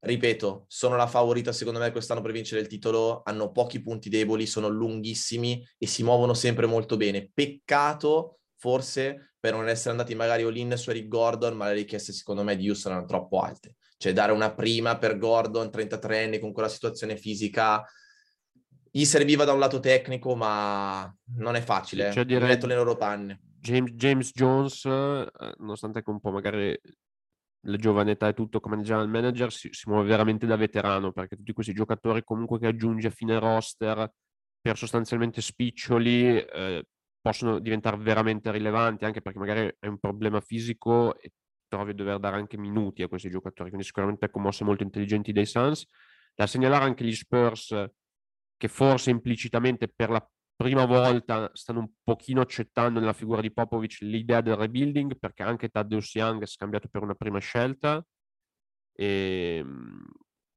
ripeto, 0.00 0.64
sono 0.68 0.96
la 0.96 1.06
favorita 1.06 1.52
secondo 1.52 1.80
me 1.80 1.90
quest'anno 1.90 2.20
per 2.20 2.32
vincere 2.32 2.60
il 2.60 2.68
titolo, 2.68 3.22
hanno 3.24 3.50
pochi 3.50 3.82
punti 3.82 4.08
deboli, 4.08 4.46
sono 4.46 4.68
lunghissimi 4.68 5.66
e 5.76 5.86
si 5.86 6.02
muovono 6.02 6.34
sempre 6.34 6.66
molto 6.66 6.96
bene. 6.96 7.30
Peccato 7.32 8.38
forse 8.56 9.34
per 9.40 9.54
non 9.54 9.68
essere 9.68 9.90
andati 9.90 10.14
magari 10.14 10.42
all-in 10.42 10.76
su 10.76 10.90
Eric 10.90 11.08
Gordon, 11.08 11.56
ma 11.56 11.66
le 11.66 11.74
richieste 11.74 12.12
secondo 12.12 12.42
me 12.42 12.56
di 12.56 12.68
Houston 12.68 12.92
erano 12.92 13.06
troppo 13.06 13.40
alte. 13.40 13.76
Cioè 13.98 14.12
dare 14.12 14.32
una 14.32 14.54
prima 14.54 14.96
per 14.96 15.18
Gordon, 15.18 15.66
33enne, 15.66 16.40
con 16.40 16.52
quella 16.52 16.68
situazione 16.68 17.16
fisica, 17.16 17.84
gli 18.90 19.04
serviva 19.04 19.44
da 19.44 19.52
un 19.52 19.58
lato 19.58 19.80
tecnico, 19.80 20.34
ma 20.34 21.14
non 21.36 21.56
è 21.56 21.60
facile. 21.60 22.12
Cioè, 22.12 22.24
direi... 22.24 22.48
metto 22.48 22.66
le 22.66 22.76
loro 22.76 22.96
panne. 22.96 23.40
James, 23.60 23.90
James 23.92 24.30
Jones, 24.32 24.84
eh, 24.84 25.54
nonostante 25.58 26.02
che 26.02 26.10
un 26.10 26.20
po' 26.20 26.30
magari 26.30 26.78
la 27.62 27.76
giovane 27.76 28.12
età 28.12 28.28
e 28.28 28.34
tutto 28.34 28.60
come 28.60 28.80
general 28.82 29.08
manager 29.08 29.52
si, 29.52 29.68
si, 29.72 29.88
muove 29.88 30.06
veramente 30.06 30.46
da 30.46 30.56
veterano 30.56 31.12
perché 31.12 31.36
tutti 31.36 31.52
questi 31.52 31.72
giocatori 31.72 32.22
comunque 32.22 32.58
che 32.58 32.68
aggiunge 32.68 33.08
a 33.08 33.10
fine 33.10 33.38
roster 33.38 34.10
per 34.60 34.76
sostanzialmente 34.76 35.40
spiccioli 35.40 36.38
eh, 36.38 36.84
possono 37.20 37.58
diventare 37.58 37.96
veramente 37.96 38.50
rilevanti 38.52 39.04
anche 39.04 39.20
perché 39.20 39.38
magari 39.38 39.60
hai 39.60 39.88
un 39.88 39.98
problema 39.98 40.40
fisico 40.40 41.18
e 41.18 41.32
trovi 41.68 41.90
a 41.92 41.94
dover 41.94 42.18
dare 42.18 42.36
anche 42.36 42.56
minuti 42.56 43.02
a 43.02 43.08
questi 43.08 43.30
giocatori 43.30 43.68
quindi 43.68 43.86
sicuramente 43.86 44.26
ecco 44.26 44.38
mosse 44.40 44.64
molto 44.64 44.82
intelligenti 44.82 45.32
dei 45.32 45.46
Suns. 45.46 45.86
Da 46.34 46.46
segnalare 46.46 46.84
anche 46.84 47.04
gli 47.04 47.14
Spurs 47.14 47.74
che 48.56 48.68
forse 48.68 49.10
implicitamente 49.10 49.88
per 49.88 50.10
la 50.10 50.30
prima 50.56 50.84
volta 50.84 51.50
stanno 51.54 51.80
un 51.80 51.90
pochino 52.02 52.40
accettando 52.40 52.98
nella 52.98 53.12
figura 53.12 53.40
di 53.40 53.52
Popovic 53.52 53.98
l'idea 54.00 54.40
del 54.40 54.56
rebuilding 54.56 55.16
perché 55.18 55.42
anche 55.44 55.68
Taddeus 55.68 56.14
Young 56.14 56.42
è 56.42 56.46
scambiato 56.46 56.88
per 56.88 57.02
una 57.02 57.14
prima 57.14 57.38
scelta. 57.38 58.04
E 58.92 59.56
ehm, 59.58 60.04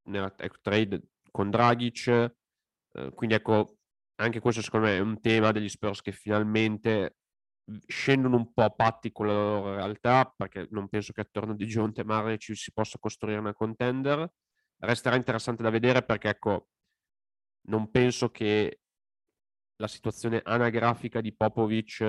nella 0.05 0.33
ecco, 0.37 0.57
trade 0.61 1.01
con 1.29 1.49
Dragic 1.51 2.07
eh, 2.93 3.11
quindi 3.13 3.35
ecco 3.35 3.77
anche 4.15 4.39
questo 4.39 4.61
secondo 4.61 4.87
me 4.87 4.97
è 4.97 4.99
un 4.99 5.19
tema 5.19 5.51
degli 5.51 5.69
Spurs 5.69 6.01
che 6.01 6.11
finalmente 6.11 7.17
scendono 7.87 8.35
un 8.35 8.53
po' 8.53 8.63
a 8.63 8.69
patti 8.69 9.11
con 9.11 9.27
la 9.27 9.33
loro 9.33 9.75
realtà 9.75 10.33
perché 10.35 10.67
non 10.71 10.89
penso 10.89 11.13
che 11.13 11.21
attorno 11.21 11.55
di 11.55 11.65
Gionte 11.67 12.03
Mare 12.03 12.37
ci 12.37 12.55
si 12.55 12.71
possa 12.71 12.97
costruire 12.99 13.39
una 13.39 13.53
contender. 13.53 14.31
Resterà 14.77 15.15
interessante 15.15 15.63
da 15.63 15.69
vedere 15.69 16.03
perché 16.03 16.29
ecco 16.29 16.69
non 17.67 17.91
penso 17.91 18.31
che 18.31 18.81
la 19.75 19.87
situazione 19.87 20.41
anagrafica 20.43 21.21
di 21.21 21.35
Popovic, 21.35 22.01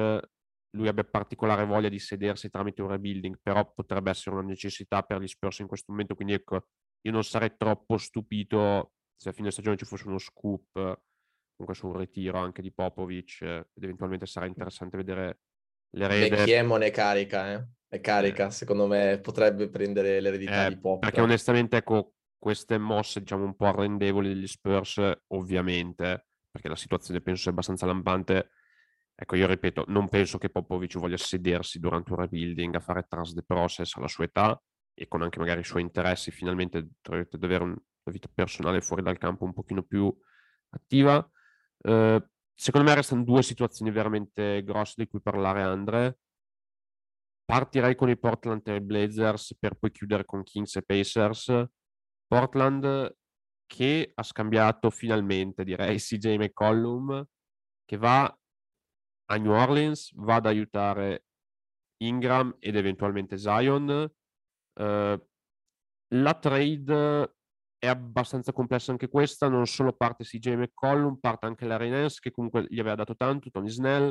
lui 0.75 0.89
abbia 0.89 1.05
particolare 1.05 1.65
voglia 1.65 1.89
di 1.89 1.99
sedersi 1.99 2.51
tramite 2.51 2.83
un 2.83 2.89
rebuilding, 2.89 3.39
però 3.43 3.73
potrebbe 3.73 4.11
essere 4.11 4.37
una 4.37 4.47
necessità 4.47 5.03
per 5.03 5.21
gli 5.21 5.27
Spurs 5.27 5.59
in 5.61 5.67
questo 5.67 5.91
momento, 5.93 6.15
quindi 6.15 6.35
ecco, 6.35 6.67
io 7.03 7.13
non 7.13 7.25
sarei 7.25 7.57
troppo 7.57 7.97
stupito 7.97 8.93
se 9.15 9.31
a 9.31 9.33
fine 9.33 9.51
stagione 9.51 9.77
ci 9.77 9.85
fosse 9.85 10.07
uno 10.07 10.19
scoop, 10.19 10.73
comunque 10.73 11.75
su 11.75 11.87
un 11.87 11.97
ritiro 11.97 12.39
anche 12.39 12.63
di 12.63 12.73
Popovic, 12.73 13.43
ed 13.43 13.83
eventualmente 13.83 14.27
sarà 14.27 14.47
interessante 14.47 14.97
vedere 14.97 15.41
le 15.93 16.07
rede. 16.07 16.37
Vecchiemo 16.37 16.77
ne 16.77 16.91
carica, 16.91 17.53
eh? 17.53 17.67
È 17.89 18.01
carica, 18.01 18.47
eh. 18.47 18.51
secondo 18.51 18.87
me 18.87 19.19
potrebbe 19.21 19.69
prendere 19.69 20.21
l'eredità 20.21 20.67
eh, 20.67 20.71
di 20.71 20.79
Pop. 20.79 21.01
Perché 21.01 21.21
onestamente, 21.21 21.77
ecco, 21.77 22.15
queste 22.39 22.79
mosse, 22.79 23.21
diciamo, 23.21 23.45
un 23.45 23.55
po' 23.55 23.67
arrendevoli 23.67 24.29
degli 24.29 24.47
Spurs, 24.47 25.01
ovviamente, 25.29 26.27
perché 26.51 26.69
la 26.69 26.77
situazione 26.77 27.21
penso 27.21 27.43
sia 27.43 27.51
abbastanza 27.51 27.87
lampante. 27.87 28.51
Ecco, 29.15 29.37
io 29.37 29.47
ripeto, 29.47 29.85
non 29.89 30.09
penso 30.09 30.39
che 30.39 30.49
Popovic 30.49 30.99
voglia 30.99 31.19
sedersi 31.19 31.79
durante 31.79 32.13
un 32.13 32.19
rebuilding 32.19 32.75
a 32.75 32.81
fare 32.81 33.07
trans 33.09 33.35
the 33.35 33.43
process 33.43 33.95
alla 33.97 34.09
sua 34.09 34.25
età 34.25 34.61
e 34.95 35.07
con 35.07 35.23
anche 35.23 35.39
magari 35.39 35.61
i 35.61 35.65
suoi 35.65 35.83
interessi 35.83 36.31
finalmente 36.31 36.79
ad 36.79 37.45
avere 37.45 37.65
una 37.65 37.77
vita 38.05 38.29
personale 38.33 38.81
fuori 38.81 39.03
dal 39.03 39.19
campo 39.19 39.45
un 39.45 39.53
pochino 39.53 39.83
più 39.83 40.13
attiva. 40.71 41.27
Eh, 41.83 42.27
secondo 42.55 42.89
me 42.89 42.95
restano 42.95 43.25
due 43.25 43.43
situazioni 43.43 43.91
veramente 43.91 44.63
grosse 44.63 44.95
di 44.97 45.07
cui 45.07 45.21
parlare 45.21 45.63
Andre. 45.63 46.19
Partirei 47.45 47.95
con 47.95 48.09
i 48.09 48.19
Portland 48.19 48.63
Trail 48.63 48.83
Blazers 48.83 49.57
per 49.59 49.75
poi 49.75 49.91
chiudere 49.91 50.25
con 50.25 50.43
Kings 50.43 50.77
e 50.77 50.83
Pacers. 50.83 51.65
Portland 52.27 53.15
che 53.67 54.13
ha 54.15 54.23
scambiato 54.23 54.91
finalmente, 54.91 55.65
direi, 55.65 55.97
CJ 55.99 56.37
McCollum, 56.37 57.27
che 57.85 57.97
va 57.97 58.25
a 58.25 59.37
New 59.37 59.53
Orleans, 59.53 60.13
va 60.17 60.37
ad 60.37 60.47
aiutare 60.47 61.25
Ingram 62.03 62.57
ed 62.59 62.77
eventualmente 62.77 63.39
Zion. 63.39 64.11
Uh, 64.79 65.27
la 66.15 66.35
trade 66.39 67.37
è 67.83 67.89
abbastanza 67.89 68.53
complessa 68.53 68.93
anche 68.93 69.09
questa, 69.09 69.49
non 69.49 69.67
solo 69.67 69.93
parte 69.93 70.23
CJ 70.23 70.51
McCollum, 70.51 71.17
parte 71.19 71.47
anche 71.47 71.65
la 71.65 71.77
Renes 71.77 72.21
che 72.21 72.31
comunque 72.31 72.65
gli 72.69 72.79
aveva 72.79 72.95
dato 72.95 73.17
tanto, 73.17 73.51
Tony 73.51 73.71
Snell, 73.71 74.09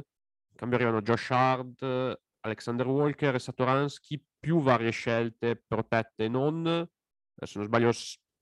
arrivano 0.58 1.02
Josh 1.02 1.30
Hard, 1.32 2.20
Alexander 2.42 2.86
Walker 2.86 3.34
e 3.34 3.40
Satoransky, 3.40 4.22
più 4.38 4.62
varie 4.62 4.92
scelte 4.92 5.64
protette 5.66 6.26
e 6.26 6.28
non, 6.28 6.86
se 7.34 7.60
non 7.60 7.68
sbaglio 7.68 7.92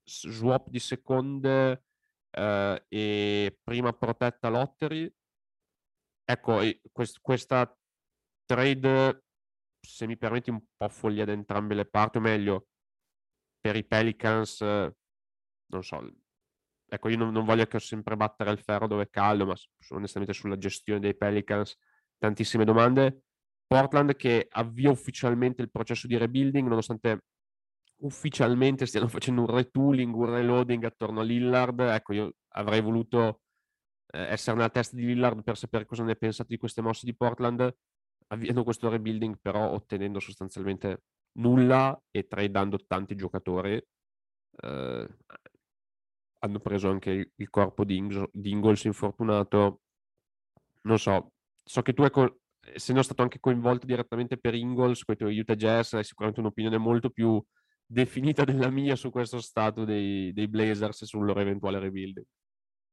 swap 0.03 0.67
di 0.67 0.79
seconde 0.79 1.83
eh, 2.31 2.85
e 2.87 3.59
prima 3.61 3.93
protetta 3.93 4.49
lottery. 4.49 5.13
Ecco, 6.25 6.59
quest- 6.91 7.19
questa 7.21 7.71
trade, 8.45 9.25
se 9.79 10.07
mi 10.07 10.17
permetti, 10.17 10.49
un 10.49 10.63
po' 10.75 10.89
foglia 10.89 11.23
da 11.23 11.33
entrambe 11.33 11.75
le 11.75 11.85
parti, 11.85 12.17
o 12.17 12.21
meglio, 12.21 12.69
per 13.61 13.75
i 13.75 13.85
Pelicans, 13.85 14.63
non 15.69 15.83
so, 15.83 16.07
ecco, 16.87 17.09
io 17.09 17.17
non, 17.17 17.31
non, 17.31 17.45
voglio 17.45 17.65
che 17.65 17.79
sempre 17.79 18.15
battere 18.15 18.51
il 18.51 18.59
ferro 18.59 18.87
dove 18.87 19.03
è 19.03 19.09
caldo, 19.09 19.45
ma 19.45 19.55
onestamente 19.89 20.33
sulla 20.33 20.57
gestione 20.57 20.99
dei 20.99 21.15
Pelicans 21.15 21.77
tantissime 22.17 22.65
domande. 22.65 23.23
Portland 23.67 24.15
che 24.15 24.47
avvia 24.49 24.89
ufficialmente 24.89 25.61
il 25.61 25.69
processo 25.69 26.07
di 26.07 26.17
rebuilding, 26.17 26.67
nonostante 26.67 27.25
ufficialmente 28.01 28.85
stiano 28.85 29.07
facendo 29.09 29.41
un 29.41 29.47
retooling, 29.47 30.13
un 30.13 30.25
reloading 30.25 30.83
attorno 30.83 31.21
a 31.21 31.23
Lillard. 31.23 31.79
Ecco, 31.79 32.13
io 32.13 32.33
avrei 32.53 32.81
voluto 32.81 33.41
eh, 34.11 34.21
essere 34.31 34.55
nella 34.57 34.69
testa 34.69 34.95
di 34.95 35.05
Lillard 35.05 35.43
per 35.43 35.57
sapere 35.57 35.85
cosa 35.85 36.03
ne 36.03 36.15
pensate 36.15 36.49
di 36.49 36.57
queste 36.57 36.81
mosse 36.81 37.05
di 37.05 37.15
Portland, 37.15 37.71
avviando 38.27 38.63
questo 38.63 38.89
rebuilding, 38.89 39.37
però 39.41 39.71
ottenendo 39.71 40.19
sostanzialmente 40.19 41.03
nulla 41.33 41.99
e 42.11 42.27
tradando 42.27 42.83
tanti 42.85 43.15
giocatori. 43.15 43.81
Eh, 44.61 45.07
hanno 46.39 46.59
preso 46.59 46.89
anche 46.89 47.11
il, 47.11 47.31
il 47.35 47.49
corpo 47.49 47.83
di, 47.83 47.97
Ing- 47.97 48.29
di 48.31 48.51
Ingles 48.51 48.83
infortunato 48.85 49.81
non 50.81 50.97
so, 50.97 51.33
so 51.63 51.81
che 51.81 51.93
tu, 51.93 52.03
ecco, 52.03 52.39
essendo 52.73 53.01
stato 53.01 53.21
anche 53.21 53.39
coinvolto 53.39 53.85
direttamente 53.85 54.37
per 54.37 54.53
Ingles 54.53 55.03
con 55.03 55.15
i 55.15 55.17
tuoi 55.17 55.39
Utah 55.39 55.55
Jazz, 55.55 55.93
hai 55.93 56.03
sicuramente 56.03 56.41
un'opinione 56.41 56.77
molto 56.77 57.09
più 57.09 57.43
definita 57.85 58.43
della 58.43 58.69
mia 58.69 58.95
su 58.95 59.09
questo 59.09 59.41
stato 59.41 59.83
dei, 59.83 60.31
dei 60.33 60.47
Blazers 60.47 61.01
e 61.01 61.05
sul 61.05 61.25
loro 61.25 61.39
eventuale 61.39 61.79
rebuilding. 61.79 62.25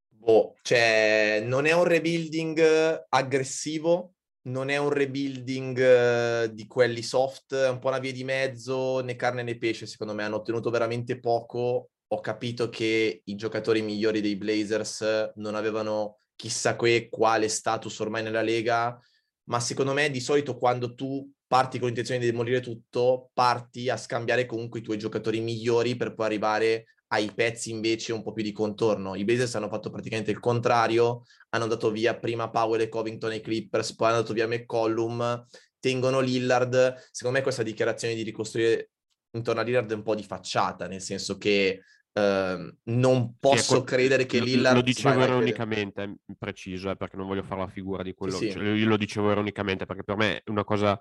Boh, 0.09 0.55
cioè, 0.61 1.43
non 1.45 1.65
è 1.65 1.71
un 1.73 1.83
rebuilding 1.83 3.05
aggressivo, 3.09 4.15
non 4.47 4.69
è 4.69 4.77
un 4.77 4.89
rebuilding 4.89 6.45
di 6.45 6.65
quelli 6.65 7.03
soft, 7.03 7.53
è 7.53 7.69
un 7.69 7.79
po' 7.79 7.89
una 7.89 7.99
via 7.99 8.11
di 8.11 8.23
mezzo, 8.23 9.01
né 9.01 9.15
carne 9.15 9.43
né 9.43 9.57
pesce, 9.57 9.85
secondo 9.85 10.13
me. 10.13 10.23
Hanno 10.23 10.37
ottenuto 10.37 10.69
veramente 10.69 11.19
poco. 11.19 11.91
Ho 12.09 12.21
capito 12.21 12.69
che 12.69 13.21
i 13.23 13.35
giocatori 13.35 13.81
migliori 13.81 14.21
dei 14.21 14.37
Blazers 14.37 15.31
non 15.35 15.55
avevano 15.55 16.19
chissà 16.35 16.75
que 16.75 17.09
quale 17.09 17.49
status 17.49 17.99
ormai 17.99 18.23
nella 18.23 18.41
Lega, 18.41 18.97
ma 19.45 19.59
secondo 19.59 19.93
me 19.93 20.09
di 20.09 20.21
solito 20.21 20.57
quando 20.57 20.93
tu 20.93 21.29
parti 21.47 21.79
con 21.79 21.87
l'intenzione 21.87 22.19
di 22.19 22.25
demolire 22.27 22.59
tutto, 22.59 23.29
parti 23.33 23.89
a 23.89 23.97
scambiare 23.97 24.45
comunque 24.45 24.79
i 24.79 24.83
tuoi 24.83 24.97
giocatori 24.97 25.39
migliori 25.39 25.95
per 25.95 26.13
poi 26.13 26.25
arrivare 26.25 26.85
ai 27.07 27.31
pezzi 27.33 27.71
invece 27.71 28.11
un 28.11 28.21
po' 28.21 28.33
più 28.33 28.43
di 28.43 28.51
contorno. 28.51 29.15
I 29.15 29.23
Blazers 29.23 29.55
hanno 29.55 29.69
fatto 29.69 29.89
praticamente 29.89 30.31
il 30.31 30.39
contrario, 30.39 31.23
hanno 31.49 31.67
dato 31.67 31.89
via 31.89 32.17
prima 32.17 32.49
Powell 32.49 32.81
e 32.81 32.89
Covington 32.89 33.31
ai 33.31 33.41
Clippers, 33.41 33.95
poi 33.95 34.09
hanno 34.09 34.21
dato 34.21 34.33
via 34.33 34.47
McCollum, 34.47 35.45
tengono 35.79 36.19
Lillard. 36.19 36.95
Secondo 37.11 37.37
me 37.37 37.43
questa 37.43 37.63
dichiarazione 37.63 38.13
di 38.13 38.23
ricostruire 38.23 38.91
intorno 39.31 39.61
a 39.61 39.63
Lillard 39.63 39.89
è 39.91 39.95
un 39.95 40.03
po' 40.03 40.15
di 40.15 40.23
facciata, 40.23 40.87
nel 40.87 41.01
senso 41.01 41.37
che 41.37 41.81
Uh, 42.17 42.75
non 42.85 43.37
posso 43.37 43.77
sì, 43.77 43.83
credere 43.83 44.25
che 44.25 44.39
Lillard... 44.39 44.77
Lo 44.77 44.81
dicevo 44.81 45.23
ironicamente, 45.23 46.15
preciso, 46.35 46.89
eh, 46.89 46.95
perché 46.95 47.15
non 47.15 47.27
voglio 47.27 47.43
fare 47.43 47.61
la 47.61 47.67
figura 47.67 48.01
di 48.01 48.15
quello. 48.15 48.33
Sì, 48.33 48.47
sì. 48.47 48.53
Cioè, 48.53 48.69
io 48.69 48.87
lo 48.87 48.97
dicevo 48.97 49.31
ironicamente, 49.31 49.85
perché 49.85 50.03
per 50.03 50.15
me 50.15 50.37
è 50.37 50.49
una 50.49 50.63
cosa... 50.63 50.99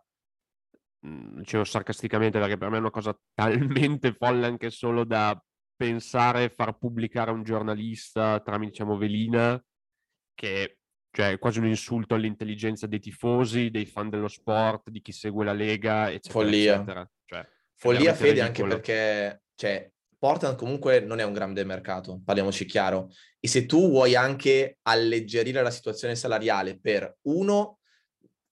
Mm, 1.07 1.39
dicevo 1.39 1.65
sarcasticamente, 1.65 2.39
perché 2.39 2.59
per 2.59 2.69
me 2.69 2.77
è 2.77 2.81
una 2.81 2.91
cosa 2.91 3.19
talmente 3.33 4.13
folle 4.13 4.45
anche 4.45 4.69
solo 4.69 5.05
da 5.05 5.43
pensare, 5.75 6.51
far 6.51 6.77
pubblicare 6.77 7.31
un 7.31 7.43
giornalista 7.45 8.39
tramite, 8.41 8.73
diciamo, 8.73 8.99
velina, 8.99 9.63
che 10.35 10.81
cioè, 11.11 11.31
è 11.31 11.39
quasi 11.39 11.61
un 11.61 11.67
insulto 11.67 12.15
all'intelligenza 12.15 12.87
dei 12.87 13.01
tifosi, 13.01 13.71
dei 13.71 13.87
fan 13.87 14.11
dello 14.11 14.29
sport, 14.29 14.91
di 14.91 15.01
chi 15.01 15.13
segue 15.13 15.47
la 15.47 15.55
Lega, 15.55 16.11
eccetera, 16.11 16.45
Follia. 16.45 16.75
eccetera. 16.75 17.11
Cioè, 17.25 17.49
Follia, 17.75 18.13
Fede, 18.13 18.43
anche 18.43 18.63
perché... 18.67 19.45
Cioè, 19.55 19.91
Portland 20.27 20.57
comunque 20.57 20.99
non 20.99 21.21
è 21.21 21.23
un 21.23 21.33
grande 21.33 21.63
mercato, 21.63 22.21
parliamoci 22.25 22.65
chiaro. 22.65 23.11
E 23.39 23.47
se 23.47 23.65
tu 23.65 23.89
vuoi 23.89 24.17
anche 24.17 24.79
alleggerire 24.83 25.63
la 25.63 25.71
situazione 25.71 26.17
salariale 26.17 26.81
per 26.81 27.19
uno, 27.29 27.79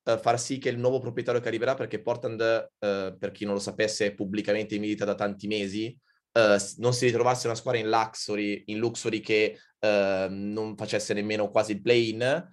eh, 0.05 0.17
far 0.17 0.39
sì 0.39 0.59
che 0.59 0.69
il 0.69 0.79
nuovo 0.79 1.01
proprietario 1.01 1.41
che 1.41 1.49
arriverà, 1.49 1.75
perché 1.75 2.01
Portland, 2.01 2.41
eh, 2.79 3.17
per 3.19 3.33
chi 3.33 3.45
non 3.45 3.55
lo 3.55 3.61
sapesse, 3.61 4.15
pubblicamente 4.15 4.79
milita 4.79 5.05
da 5.05 5.17
tanti 5.17 5.49
mesi, 5.49 5.87
eh, 6.31 6.57
non 6.77 6.93
si 6.95 7.07
ritrovasse 7.07 7.49
una 7.49 7.57
squadra 7.57 7.81
in 7.81 7.89
luxury, 7.89 8.63
in 8.67 8.79
luxury 8.79 9.19
che 9.19 9.59
eh, 9.81 10.27
non 10.31 10.77
facesse 10.77 11.13
nemmeno 11.13 11.51
quasi 11.51 11.73
il 11.73 11.83
play-in, 11.83 12.49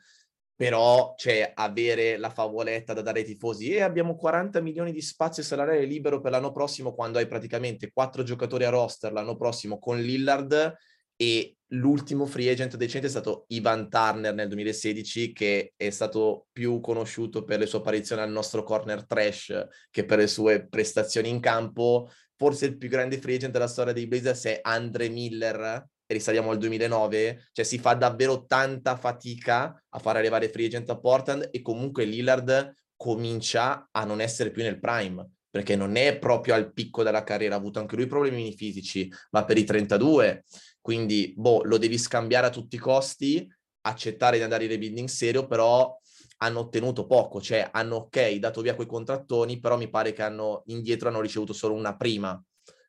però 0.62 1.15
cioè, 1.17 1.54
avere 1.56 2.17
la 2.17 2.30
favoletta 2.30 2.93
da 2.93 3.02
dare 3.02 3.21
ai 3.21 3.26
tifosi 3.26 3.71
e 3.71 3.82
abbiamo 3.82 4.15
40 4.15 4.62
milioni 4.62 4.91
di 4.91 5.02
spazio 5.02 5.41
salariale 5.41 5.86
libero 5.86 6.21
per 6.21 6.30
l'anno 6.30 6.52
prossimo 6.52 6.93
quando 6.93 7.17
hai 7.17 7.26
praticamente 7.26 7.89
quattro 7.91 8.21
giocatori 8.21 8.65
a 8.65 8.69
roster 8.69 9.12
l'anno 9.12 9.36
prossimo 9.36 9.80
con 9.80 10.00
Lillard 10.00 10.76
e 11.15 11.56
l'ultimo 11.69 12.28
free 12.28 12.52
agent 12.52 12.76
decente 12.76 13.08
è 13.08 13.10
stato 13.10 13.45
Ivan 13.47 13.89
Turner 13.89 14.36
nel 14.36 14.50
2016 14.50 15.34
che 15.34 15.74
è 15.76 15.89
stato 15.89 16.45
più 16.52 16.80
conosciuto 16.80 17.43
per 17.43 17.58
le 17.58 17.65
sue 17.65 17.80
apparizioni 17.80 18.21
al 18.21 18.30
nostro 18.30 18.62
corner 18.62 19.08
trash 19.08 19.65
che 19.89 20.06
per 20.06 20.19
le 20.19 20.28
sue 20.28 20.67
prestazioni 20.67 21.30
in 21.30 21.39
campo. 21.39 22.08
Forse 22.36 22.67
il 22.67 22.78
più 22.78 22.88
grande 22.88 23.17
free 23.17 23.38
agent 23.38 23.54
della 23.54 23.67
storia 23.67 23.93
dei 23.93 24.06
Blazers 24.06 24.45
è 24.45 24.60
Andre 24.62 25.10
Miller 25.10 25.89
risaliamo 26.13 26.52
al 26.52 26.58
2009, 26.58 27.50
cioè 27.52 27.65
si 27.65 27.78
fa 27.78 27.93
davvero 27.93 28.45
tanta 28.45 28.95
fatica 28.95 29.84
a 29.89 30.00
fare 30.00 30.19
arrivare 30.19 30.50
free 30.50 30.65
agent 30.65 30.89
a 30.89 31.00
Portland 31.00 31.50
e 31.52 31.62
comunque 31.62 32.06
Lillard 32.06 32.74
comincia 32.95 33.88
a 33.91 34.04
non 34.04 34.21
essere 34.21 34.52
più 34.52 34.63
nel 34.63 34.80
prime, 34.80 35.28
perché 35.50 35.76
non 35.76 35.95
è 35.95 36.17
proprio 36.17 36.54
al 36.54 36.71
picco 36.71 37.04
della 37.04 37.24
carriera, 37.24 37.56
ha 37.56 37.58
avuto 37.58 37.80
anche 37.80 37.95
lui 37.95 38.06
problemi 38.08 38.54
fisici, 38.54 39.12
va 39.32 39.43
per 39.43 39.58
i 39.58 39.63
32, 39.63 40.45
quindi 40.80 41.34
boh, 41.36 41.63
lo 41.63 41.78
devi 41.78 41.97
scambiare 41.97 42.47
a 42.47 42.52
tutti 42.52 42.76
i 42.76 42.80
costi, 42.80 43.47
accettare 43.82 44.38
di 44.38 44.43
andare 44.43 44.65
in 44.65 44.69
rebuilding 44.69 45.08
serio, 45.08 45.47
però 45.47 45.97
hanno 46.38 46.60
ottenuto 46.60 47.06
poco, 47.06 47.41
cioè 47.41 47.69
hanno 47.71 47.95
ok 47.97 48.34
dato 48.36 48.62
via 48.62 48.76
quei 48.76 48.88
contrattoni, 48.88 49.60
però 49.60 49.78
mi 49.78 49.89
pare 49.89 50.12
che 50.13 50.24
hanno 50.24 50.63
indietro 50.67 51.10
hanno 51.10 51.21
ricevuto 51.21 51.54
solo 51.54 51.74
una 51.74 51.95
prima. 51.95 52.41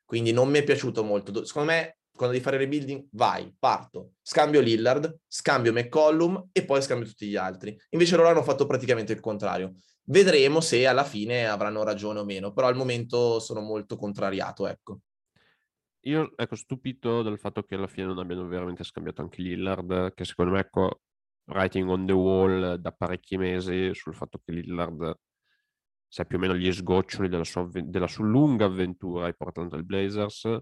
Quindi 0.05 0.31
non 0.31 0.49
mi 0.49 0.59
è 0.59 0.63
piaciuto 0.63 1.03
molto. 1.03 1.45
Secondo 1.45 1.71
me 1.71 1.97
quando 2.15 2.35
devi 2.35 2.43
fare 2.43 2.57
rebuilding, 2.57 3.07
vai, 3.11 3.53
parto, 3.57 4.13
scambio 4.21 4.61
Lillard, 4.61 5.21
scambio 5.27 5.73
McCollum 5.73 6.49
e 6.51 6.63
poi 6.63 6.81
scambio 6.81 7.07
tutti 7.07 7.27
gli 7.27 7.35
altri. 7.35 7.75
Invece 7.89 8.15
loro 8.15 8.29
hanno 8.29 8.43
fatto 8.43 8.65
praticamente 8.65 9.13
il 9.13 9.19
contrario. 9.19 9.75
Vedremo 10.05 10.61
se 10.61 10.85
alla 10.85 11.03
fine 11.03 11.47
avranno 11.47 11.83
ragione 11.83 12.19
o 12.19 12.25
meno, 12.25 12.53
però 12.53 12.67
al 12.67 12.75
momento 12.75 13.39
sono 13.39 13.61
molto 13.61 13.95
contrariato, 13.95 14.67
ecco. 14.67 14.99
Io, 16.01 16.33
ecco, 16.35 16.55
stupito 16.55 17.23
del 17.23 17.39
fatto 17.39 17.63
che 17.63 17.75
alla 17.75 17.87
fine 17.87 18.07
non 18.07 18.19
abbiano 18.19 18.45
veramente 18.47 18.83
scambiato 18.83 19.21
anche 19.21 19.41
Lillard, 19.41 20.13
che 20.13 20.25
secondo 20.25 20.51
me, 20.51 20.59
ecco, 20.59 21.01
writing 21.45 21.89
on 21.89 22.05
the 22.05 22.11
wall 22.11 22.75
da 22.75 22.91
parecchi 22.91 23.37
mesi 23.37 23.89
sul 23.93 24.13
fatto 24.13 24.39
che 24.43 24.51
Lillard 24.51 25.17
sia 26.07 26.25
più 26.25 26.37
o 26.37 26.39
meno 26.39 26.55
gli 26.55 26.71
sgoccioli 26.71 27.27
della 27.27 27.43
sua, 27.43 27.67
della 27.71 28.07
sua 28.07 28.25
lunga 28.25 28.65
avventura 28.65 29.25
ai 29.25 29.35
Portland 29.35 29.69
Trail 29.69 29.85
Blazers 29.85 30.59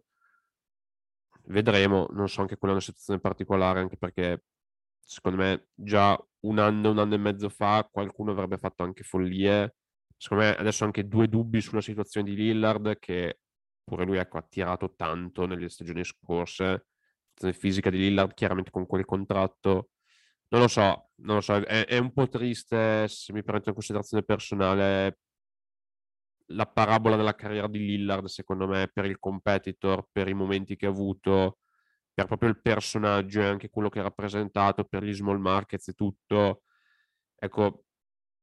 vedremo, 1.51 2.07
non 2.11 2.27
so 2.29 2.41
anche 2.41 2.57
quella 2.57 2.73
è 2.73 2.77
una 2.77 2.85
situazione 2.85 3.19
particolare, 3.19 3.79
anche 3.79 3.97
perché 3.97 4.45
secondo 4.99 5.37
me 5.37 5.67
già 5.73 6.17
un 6.41 6.59
anno, 6.59 6.91
un 6.91 6.99
anno 6.99 7.15
e 7.15 7.17
mezzo 7.17 7.49
fa 7.49 7.87
qualcuno 7.91 8.31
avrebbe 8.31 8.57
fatto 8.57 8.83
anche 8.83 9.03
follie. 9.03 9.75
Secondo 10.17 10.43
me 10.45 10.55
adesso 10.55 10.83
anche 10.85 11.07
due 11.07 11.27
dubbi 11.27 11.61
sulla 11.61 11.81
situazione 11.81 12.29
di 12.29 12.35
Lillard, 12.35 12.97
che 12.99 13.39
pure 13.83 14.05
lui 14.05 14.17
ecco, 14.17 14.37
ha 14.37 14.45
tirato 14.47 14.93
tanto 14.95 15.45
nelle 15.45 15.69
stagioni 15.69 16.03
scorse. 16.03 16.63
La 16.63 16.79
situazione 17.33 17.53
fisica 17.53 17.89
di 17.89 17.97
Lillard, 17.97 18.33
chiaramente 18.33 18.71
con 18.71 18.85
quel 18.85 19.05
contratto. 19.05 19.89
Non 20.49 20.61
lo 20.61 20.67
so, 20.67 21.11
non 21.21 21.35
lo 21.35 21.41
so, 21.41 21.55
è, 21.55 21.85
è 21.85 21.97
un 21.97 22.11
po' 22.13 22.27
triste 22.27 23.07
se 23.07 23.33
mi 23.33 23.43
prendo 23.43 23.69
in 23.69 23.73
considerazione 23.73 24.23
personale 24.23 25.19
la 26.53 26.65
parabola 26.65 27.15
della 27.15 27.35
carriera 27.35 27.67
di 27.67 27.79
Lillard, 27.79 28.25
secondo 28.25 28.67
me, 28.67 28.89
per 28.91 29.05
il 29.05 29.19
competitor, 29.19 30.07
per 30.11 30.27
i 30.27 30.33
momenti 30.33 30.75
che 30.75 30.85
ha 30.85 30.89
avuto, 30.89 31.59
per 32.13 32.25
proprio 32.27 32.49
il 32.49 32.61
personaggio 32.61 33.41
e 33.41 33.45
anche 33.45 33.69
quello 33.69 33.89
che 33.89 33.99
ha 33.99 34.03
rappresentato, 34.03 34.83
per 34.85 35.03
gli 35.03 35.13
small 35.13 35.39
markets 35.39 35.89
e 35.89 35.93
tutto. 35.93 36.63
Ecco, 37.35 37.85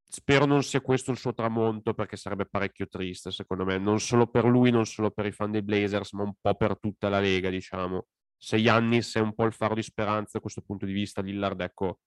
spero 0.08 0.46
non 0.46 0.62
sia 0.62 0.80
questo 0.80 1.10
il 1.10 1.18
suo 1.18 1.34
tramonto 1.34 1.94
perché 1.94 2.16
sarebbe 2.16 2.46
parecchio 2.46 2.88
triste, 2.88 3.30
secondo 3.30 3.64
me, 3.64 3.78
non 3.78 4.00
solo 4.00 4.26
per 4.26 4.44
lui, 4.46 4.70
non 4.70 4.86
solo 4.86 5.10
per 5.10 5.26
i 5.26 5.32
fan 5.32 5.50
dei 5.52 5.62
Blazers, 5.62 6.12
ma 6.14 6.22
un 6.24 6.34
po' 6.40 6.54
per 6.54 6.78
tutta 6.78 7.08
la 7.08 7.20
Lega, 7.20 7.50
diciamo. 7.50 8.06
Sei 8.36 8.68
anni 8.68 9.00
è 9.12 9.18
un 9.18 9.34
po' 9.34 9.44
il 9.44 9.52
faro 9.52 9.74
di 9.74 9.82
speranza 9.82 10.32
da 10.34 10.40
questo 10.40 10.62
punto 10.62 10.86
di 10.86 10.92
vista, 10.92 11.20
Lillard, 11.20 11.60
ecco, 11.60 12.00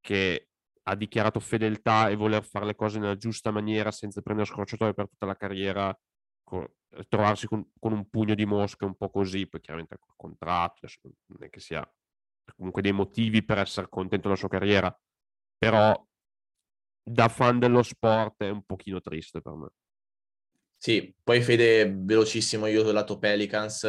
che 0.00 0.51
ha 0.84 0.96
dichiarato 0.96 1.40
fedeltà 1.40 2.08
e 2.08 2.16
voler 2.16 2.44
fare 2.44 2.66
le 2.66 2.74
cose 2.74 2.98
nella 2.98 3.16
giusta 3.16 3.50
maniera 3.50 3.90
senza 3.90 4.20
prendere 4.20 4.48
scorciatoie 4.48 4.94
per 4.94 5.08
tutta 5.08 5.26
la 5.26 5.36
carriera, 5.36 5.96
con, 6.42 6.66
trovarsi 7.08 7.46
con, 7.46 7.70
con, 7.78 7.92
un 7.92 8.08
pugno 8.08 8.34
di 8.34 8.44
mosche 8.44 8.84
un 8.84 8.96
po' 8.96 9.10
così, 9.10 9.46
poi 9.46 9.60
chiaramente 9.60 9.96
col 9.98 10.14
contratto, 10.16 10.86
non 11.26 11.42
è 11.44 11.48
che 11.48 11.60
sia 11.60 11.88
comunque 12.56 12.82
dei 12.82 12.92
motivi 12.92 13.44
per 13.44 13.58
essere 13.58 13.88
contento 13.88 14.28
della 14.28 14.38
sua 14.38 14.48
carriera, 14.48 14.94
però 15.56 15.94
da 17.04 17.28
fan 17.28 17.58
dello 17.58 17.82
sport 17.82 18.42
è 18.42 18.48
un 18.48 18.64
pochino 18.64 19.00
triste 19.00 19.40
per 19.40 19.52
me. 19.52 19.68
Sì, 20.76 21.14
poi 21.22 21.40
Fede, 21.42 21.94
velocissimo 21.94 22.66
io 22.66 22.82
sul 22.84 22.92
lato 22.92 23.18
Pelicans, 23.18 23.86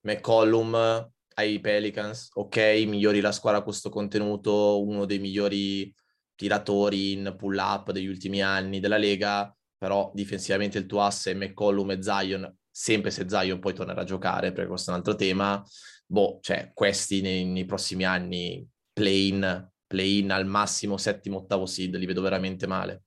McCollum 0.00 1.10
ai 1.34 1.60
Pelicans, 1.60 2.30
ok, 2.34 2.56
migliori 2.86 3.20
la 3.20 3.30
squadra 3.30 3.60
a 3.60 3.62
questo 3.62 3.90
contenuto, 3.90 4.82
uno 4.82 5.04
dei 5.04 5.20
migliori 5.20 5.94
tiratori 6.42 7.12
in 7.12 7.36
pull-up 7.38 7.92
degli 7.92 8.08
ultimi 8.08 8.42
anni 8.42 8.80
della 8.80 8.96
Lega, 8.96 9.54
però 9.78 10.10
difensivamente 10.12 10.76
il 10.76 10.86
tuo 10.86 11.02
asse 11.02 11.30
è 11.30 11.34
McCollum 11.34 11.92
e 11.92 12.02
Zion, 12.02 12.56
sempre 12.68 13.12
se 13.12 13.28
Zion 13.28 13.60
poi 13.60 13.74
tornerà 13.74 14.00
a 14.00 14.04
giocare, 14.04 14.50
perché 14.50 14.68
questo 14.68 14.90
è 14.90 14.94
un 14.94 14.98
altro 14.98 15.14
tema, 15.14 15.62
boh, 16.04 16.40
cioè 16.42 16.72
questi 16.74 17.20
nei, 17.20 17.44
nei 17.44 17.64
prossimi 17.64 18.04
anni 18.04 18.68
play-in, 18.92 19.70
play-in 19.86 20.32
al 20.32 20.46
massimo 20.46 20.96
settimo, 20.96 21.38
ottavo 21.38 21.64
seed, 21.64 21.94
li 21.94 22.06
vedo 22.06 22.22
veramente 22.22 22.66
male. 22.66 23.04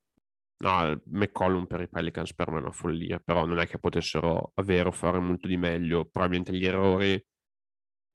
No, 0.64 1.02
McCollum 1.08 1.66
per 1.66 1.82
i 1.82 1.90
Pelicans 1.90 2.34
per 2.34 2.50
me 2.52 2.60
è 2.60 2.62
una 2.62 2.72
follia, 2.72 3.20
però 3.20 3.46
non 3.46 3.60
è 3.60 3.68
che 3.68 3.80
potessero 3.80 4.54
avere 4.56 4.88
o 4.88 4.92
fare 4.94 5.20
molto 5.20 5.48
di 5.48 5.58
meglio, 5.58 6.06
probabilmente 6.06 6.54
gli 6.54 6.66
errori 6.66 7.22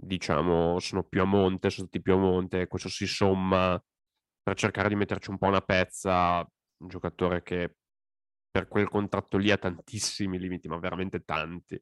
diciamo 0.03 0.79
sono 0.79 1.03
più 1.03 1.21
a 1.21 1.25
monte, 1.25 1.69
sono 1.69 1.87
stati 1.87 2.03
più 2.03 2.15
a 2.15 2.17
monte, 2.17 2.67
questo 2.69 2.89
si 2.89 3.07
somma 3.07 3.79
per 4.43 4.57
cercare 4.57 4.89
di 4.89 4.95
metterci 4.95 5.31
un 5.31 5.39
po' 5.39 5.47
una 5.47 5.61
pezza, 5.61 6.39
un 6.79 6.89
giocatore 6.89 7.43
che 7.43 7.75
per 8.51 8.67
quel 8.69 8.89
contratto 8.89 9.37
lì 9.37 9.51
ha 9.51 9.57
tantissimi 9.57 10.39
limiti, 10.39 10.69
ma 10.69 10.79
veramente 10.79 11.21
tanti. 11.25 11.81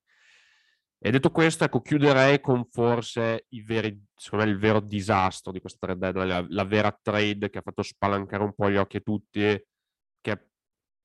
E 1.00 1.10
detto 1.12 1.30
questo, 1.30 1.64
ecco, 1.64 1.80
chiuderei 1.80 2.40
con 2.40 2.64
forse 2.68 3.46
i 3.50 3.62
veri, 3.62 3.96
secondo 4.16 4.44
me, 4.44 4.50
il 4.50 4.58
vero 4.58 4.80
disastro 4.80 5.52
di 5.52 5.60
questa 5.60 5.86
trade 5.94 6.24
la, 6.24 6.44
la, 6.48 6.64
vera 6.64 6.90
trade 7.00 7.50
che 7.50 7.58
ha 7.58 7.62
fatto 7.62 7.82
spalancare 7.82 8.42
un 8.42 8.52
po' 8.52 8.68
gli 8.68 8.76
occhi 8.76 8.96
a 8.96 9.00
tutti, 9.00 9.64
che 10.20 10.48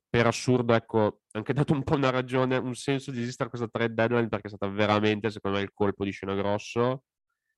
per 0.10 0.28
assurdo, 0.28 0.74
ecco, 0.74 1.22
anche 1.32 1.54
dato 1.54 1.74
un 1.74 1.84
po' 1.84 1.96
una 1.96 2.10
ragione, 2.10 2.58
un 2.58 2.74
senso 2.76 3.12
di 3.12 3.22
esistere 3.22 3.50
questa 3.50 3.68
trade 3.68 3.94
deadline 3.94 4.30
perché 4.30 4.48
è 4.48 4.50
stata 4.50 4.68
veramente, 4.72 5.30
secondo 5.30 5.58
me, 5.58 5.64
il 5.64 5.72
colpo 5.74 6.04
di 6.04 6.12
scena 6.12 6.34
grosso. 6.34 7.04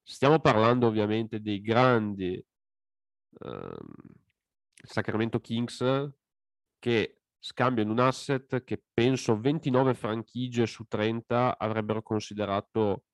Stiamo 0.03 0.39
parlando 0.39 0.88
ovviamente 0.88 1.39
dei 1.39 1.62
grandi 1.62 2.43
ehm, 3.39 3.78
Sacramento 4.84 5.39
Kings 5.39 5.84
che 6.80 7.21
scambiano 7.39 7.91
un 7.91 8.00
asset 8.00 8.63
che 8.63 8.84
penso 8.93 9.39
29 9.39 9.93
franchigie 9.93 10.65
su 10.65 10.86
30 10.86 11.58
avrebbero 11.58 12.02
considerato 12.02 13.06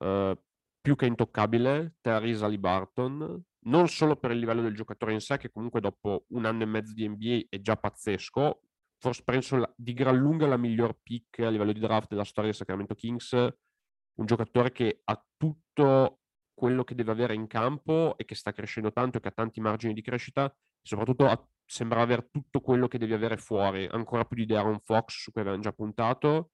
uh, 0.00 0.32
più 0.80 0.96
che 0.96 1.06
intoccabile 1.06 1.96
Terry 2.00 2.58
Barton, 2.58 3.42
non 3.66 3.88
solo 3.88 4.16
per 4.16 4.30
il 4.32 4.38
livello 4.38 4.62
del 4.62 4.74
giocatore 4.74 5.12
in 5.12 5.20
sé, 5.20 5.38
che 5.38 5.50
comunque 5.50 5.80
dopo 5.80 6.26
un 6.28 6.44
anno 6.44 6.62
e 6.62 6.66
mezzo 6.66 6.92
di 6.92 7.08
NBA 7.08 7.46
è 7.48 7.60
già 7.60 7.76
pazzesco, 7.76 8.60
forse 8.98 9.22
penso 9.24 9.56
la, 9.56 9.72
di 9.76 9.92
gran 9.92 10.16
lunga 10.16 10.46
la 10.46 10.56
miglior 10.56 10.98
pick 11.02 11.40
a 11.40 11.48
livello 11.48 11.72
di 11.72 11.80
draft 11.80 12.08
della 12.10 12.24
storia 12.24 12.50
del 12.50 12.58
Sacramento 12.58 12.94
Kings, 12.94 13.32
un 13.32 14.26
giocatore 14.26 14.72
che 14.72 15.00
ha 15.04 15.26
tutto 15.36 16.20
quello 16.64 16.82
che 16.82 16.94
deve 16.94 17.12
avere 17.12 17.34
in 17.34 17.46
campo 17.46 18.16
e 18.16 18.24
che 18.24 18.34
sta 18.34 18.50
crescendo 18.50 18.90
tanto 18.90 19.18
e 19.18 19.20
che 19.20 19.28
ha 19.28 19.32
tanti 19.32 19.60
margini 19.60 19.92
di 19.92 20.00
crescita, 20.00 20.50
soprattutto 20.80 21.26
ha 21.26 21.46
sembra 21.66 22.00
avere 22.00 22.28
tutto 22.30 22.60
quello 22.62 22.88
che 22.88 22.96
devi 22.96 23.12
avere 23.12 23.36
fuori, 23.36 23.86
ancora 23.90 24.24
più 24.24 24.38
di 24.38 24.46
Darren 24.46 24.80
Fox 24.80 25.20
su 25.20 25.30
cui 25.30 25.42
avevamo 25.42 25.62
già 25.62 25.72
puntato, 25.72 26.52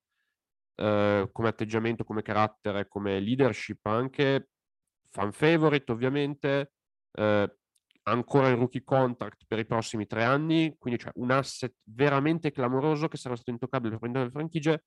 eh, 0.74 1.28
come 1.30 1.48
atteggiamento, 1.48 2.02
come 2.02 2.22
carattere, 2.22 2.88
come 2.88 3.20
leadership 3.20 3.86
anche, 3.86 4.48
fan 5.10 5.30
favorite 5.30 5.92
ovviamente, 5.92 6.72
eh, 7.12 7.56
ancora 8.02 8.48
il 8.48 8.56
rookie 8.56 8.82
contract 8.82 9.44
per 9.46 9.60
i 9.60 9.64
prossimi 9.64 10.06
tre 10.06 10.24
anni, 10.24 10.74
quindi 10.76 10.98
cioè 10.98 11.12
un 11.16 11.30
asset 11.30 11.72
veramente 11.84 12.50
clamoroso 12.50 13.06
che 13.06 13.16
sarà 13.16 13.36
stato 13.36 13.50
intoccabile 13.52 13.90
per 13.90 14.00
prendere 14.00 14.24
le 14.24 14.30
franchigie, 14.32 14.84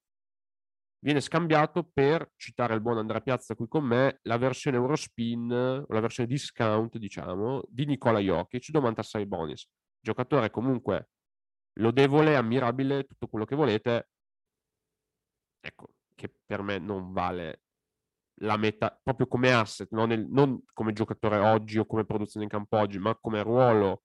viene 1.04 1.20
scambiato 1.20 1.84
per, 1.84 2.32
citare 2.36 2.74
il 2.74 2.82
buon 2.82 2.98
Andrea 2.98 3.22
Piazza 3.22 3.56
qui 3.56 3.68
con 3.68 3.84
me, 3.84 4.20
la 4.24 4.38
versione 4.38 4.78
Eurospin, 4.78 5.52
o 5.52 5.94
la 5.94 6.00
versione 6.00 6.30
discount, 6.30 6.98
diciamo, 6.98 7.62
di 7.68 7.86
Nicola 7.86 8.20
Jokic, 8.20 8.70
96 8.72 9.26
bonus 9.26 9.68
giocatore 10.04 10.52
comunque 10.52 11.10
lodevole, 11.80 12.36
ammirabile, 12.36 13.06
tutto 13.06 13.28
quello 13.28 13.46
che 13.46 13.56
volete, 13.56 14.10
ecco, 15.60 15.94
che 16.14 16.32
per 16.46 16.62
me 16.62 16.78
non 16.78 17.14
vale 17.14 17.62
la 18.42 18.58
metà, 18.58 19.00
proprio 19.02 19.28
come 19.28 19.52
asset, 19.54 19.90
non, 19.92 20.10
nel, 20.10 20.28
non 20.28 20.62
come 20.74 20.94
giocatore 20.94 21.38
oggi 21.40 21.80
o 21.80 21.86
come 21.86 22.06
produzione 22.06 22.46
in 22.46 22.52
campo 22.52 22.78
oggi, 22.78 23.00
ma 23.00 23.16
come 23.16 23.42
ruolo, 23.42 24.04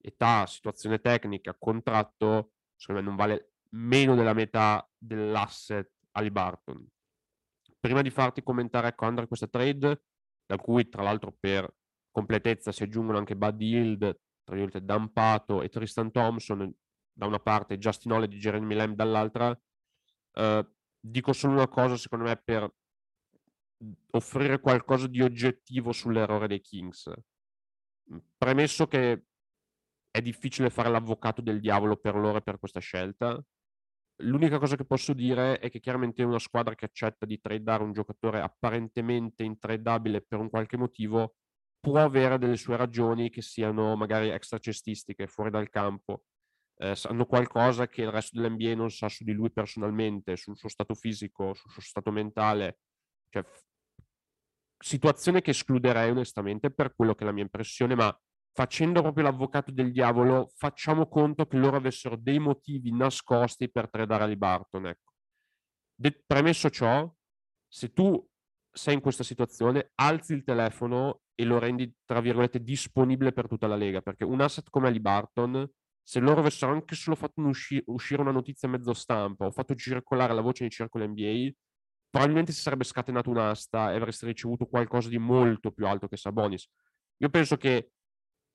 età, 0.00 0.46
situazione 0.46 1.00
tecnica, 1.00 1.54
contratto, 1.56 2.52
secondo 2.74 3.02
me 3.02 3.06
non 3.06 3.16
vale 3.16 3.52
meno 3.70 4.14
della 4.14 4.32
metà 4.32 4.88
dell'asset 4.96 5.90
Ali 6.16 6.30
Barton. 6.30 6.86
Prima 7.78 8.02
di 8.02 8.10
farti 8.10 8.42
commentare, 8.42 8.88
ecco, 8.88 9.04
Andre, 9.04 9.26
questa 9.26 9.46
trade, 9.46 10.02
da 10.44 10.56
cui 10.56 10.88
tra 10.88 11.02
l'altro 11.02 11.36
per 11.38 11.72
completezza 12.10 12.72
si 12.72 12.82
aggiungono 12.82 13.18
anche 13.18 13.36
Buddy 13.36 13.66
Hield, 13.66 14.00
tra 14.42 14.54
virgolette, 14.54 14.84
Dampato 14.84 15.62
e 15.62 15.68
Tristan 15.68 16.10
Thompson 16.10 16.74
da 17.12 17.26
una 17.26 17.38
parte, 17.38 17.78
Justin 17.78 18.12
Hall 18.12 18.24
e 18.24 18.28
Jeremy 18.28 18.74
Lamb 18.74 18.94
dall'altra, 18.94 19.58
eh, 20.32 20.70
dico 20.98 21.32
solo 21.32 21.54
una 21.54 21.68
cosa 21.68 21.96
secondo 21.96 22.24
me 22.24 22.36
per 22.36 22.70
offrire 24.12 24.60
qualcosa 24.60 25.06
di 25.06 25.20
oggettivo 25.22 25.92
sull'errore 25.92 26.48
dei 26.48 26.60
Kings. 26.60 27.10
Premesso 28.36 28.86
che 28.86 29.24
è 30.10 30.22
difficile 30.22 30.70
fare 30.70 30.88
l'avvocato 30.88 31.42
del 31.42 31.60
diavolo 31.60 31.96
per 31.96 32.14
loro 32.14 32.38
e 32.38 32.42
per 32.42 32.58
questa 32.58 32.80
scelta, 32.80 33.42
l'unica 34.20 34.58
cosa 34.58 34.76
che 34.76 34.84
posso 34.84 35.12
dire 35.12 35.58
è 35.58 35.70
che 35.70 35.80
chiaramente 35.80 36.22
una 36.22 36.38
squadra 36.38 36.74
che 36.74 36.86
accetta 36.86 37.26
di 37.26 37.40
tradare 37.40 37.82
un 37.82 37.92
giocatore 37.92 38.40
apparentemente 38.40 39.42
intradabile 39.42 40.22
per 40.22 40.38
un 40.38 40.48
qualche 40.48 40.76
motivo 40.76 41.36
può 41.80 41.98
avere 41.98 42.38
delle 42.38 42.56
sue 42.56 42.76
ragioni 42.76 43.30
che 43.30 43.42
siano 43.42 43.94
magari 43.96 44.30
extracestistiche, 44.30 45.26
fuori 45.26 45.50
dal 45.50 45.68
campo, 45.68 46.24
eh, 46.78 46.94
sanno 46.96 47.26
qualcosa 47.26 47.86
che 47.88 48.02
il 48.02 48.10
resto 48.10 48.40
dell'NBA 48.40 48.74
non 48.74 48.90
sa 48.90 49.08
su 49.08 49.24
di 49.24 49.32
lui 49.32 49.50
personalmente, 49.52 50.36
sul 50.36 50.56
suo 50.56 50.68
stato 50.68 50.94
fisico, 50.94 51.54
sul 51.54 51.70
suo 51.70 51.82
stato 51.82 52.10
mentale. 52.10 52.78
Cioè, 53.28 53.44
situazione 54.78 55.40
che 55.40 55.50
escluderei 55.50 56.10
onestamente 56.10 56.70
per 56.70 56.94
quello 56.94 57.14
che 57.14 57.22
è 57.22 57.26
la 57.26 57.32
mia 57.32 57.44
impressione, 57.44 57.94
ma 57.94 58.20
facendo 58.56 59.02
proprio 59.02 59.24
l'avvocato 59.24 59.70
del 59.70 59.92
diavolo, 59.92 60.50
facciamo 60.56 61.08
conto 61.08 61.44
che 61.44 61.58
loro 61.58 61.76
avessero 61.76 62.16
dei 62.16 62.38
motivi 62.38 62.90
nascosti 62.90 63.70
per 63.70 63.90
tradare 63.90 64.24
Ali 64.24 64.36
Barton. 64.36 64.86
Ecco. 64.86 65.12
De- 65.94 66.22
premesso 66.26 66.70
ciò, 66.70 67.06
se 67.68 67.92
tu 67.92 68.26
sei 68.72 68.94
in 68.94 69.00
questa 69.02 69.24
situazione, 69.24 69.90
alzi 69.96 70.32
il 70.32 70.42
telefono 70.42 71.20
e 71.34 71.44
lo 71.44 71.58
rendi, 71.58 71.92
tra 72.06 72.22
virgolette, 72.22 72.62
disponibile 72.62 73.32
per 73.32 73.46
tutta 73.46 73.66
la 73.66 73.76
Lega, 73.76 74.00
perché 74.00 74.24
un 74.24 74.40
asset 74.40 74.70
come 74.70 74.88
Ali 74.88 75.00
Barton, 75.00 75.70
se 76.02 76.18
loro 76.20 76.40
avessero 76.40 76.72
anche 76.72 76.94
solo 76.94 77.14
fatto 77.14 77.42
usci- 77.42 77.82
uscire 77.88 78.22
una 78.22 78.30
notizia 78.30 78.68
mezzo 78.68 78.94
stampa 78.94 79.44
o 79.44 79.50
fatto 79.50 79.74
circolare 79.74 80.32
la 80.32 80.40
voce 80.40 80.62
nei 80.62 80.70
circoli 80.70 81.06
NBA, 81.06 81.54
probabilmente 82.08 82.52
si 82.52 82.62
sarebbe 82.62 82.84
scatenato 82.84 83.28
un'asta 83.28 83.92
e 83.92 83.96
avreste 83.96 84.24
ricevuto 84.24 84.64
qualcosa 84.64 85.10
di 85.10 85.18
molto 85.18 85.72
più 85.72 85.86
alto 85.86 86.08
che 86.08 86.16
Sabonis. 86.16 86.66
Io 87.18 87.28
penso 87.28 87.58
che 87.58 87.90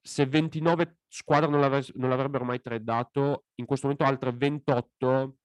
se 0.02 0.26
29 0.26 1.00
squadre 1.08 1.50
non, 1.50 1.60
non 1.96 2.10
l'avrebbero 2.10 2.44
mai 2.44 2.62
tradato, 2.62 3.46
in 3.56 3.66
questo 3.66 3.88
momento 3.88 4.06
altre 4.06 4.32
28 4.32 5.38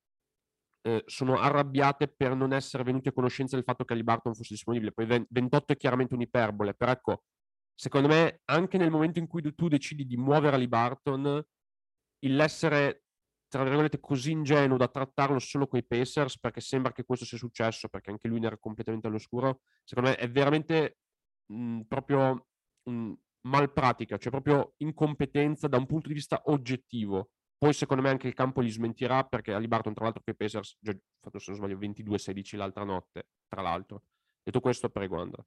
eh, 0.83 1.03
sono 1.07 1.39
arrabbiate 1.39 2.09
per 2.09 2.35
non 2.35 2.53
essere 2.53 2.85
venuti 2.85 3.09
a 3.09 3.13
conoscenza 3.13 3.57
del 3.57 3.65
fatto 3.65 3.85
che 3.85 3.93
Alibarton 3.93 4.35
fosse 4.35 4.55
disponibile. 4.55 4.93
Poi 4.93 5.27
28 5.29 5.73
è 5.73 5.77
chiaramente 5.77 6.15
un'iperbole, 6.15 6.75
però 6.75 6.93
ecco, 6.93 7.25
secondo 7.75 8.09
me 8.09 8.41
anche 8.47 8.79
nel 8.79 8.91
momento 8.91 9.19
in 9.19 9.27
cui 9.27 9.43
tu 9.55 9.69
decidi 9.69 10.07
di 10.07 10.17
muovere 10.17 10.57
Alibarton, 10.57 11.45
l'essere 12.21 13.03
tra 13.49 13.63
virgolette 13.63 14.01
così 14.01 14.33
ingenuo 14.33 14.77
da 14.77 14.89
trattarlo 14.89 15.39
solo 15.39 15.67
con 15.67 15.79
i 15.79 15.85
Pacers 15.85 16.39
perché 16.39 16.61
sembra 16.61 16.93
che 16.93 17.05
questo 17.05 17.25
sia 17.25 17.39
successo 17.39 17.89
perché 17.89 18.11
anche 18.11 18.29
lui 18.29 18.41
ne 18.41 18.47
era 18.47 18.59
completamente 18.59 19.07
all'oscuro 19.07 19.61
secondo 19.85 20.11
me 20.11 20.17
è 20.17 20.29
veramente 20.29 20.99
mh, 21.53 21.83
proprio 21.83 22.49
mh, 22.83 23.13
malpratica 23.47 24.17
cioè 24.19 24.31
proprio 24.31 24.75
incompetenza 24.79 25.69
da 25.69 25.77
un 25.77 25.87
punto 25.87 26.09
di 26.09 26.15
vista 26.15 26.43
oggettivo 26.47 27.31
poi 27.59 27.73
secondo 27.73 28.03
me 28.03 28.11
anche 28.11 28.29
il 28.29 28.35
campo 28.35 28.63
gli 28.63 28.71
smentirà 28.71 29.25
perché 29.25 29.53
Ali 29.53 29.67
Barton 29.67 29.95
tra 29.95 30.05
l'altro 30.05 30.23
che 30.23 30.33
i 30.33 30.37
Pacers 30.37 30.77
già 30.79 30.95
fatto 31.21 31.39
se 31.39 31.51
non 31.51 31.59
sbaglio 31.61 31.79
22-16 31.79 32.57
l'altra 32.57 32.85
notte, 32.85 33.29
tra 33.49 33.63
l'altro. 33.63 34.03
Detto 34.43 34.61
questo, 34.61 34.91
prego 34.91 35.19
Andra. 35.21 35.45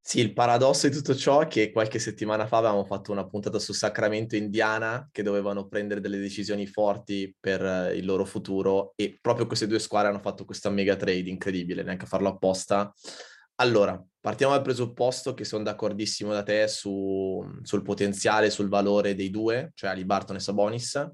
Sì, 0.00 0.20
il 0.20 0.32
paradosso 0.32 0.88
di 0.88 0.94
tutto 0.94 1.14
ciò 1.14 1.40
è 1.40 1.48
che 1.48 1.72
qualche 1.72 1.98
settimana 1.98 2.46
fa 2.46 2.58
avevamo 2.58 2.84
fatto 2.84 3.10
una 3.10 3.26
puntata 3.26 3.58
su 3.58 3.72
Sacramento 3.72 4.36
Indiana 4.36 5.08
che 5.10 5.22
dovevano 5.22 5.66
prendere 5.66 6.00
delle 6.00 6.18
decisioni 6.18 6.66
forti 6.66 7.34
per 7.38 7.62
eh, 7.62 7.96
il 7.96 8.06
loro 8.06 8.24
futuro 8.24 8.92
e 8.94 9.18
proprio 9.20 9.46
queste 9.46 9.66
due 9.66 9.80
squadre 9.80 10.08
hanno 10.08 10.20
fatto 10.20 10.44
questa 10.44 10.70
mega 10.70 10.96
trade 10.96 11.28
incredibile, 11.28 11.82
neanche 11.82 12.04
a 12.04 12.08
farlo 12.08 12.28
apposta. 12.28 12.94
Allora, 13.56 14.02
partiamo 14.28 14.52
dal 14.52 14.62
presupposto 14.62 15.32
che 15.32 15.44
sono 15.44 15.62
d'accordissimo 15.62 16.34
da 16.34 16.42
te 16.42 16.68
su, 16.68 17.42
sul 17.62 17.80
potenziale, 17.80 18.50
sul 18.50 18.68
valore 18.68 19.14
dei 19.14 19.30
due, 19.30 19.72
cioè 19.74 19.88
Ali 19.88 20.04
Barton 20.04 20.36
e 20.36 20.40
Sabonis 20.40 21.10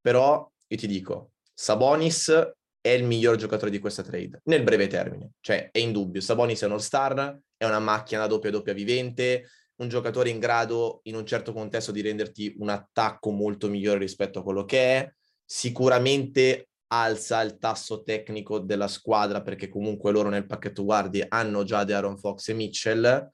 però 0.00 0.50
io 0.66 0.76
ti 0.78 0.86
dico, 0.86 1.32
Sabonis 1.52 2.54
è 2.80 2.88
il 2.88 3.04
miglior 3.04 3.36
giocatore 3.36 3.70
di 3.70 3.78
questa 3.78 4.02
trade, 4.02 4.40
nel 4.44 4.62
breve 4.62 4.86
termine, 4.86 5.32
cioè 5.40 5.68
è 5.70 5.78
indubbio, 5.78 6.22
Sabonis 6.22 6.62
è 6.62 6.64
un 6.64 6.72
all-star, 6.72 7.38
è 7.54 7.66
una 7.66 7.80
macchina 7.80 8.26
doppia 8.26 8.50
doppia 8.50 8.72
vivente, 8.72 9.50
un 9.82 9.88
giocatore 9.90 10.30
in 10.30 10.38
grado 10.38 11.00
in 11.02 11.16
un 11.16 11.26
certo 11.26 11.52
contesto 11.52 11.92
di 11.92 12.00
renderti 12.00 12.54
un 12.60 12.70
attacco 12.70 13.30
molto 13.30 13.68
migliore 13.68 13.98
rispetto 13.98 14.38
a 14.38 14.42
quello 14.42 14.64
che 14.64 14.96
è, 14.96 15.12
sicuramente 15.44 16.70
alza 16.88 17.40
il 17.42 17.58
tasso 17.58 18.02
tecnico 18.02 18.58
della 18.58 18.88
squadra 18.88 19.42
perché 19.42 19.68
comunque 19.68 20.12
loro 20.12 20.28
nel 20.28 20.46
pacchetto 20.46 20.84
guardi 20.84 21.24
hanno 21.26 21.64
già 21.64 21.84
De 21.84 21.94
Aaron 21.94 22.18
Fox 22.18 22.48
e 22.48 22.54
Mitchell, 22.54 23.30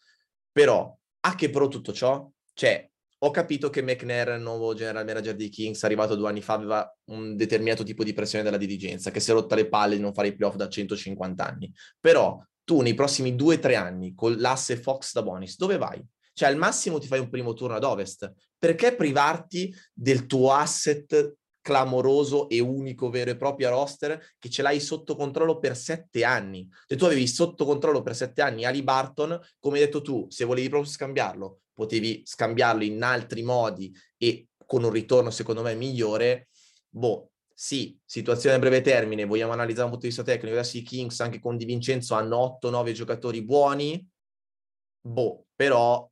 però 0.50 0.96
a 1.20 1.34
che 1.34 1.50
pro 1.50 1.68
tutto 1.68 1.92
ciò? 1.92 2.28
Cioè, 2.52 2.88
ho 3.18 3.30
capito 3.30 3.70
che 3.70 3.82
McNair, 3.82 4.36
il 4.36 4.42
nuovo 4.42 4.74
general 4.74 5.06
manager 5.06 5.34
dei 5.34 5.48
Kings, 5.48 5.82
arrivato 5.84 6.14
due 6.14 6.28
anni 6.28 6.42
fa, 6.42 6.54
aveva 6.54 6.96
un 7.06 7.36
determinato 7.36 7.82
tipo 7.82 8.04
di 8.04 8.12
pressione 8.12 8.44
della 8.44 8.58
dirigenza, 8.58 9.10
che 9.10 9.20
si 9.20 9.30
è 9.30 9.34
rotta 9.34 9.54
le 9.54 9.68
palle 9.68 9.96
di 9.96 10.02
non 10.02 10.12
fare 10.12 10.28
i 10.28 10.34
playoff 10.34 10.56
da 10.56 10.68
150 10.68 11.46
anni. 11.46 11.72
Però 11.98 12.38
tu 12.62 12.82
nei 12.82 12.92
prossimi 12.92 13.34
due 13.34 13.56
o 13.56 13.58
tre 13.58 13.76
anni, 13.76 14.14
con 14.14 14.36
l'asse 14.36 14.76
Fox 14.76 15.12
da 15.12 15.22
Bonis, 15.22 15.56
dove 15.56 15.78
vai? 15.78 16.04
Cioè 16.34 16.48
al 16.48 16.56
massimo 16.56 16.98
ti 16.98 17.06
fai 17.06 17.20
un 17.20 17.30
primo 17.30 17.54
turno 17.54 17.76
ad 17.76 17.84
ovest. 17.84 18.30
Perché 18.58 18.94
privarti 18.94 19.74
del 19.92 20.26
tuo 20.26 20.52
asset 20.52 21.36
clamoroso 21.64 22.50
e 22.50 22.60
unico 22.60 23.08
vero 23.08 23.30
e 23.30 23.36
proprio 23.38 23.70
roster 23.70 24.34
che 24.38 24.50
ce 24.50 24.60
l'hai 24.60 24.80
sotto 24.80 25.16
controllo 25.16 25.58
per 25.58 25.74
sette 25.74 26.22
anni. 26.22 26.68
Se 26.86 26.94
tu 26.94 27.06
avevi 27.06 27.26
sotto 27.26 27.64
controllo 27.64 28.02
per 28.02 28.14
sette 28.14 28.42
anni 28.42 28.66
Ali 28.66 28.82
Barton, 28.82 29.40
come 29.58 29.78
hai 29.78 29.86
detto 29.86 30.02
tu, 30.02 30.26
se 30.28 30.44
volevi 30.44 30.68
proprio 30.68 30.90
scambiarlo, 30.90 31.60
potevi 31.72 32.20
scambiarlo 32.22 32.84
in 32.84 33.02
altri 33.02 33.42
modi 33.42 33.90
e 34.18 34.48
con 34.66 34.84
un 34.84 34.90
ritorno 34.90 35.30
secondo 35.30 35.62
me 35.62 35.74
migliore. 35.74 36.48
Boh, 36.90 37.30
sì, 37.54 37.98
situazione 38.04 38.56
a 38.56 38.58
breve 38.58 38.82
termine, 38.82 39.24
vogliamo 39.24 39.52
analizzare 39.52 39.84
un 39.84 39.92
punto 39.92 40.06
di 40.06 40.12
vista 40.12 40.22
tecnico, 40.22 40.54
adesso 40.54 40.76
i 40.76 40.82
Kings 40.82 41.18
anche 41.20 41.40
con 41.40 41.56
Di 41.56 41.64
Vincenzo 41.64 42.14
hanno 42.14 42.58
8-9 42.62 42.92
giocatori 42.92 43.42
buoni, 43.42 44.06
boh, 45.00 45.46
però 45.56 46.06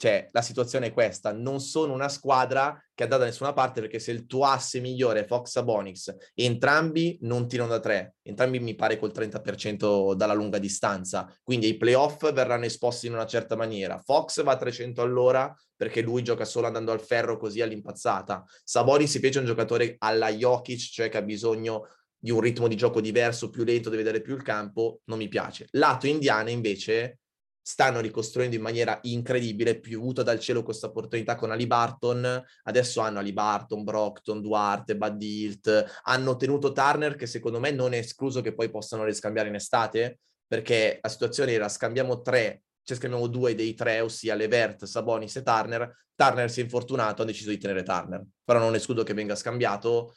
cioè, 0.00 0.28
la 0.30 0.40
situazione 0.40 0.86
è 0.86 0.92
questa, 0.94 1.30
non 1.30 1.60
sono 1.60 1.92
una 1.92 2.08
squadra 2.08 2.72
che 2.94 3.02
è 3.02 3.02
andata 3.02 3.24
da 3.24 3.28
nessuna 3.28 3.52
parte 3.52 3.82
perché 3.82 3.98
se 3.98 4.12
il 4.12 4.24
tuo 4.24 4.46
asse 4.46 4.80
migliore 4.80 5.20
è 5.20 5.26
Fox 5.26 5.56
Abonix, 5.56 6.14
entrambi 6.32 7.18
non 7.20 7.46
tirano 7.46 7.68
da 7.68 7.80
tre, 7.80 8.14
entrambi 8.22 8.60
mi 8.60 8.74
pare 8.74 8.98
col 8.98 9.12
30% 9.14 10.14
dalla 10.14 10.32
lunga 10.32 10.56
distanza, 10.56 11.30
quindi 11.42 11.68
i 11.68 11.76
playoff 11.76 12.32
verranno 12.32 12.64
esposti 12.64 13.08
in 13.08 13.12
una 13.12 13.26
certa 13.26 13.56
maniera. 13.56 13.98
Fox 13.98 14.42
va 14.42 14.52
a 14.52 14.56
300 14.56 15.02
all'ora 15.02 15.54
perché 15.76 16.00
lui 16.00 16.22
gioca 16.22 16.46
solo 16.46 16.66
andando 16.66 16.92
al 16.92 17.02
ferro 17.02 17.36
così 17.36 17.60
all'impazzata. 17.60 18.42
Sabonis 18.64 19.14
invece 19.16 19.36
è 19.36 19.42
un 19.42 19.48
giocatore 19.48 19.96
alla 19.98 20.30
Jokic, 20.30 20.80
cioè 20.80 21.10
che 21.10 21.18
ha 21.18 21.22
bisogno 21.22 21.88
di 22.18 22.30
un 22.30 22.40
ritmo 22.40 22.68
di 22.68 22.76
gioco 22.76 23.02
diverso, 23.02 23.50
più 23.50 23.64
lento, 23.64 23.90
deve 23.90 24.02
vedere 24.02 24.22
più 24.22 24.34
il 24.34 24.42
campo, 24.42 25.02
non 25.04 25.18
mi 25.18 25.28
piace. 25.28 25.66
Lato 25.72 26.06
Indiana 26.06 26.48
invece 26.48 27.19
stanno 27.62 28.00
ricostruendo 28.00 28.56
in 28.56 28.62
maniera 28.62 28.98
incredibile, 29.02 29.78
piovuta 29.78 30.22
dal 30.22 30.40
cielo 30.40 30.62
questa 30.62 30.86
opportunità 30.86 31.34
con 31.34 31.50
Ali 31.50 31.66
Barton, 31.66 32.42
adesso 32.64 33.00
hanno 33.00 33.18
Ali 33.18 33.32
Barton, 33.32 33.84
Brockton, 33.84 34.40
Duarte, 34.40 34.96
Bud 34.96 35.22
Hilt, 35.22 36.00
hanno 36.04 36.36
tenuto 36.36 36.72
Turner 36.72 37.16
che 37.16 37.26
secondo 37.26 37.60
me 37.60 37.70
non 37.70 37.92
è 37.92 37.98
escluso 37.98 38.40
che 38.40 38.54
poi 38.54 38.70
possano 38.70 39.04
riscambiare 39.04 39.48
in 39.48 39.54
estate, 39.54 40.20
perché 40.46 40.98
la 41.00 41.08
situazione 41.08 41.52
era 41.52 41.68
scambiamo 41.68 42.22
tre, 42.22 42.62
cioè 42.82 42.96
scambiamo 42.96 43.26
due 43.28 43.54
dei 43.54 43.74
tre, 43.74 44.00
ossia 44.00 44.34
Levert, 44.34 44.84
Sabonis 44.84 45.36
e 45.36 45.42
Turner, 45.42 45.94
Turner 46.14 46.50
si 46.50 46.60
è 46.60 46.62
infortunato, 46.64 47.22
hanno 47.22 47.30
deciso 47.30 47.50
di 47.50 47.58
tenere 47.58 47.82
Turner, 47.82 48.24
però 48.44 48.58
non 48.58 48.74
escludo 48.74 49.02
che 49.02 49.14
venga 49.14 49.36
scambiato, 49.36 50.14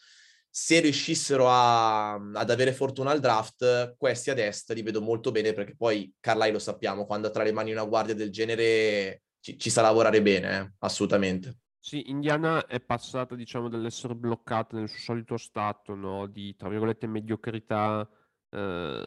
se 0.55 0.81
riuscissero 0.81 1.49
a, 1.49 2.13
ad 2.13 2.49
avere 2.51 2.73
fortuna 2.73 3.09
al 3.09 3.19
draft, 3.19 3.95
questi 3.97 4.29
ad 4.29 4.37
est 4.37 4.71
li 4.73 4.83
vedo 4.83 5.01
molto 5.01 5.31
bene 5.31 5.51
perché 5.51 5.75
poi 5.75 6.13
Carlai 6.19 6.51
lo 6.51 6.59
sappiamo, 6.59 7.07
quando 7.07 7.25
ha 7.25 7.31
tra 7.31 7.41
le 7.41 7.51
mani 7.51 7.71
una 7.71 7.83
guardia 7.85 8.13
del 8.13 8.29
genere 8.29 9.23
ci, 9.39 9.57
ci 9.57 9.71
sa 9.71 9.81
lavorare 9.81 10.21
bene, 10.21 10.59
eh? 10.59 10.73
assolutamente. 10.77 11.57
Sì, 11.79 12.11
Indiana 12.11 12.67
è 12.67 12.79
passata, 12.79 13.33
diciamo, 13.33 13.67
dall'essere 13.67 14.13
bloccata 14.13 14.77
nel 14.77 14.89
suo 14.89 14.99
solito 14.99 15.37
stato, 15.37 15.95
no? 15.95 16.27
Di, 16.27 16.55
tra 16.55 16.69
virgolette, 16.69 17.07
mediocrità, 17.07 18.07
eh, 18.51 19.05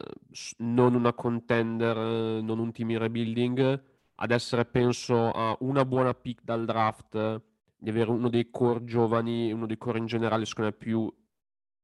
non 0.57 0.95
una 0.95 1.13
contender, 1.13 1.95
non 2.43 2.59
un 2.59 2.73
team 2.73 2.89
in 2.89 2.99
rebuilding, 2.99 3.83
ad 4.15 4.31
essere, 4.31 4.65
penso, 4.65 5.31
a 5.31 5.55
una 5.61 5.85
buona 5.85 6.13
pick 6.13 6.43
dal 6.43 6.65
draft, 6.65 7.41
di 7.77 7.89
avere 7.89 8.11
uno 8.11 8.27
dei 8.27 8.49
core 8.49 8.83
giovani, 8.83 9.49
uno 9.53 9.65
dei 9.65 9.77
core 9.77 9.99
in 9.99 10.07
generale, 10.07 10.43
secondo 10.43 10.71
me, 10.71 10.75
più 10.75 11.09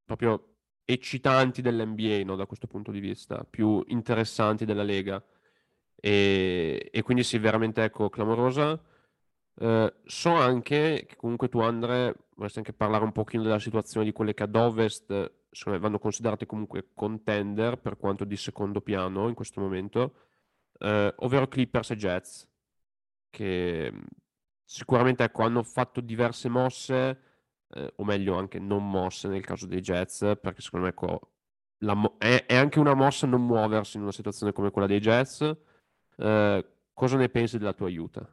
proprio 0.05 0.55
eccitanti 0.85 1.61
dell'NBA 1.61 2.23
no, 2.23 2.35
da 2.35 2.45
questo 2.45 2.67
punto 2.67 2.91
di 2.91 2.99
vista, 2.99 3.43
più 3.43 3.83
interessanti 3.87 4.65
della 4.65 4.83
Lega. 4.83 5.23
E, 5.95 6.89
e 6.91 7.01
quindi 7.01 7.23
sì, 7.23 7.37
veramente 7.37 7.83
ecco, 7.83 8.09
clamorosa. 8.09 8.81
Eh, 9.55 9.93
so 10.03 10.33
anche 10.33 11.05
che 11.07 11.15
comunque 11.15 11.47
tu 11.47 11.59
Andre 11.59 12.15
vorresti 12.35 12.57
anche 12.59 12.73
parlare 12.73 13.03
un 13.03 13.11
pochino 13.11 13.43
della 13.43 13.59
situazione 13.59 14.05
di 14.05 14.11
quelle 14.11 14.33
che 14.33 14.43
ad 14.43 14.55
ovest 14.55 15.31
insomma, 15.49 15.77
vanno 15.77 15.99
considerate 15.99 16.45
comunque 16.45 16.89
contender 16.93 17.77
per 17.79 17.97
quanto 17.97 18.25
di 18.25 18.35
secondo 18.35 18.81
piano 18.81 19.27
in 19.27 19.35
questo 19.35 19.61
momento, 19.61 20.15
eh, 20.79 21.13
ovvero 21.17 21.47
Clippers 21.47 21.91
e 21.91 21.95
Jets, 21.95 22.49
che 23.29 23.93
sicuramente 24.63 25.23
ecco, 25.23 25.43
hanno 25.43 25.63
fatto 25.63 26.01
diverse 26.01 26.49
mosse 26.49 27.21
eh, 27.75 27.93
o 27.95 28.03
meglio 28.03 28.35
anche 28.35 28.59
non 28.59 28.89
mosse 28.89 29.27
nel 29.27 29.43
caso 29.43 29.65
dei 29.65 29.81
Jets, 29.81 30.37
perché 30.41 30.61
secondo 30.61 30.85
me 30.85 30.91
ecco, 30.91 31.31
mo- 31.79 32.15
è, 32.17 32.45
è, 32.45 32.55
anche 32.55 32.79
una 32.79 32.93
mossa 32.93 33.27
non 33.27 33.45
muoversi 33.45 33.97
in 33.97 34.03
una 34.03 34.11
situazione 34.11 34.53
come 34.53 34.71
quella 34.71 34.87
dei 34.87 34.99
Jets. 34.99 35.55
Eh, 36.17 36.67
cosa 36.93 37.17
ne 37.17 37.29
pensi 37.29 37.57
della 37.57 37.73
tua 37.73 37.87
aiuta? 37.87 38.27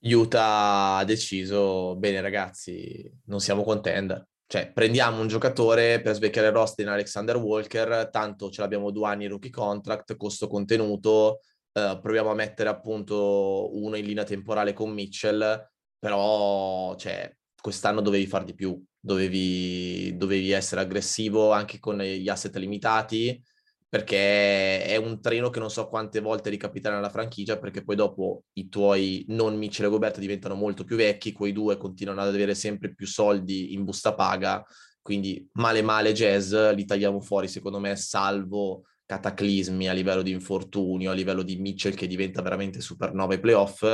Utah 0.00 0.98
ha 0.98 1.04
deciso, 1.04 1.96
bene 1.96 2.20
ragazzi, 2.20 3.10
non 3.26 3.40
siamo 3.40 3.62
contender. 3.62 4.26
Cioè, 4.48 4.72
prendiamo 4.72 5.20
un 5.20 5.26
giocatore 5.26 6.00
per 6.00 6.14
svecchiare 6.14 6.48
il 6.48 6.54
roster 6.54 6.84
in 6.84 6.92
Alexander 6.92 7.36
Walker, 7.36 8.08
tanto 8.10 8.48
ce 8.50 8.60
l'abbiamo 8.60 8.92
due 8.92 9.08
anni 9.08 9.26
rookie 9.26 9.50
contract, 9.50 10.16
costo 10.16 10.46
contenuto, 10.46 11.40
eh, 11.72 11.98
proviamo 12.00 12.30
a 12.30 12.34
mettere 12.34 12.68
appunto 12.68 13.76
uno 13.76 13.96
in 13.96 14.04
linea 14.04 14.22
temporale 14.22 14.72
con 14.72 14.92
Mitchell, 14.92 15.68
però, 15.98 16.94
cioè, 16.94 17.35
quest'anno 17.66 18.00
dovevi 18.00 18.28
far 18.28 18.44
di 18.44 18.54
più, 18.54 18.80
dovevi, 18.96 20.16
dovevi 20.16 20.52
essere 20.52 20.82
aggressivo 20.82 21.50
anche 21.50 21.80
con 21.80 21.98
gli 21.98 22.28
asset 22.28 22.54
limitati, 22.58 23.42
perché 23.88 24.84
è 24.84 24.94
un 24.94 25.20
treno 25.20 25.50
che 25.50 25.58
non 25.58 25.68
so 25.68 25.88
quante 25.88 26.20
volte 26.20 26.48
ricapiterà 26.48 26.94
nella 26.94 27.10
franchigia, 27.10 27.58
perché 27.58 27.82
poi 27.82 27.96
dopo 27.96 28.44
i 28.52 28.68
tuoi 28.68 29.24
non 29.30 29.56
Mitchell 29.56 29.86
e 29.86 29.88
Gobert 29.88 30.20
diventano 30.20 30.54
molto 30.54 30.84
più 30.84 30.94
vecchi, 30.94 31.32
quei 31.32 31.50
due 31.50 31.76
continuano 31.76 32.20
ad 32.20 32.28
avere 32.28 32.54
sempre 32.54 32.94
più 32.94 33.04
soldi 33.04 33.72
in 33.72 33.82
busta 33.82 34.14
paga, 34.14 34.64
quindi 35.02 35.44
male 35.54 35.82
male 35.82 36.12
jazz 36.12 36.54
li 36.72 36.84
tagliamo 36.84 37.20
fuori 37.20 37.48
secondo 37.48 37.80
me, 37.80 37.96
salvo 37.96 38.84
cataclismi 39.04 39.88
a 39.88 39.92
livello 39.92 40.22
di 40.22 40.30
infortunio, 40.30 41.10
a 41.10 41.14
livello 41.14 41.42
di 41.42 41.56
Mitchell 41.56 41.94
che 41.94 42.06
diventa 42.06 42.42
veramente 42.42 42.80
supernova 42.80 43.34
ai 43.34 43.40
playoff. 43.40 43.84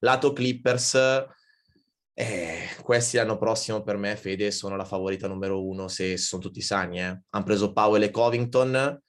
Lato 0.00 0.34
Clippers 0.34 0.98
eh, 2.14 2.68
questi 2.82 3.16
l'anno 3.16 3.38
prossimo 3.38 3.82
per 3.82 3.96
me, 3.96 4.16
Fede, 4.16 4.50
sono 4.50 4.76
la 4.76 4.84
favorita 4.84 5.28
numero 5.28 5.64
uno 5.64 5.88
se 5.88 6.16
sono 6.18 6.42
tutti 6.42 6.60
sani. 6.60 7.00
Eh. 7.00 7.22
Hanno 7.30 7.44
preso 7.44 7.72
Powell 7.72 8.02
e 8.02 8.10
Covington. 8.10 9.00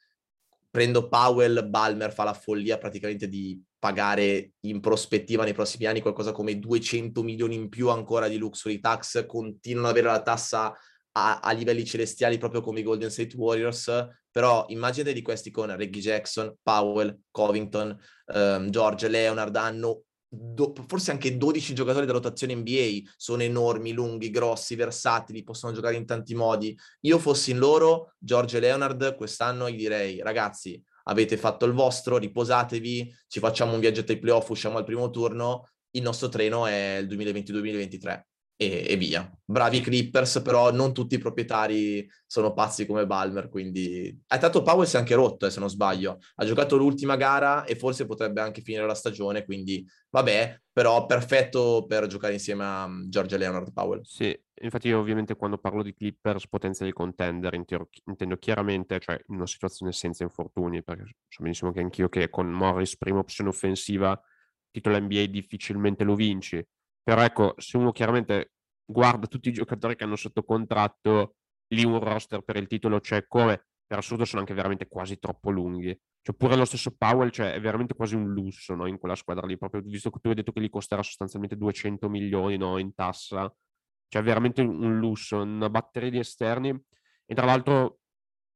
Prendo 0.70 1.08
Powell, 1.08 1.70
Balmer 1.70 2.14
fa 2.14 2.24
la 2.24 2.34
follia 2.34 2.78
praticamente 2.78 3.28
di 3.28 3.62
pagare 3.78 4.54
in 4.62 4.80
prospettiva 4.80 5.44
nei 5.44 5.54
prossimi 5.54 5.86
anni 5.86 6.02
qualcosa 6.02 6.32
come 6.32 6.58
200 6.58 7.22
milioni 7.22 7.56
in 7.56 7.70
più 7.70 7.90
ancora 7.90 8.28
di 8.28 8.38
luxury 8.38 8.80
tax. 8.80 9.26
Continuano 9.26 9.90
ad 9.90 9.98
avere 9.98 10.12
la 10.12 10.22
tassa 10.22 10.74
a, 11.12 11.40
a 11.40 11.52
livelli 11.52 11.86
celestiali 11.86 12.38
proprio 12.38 12.62
come 12.62 12.80
i 12.80 12.84
Golden 12.84 13.12
State 13.12 13.36
Warriors. 13.36 14.08
Però 14.32 14.66
immaginate 14.70 15.14
di 15.14 15.22
questi 15.22 15.52
con 15.52 15.76
Reggie 15.76 16.00
Jackson, 16.00 16.56
Powell, 16.64 17.20
Covington, 17.30 17.96
um, 18.34 18.70
George 18.70 19.08
Leonard 19.10 19.56
hanno 19.56 20.06
do, 20.34 20.74
forse 20.88 21.12
anche 21.12 21.38
12 21.38 21.76
giocatori 21.76 22.06
da 22.06 22.14
rotazione 22.14 22.56
NBA, 22.56 23.12
sono 23.16 23.44
enormi, 23.44 23.92
lunghi, 23.92 24.32
grossi, 24.32 24.76
versatili, 24.76 25.44
possono 25.44 25.74
giocare 25.74 25.96
in 25.96 26.06
tanti 26.06 26.34
modi. 26.34 26.78
Io 27.02 27.20
fossi 27.20 27.52
in 27.52 27.60
loro, 27.60 28.14
George 28.18 28.60
Leonard, 28.60 29.16
quest'anno 29.16 29.70
gli 29.70 29.78
direi, 29.78 30.22
ragazzi, 30.22 30.82
avete 31.04 31.38
fatto 31.38 31.66
il 31.66 31.74
vostro, 31.74 32.18
riposatevi, 32.18 33.16
ci 33.28 33.40
facciamo 33.40 33.74
un 33.74 33.80
viaggetto 33.80 34.12
ai 34.12 34.20
playoff, 34.20 34.50
usciamo 34.50 34.78
al 34.78 34.86
primo 34.86 35.10
turno, 35.10 35.70
il 35.92 36.02
nostro 36.02 36.30
treno 36.30 36.66
è 36.66 36.98
il 36.98 37.08
2022-2023 37.08 38.24
e, 38.56 38.86
e, 38.88 38.96
via. 38.96 39.30
Bravi 39.44 39.82
Clippers, 39.82 40.42
però 40.42 40.72
non 40.72 40.94
tutti 40.94 41.16
i 41.16 41.20
proprietari 41.20 42.08
sono 42.26 42.54
pazzi 42.54 42.86
come 42.86 43.06
Balmer, 43.06 43.50
quindi... 43.50 44.18
Ha 44.28 44.38
tanto 44.38 44.62
Powell 44.62 44.86
si 44.86 44.96
è 44.96 45.00
anche 45.00 45.16
rotto, 45.16 45.46
eh, 45.46 45.52
se 45.52 45.60
non 45.60 45.70
sbaglio. 45.70 46.20
Ha 46.36 46.46
giocato 46.46 46.78
l'ultima 46.78 47.16
gara 47.16 47.66
e 47.66 47.76
forse 47.76 48.06
potrebbe 48.06 48.42
anche 48.42 48.62
finire 48.62 48.86
la 48.86 48.96
stagione, 48.96 49.46
quindi 49.46 49.86
vabbè, 50.10 50.62
però 50.72 51.06
perfetto 51.06 51.86
per 51.88 52.08
giocare 52.08 52.34
insieme 52.34 52.64
a 52.64 52.88
mm, 52.88 53.10
George 53.10 53.38
Leonard 53.38 53.74
Powell. 53.74 54.02
Sì, 54.04 54.38
infatti 54.62 54.88
io 54.88 55.00
ovviamente 55.00 55.36
quando 55.36 55.58
parlo 55.58 55.84
di 55.84 55.94
Clippers 55.94 56.48
potenziali 56.48 56.92
contender 56.92 57.54
intendo, 57.54 57.90
intendo 58.06 58.38
chiaramente, 58.38 59.00
cioè 59.00 59.20
in 59.28 59.36
una 59.36 59.48
situazione 59.48 59.92
senza 59.92 60.24
infortuni, 60.24 60.84
perché 60.84 61.04
so 61.28 61.44
benissimo 61.44 61.72
che 61.72 61.80
anch'io 61.82 62.10
che 62.10 62.30
con 62.30 62.50
Morris 62.50 62.98
prima 62.98 63.20
opzione 63.20 63.50
offensiva 63.50 64.20
titolo 64.72 65.00
NBA 65.00 65.26
difficilmente 65.26 66.04
lo 66.04 66.16
vinci 66.16 66.66
però 67.04 67.22
ecco, 67.22 67.54
se 67.58 67.78
uno 67.78 67.92
chiaramente 67.92 68.54
guarda 68.86 69.28
tutti 69.28 69.50
i 69.50 69.54
giocatori 69.54 69.96
che 69.96 70.04
hanno 70.04 70.16
sotto 70.16 70.44
contratto, 70.44 71.36
lì 71.74 71.84
un 71.84 72.00
roster 72.00 72.42
per 72.42 72.56
il 72.56 72.68
titolo 72.68 73.00
c'è 73.00 73.28
come, 73.28 73.66
per 73.86 73.98
assurdo 73.98 74.26
sono 74.26 74.42
anche 74.42 74.54
veramente 74.54 74.88
quasi 74.88 75.20
troppo 75.20 75.52
lunghi. 75.52 75.98
Cioè 76.22 76.36
pure 76.36 76.56
lo 76.56 76.66
stesso 76.66 76.96
Powell 76.96 77.30
cioè, 77.30 77.54
è 77.54 77.60
veramente 77.60 77.94
quasi 77.96 78.16
un 78.16 78.32
lusso 78.32 78.76
no? 78.76 78.88
in 78.88 78.98
quella 78.98 79.16
squadra 79.16 79.46
lì, 79.46 79.58
proprio 79.58 79.82
visto 79.82 80.10
che 80.10 80.20
tu 80.22 80.30
hai 80.30 80.36
detto 80.36 80.54
che 80.54 80.62
gli 80.62 80.70
costerà 80.70 81.04
sostanzialmente 81.04 81.58
200 81.58 82.10
milioni 82.10 82.58
no? 82.58 82.78
in 82.78 82.94
tassa. 82.94 83.54
Cioè 84.08 84.22
veramente 84.22 84.62
un 84.62 85.00
lusso, 85.00 85.42
una 85.42 85.70
batteria 85.70 86.10
di 86.10 86.20
esterni. 86.20 86.70
E 87.26 87.36
tra 87.36 87.46
l'altro 87.46 88.00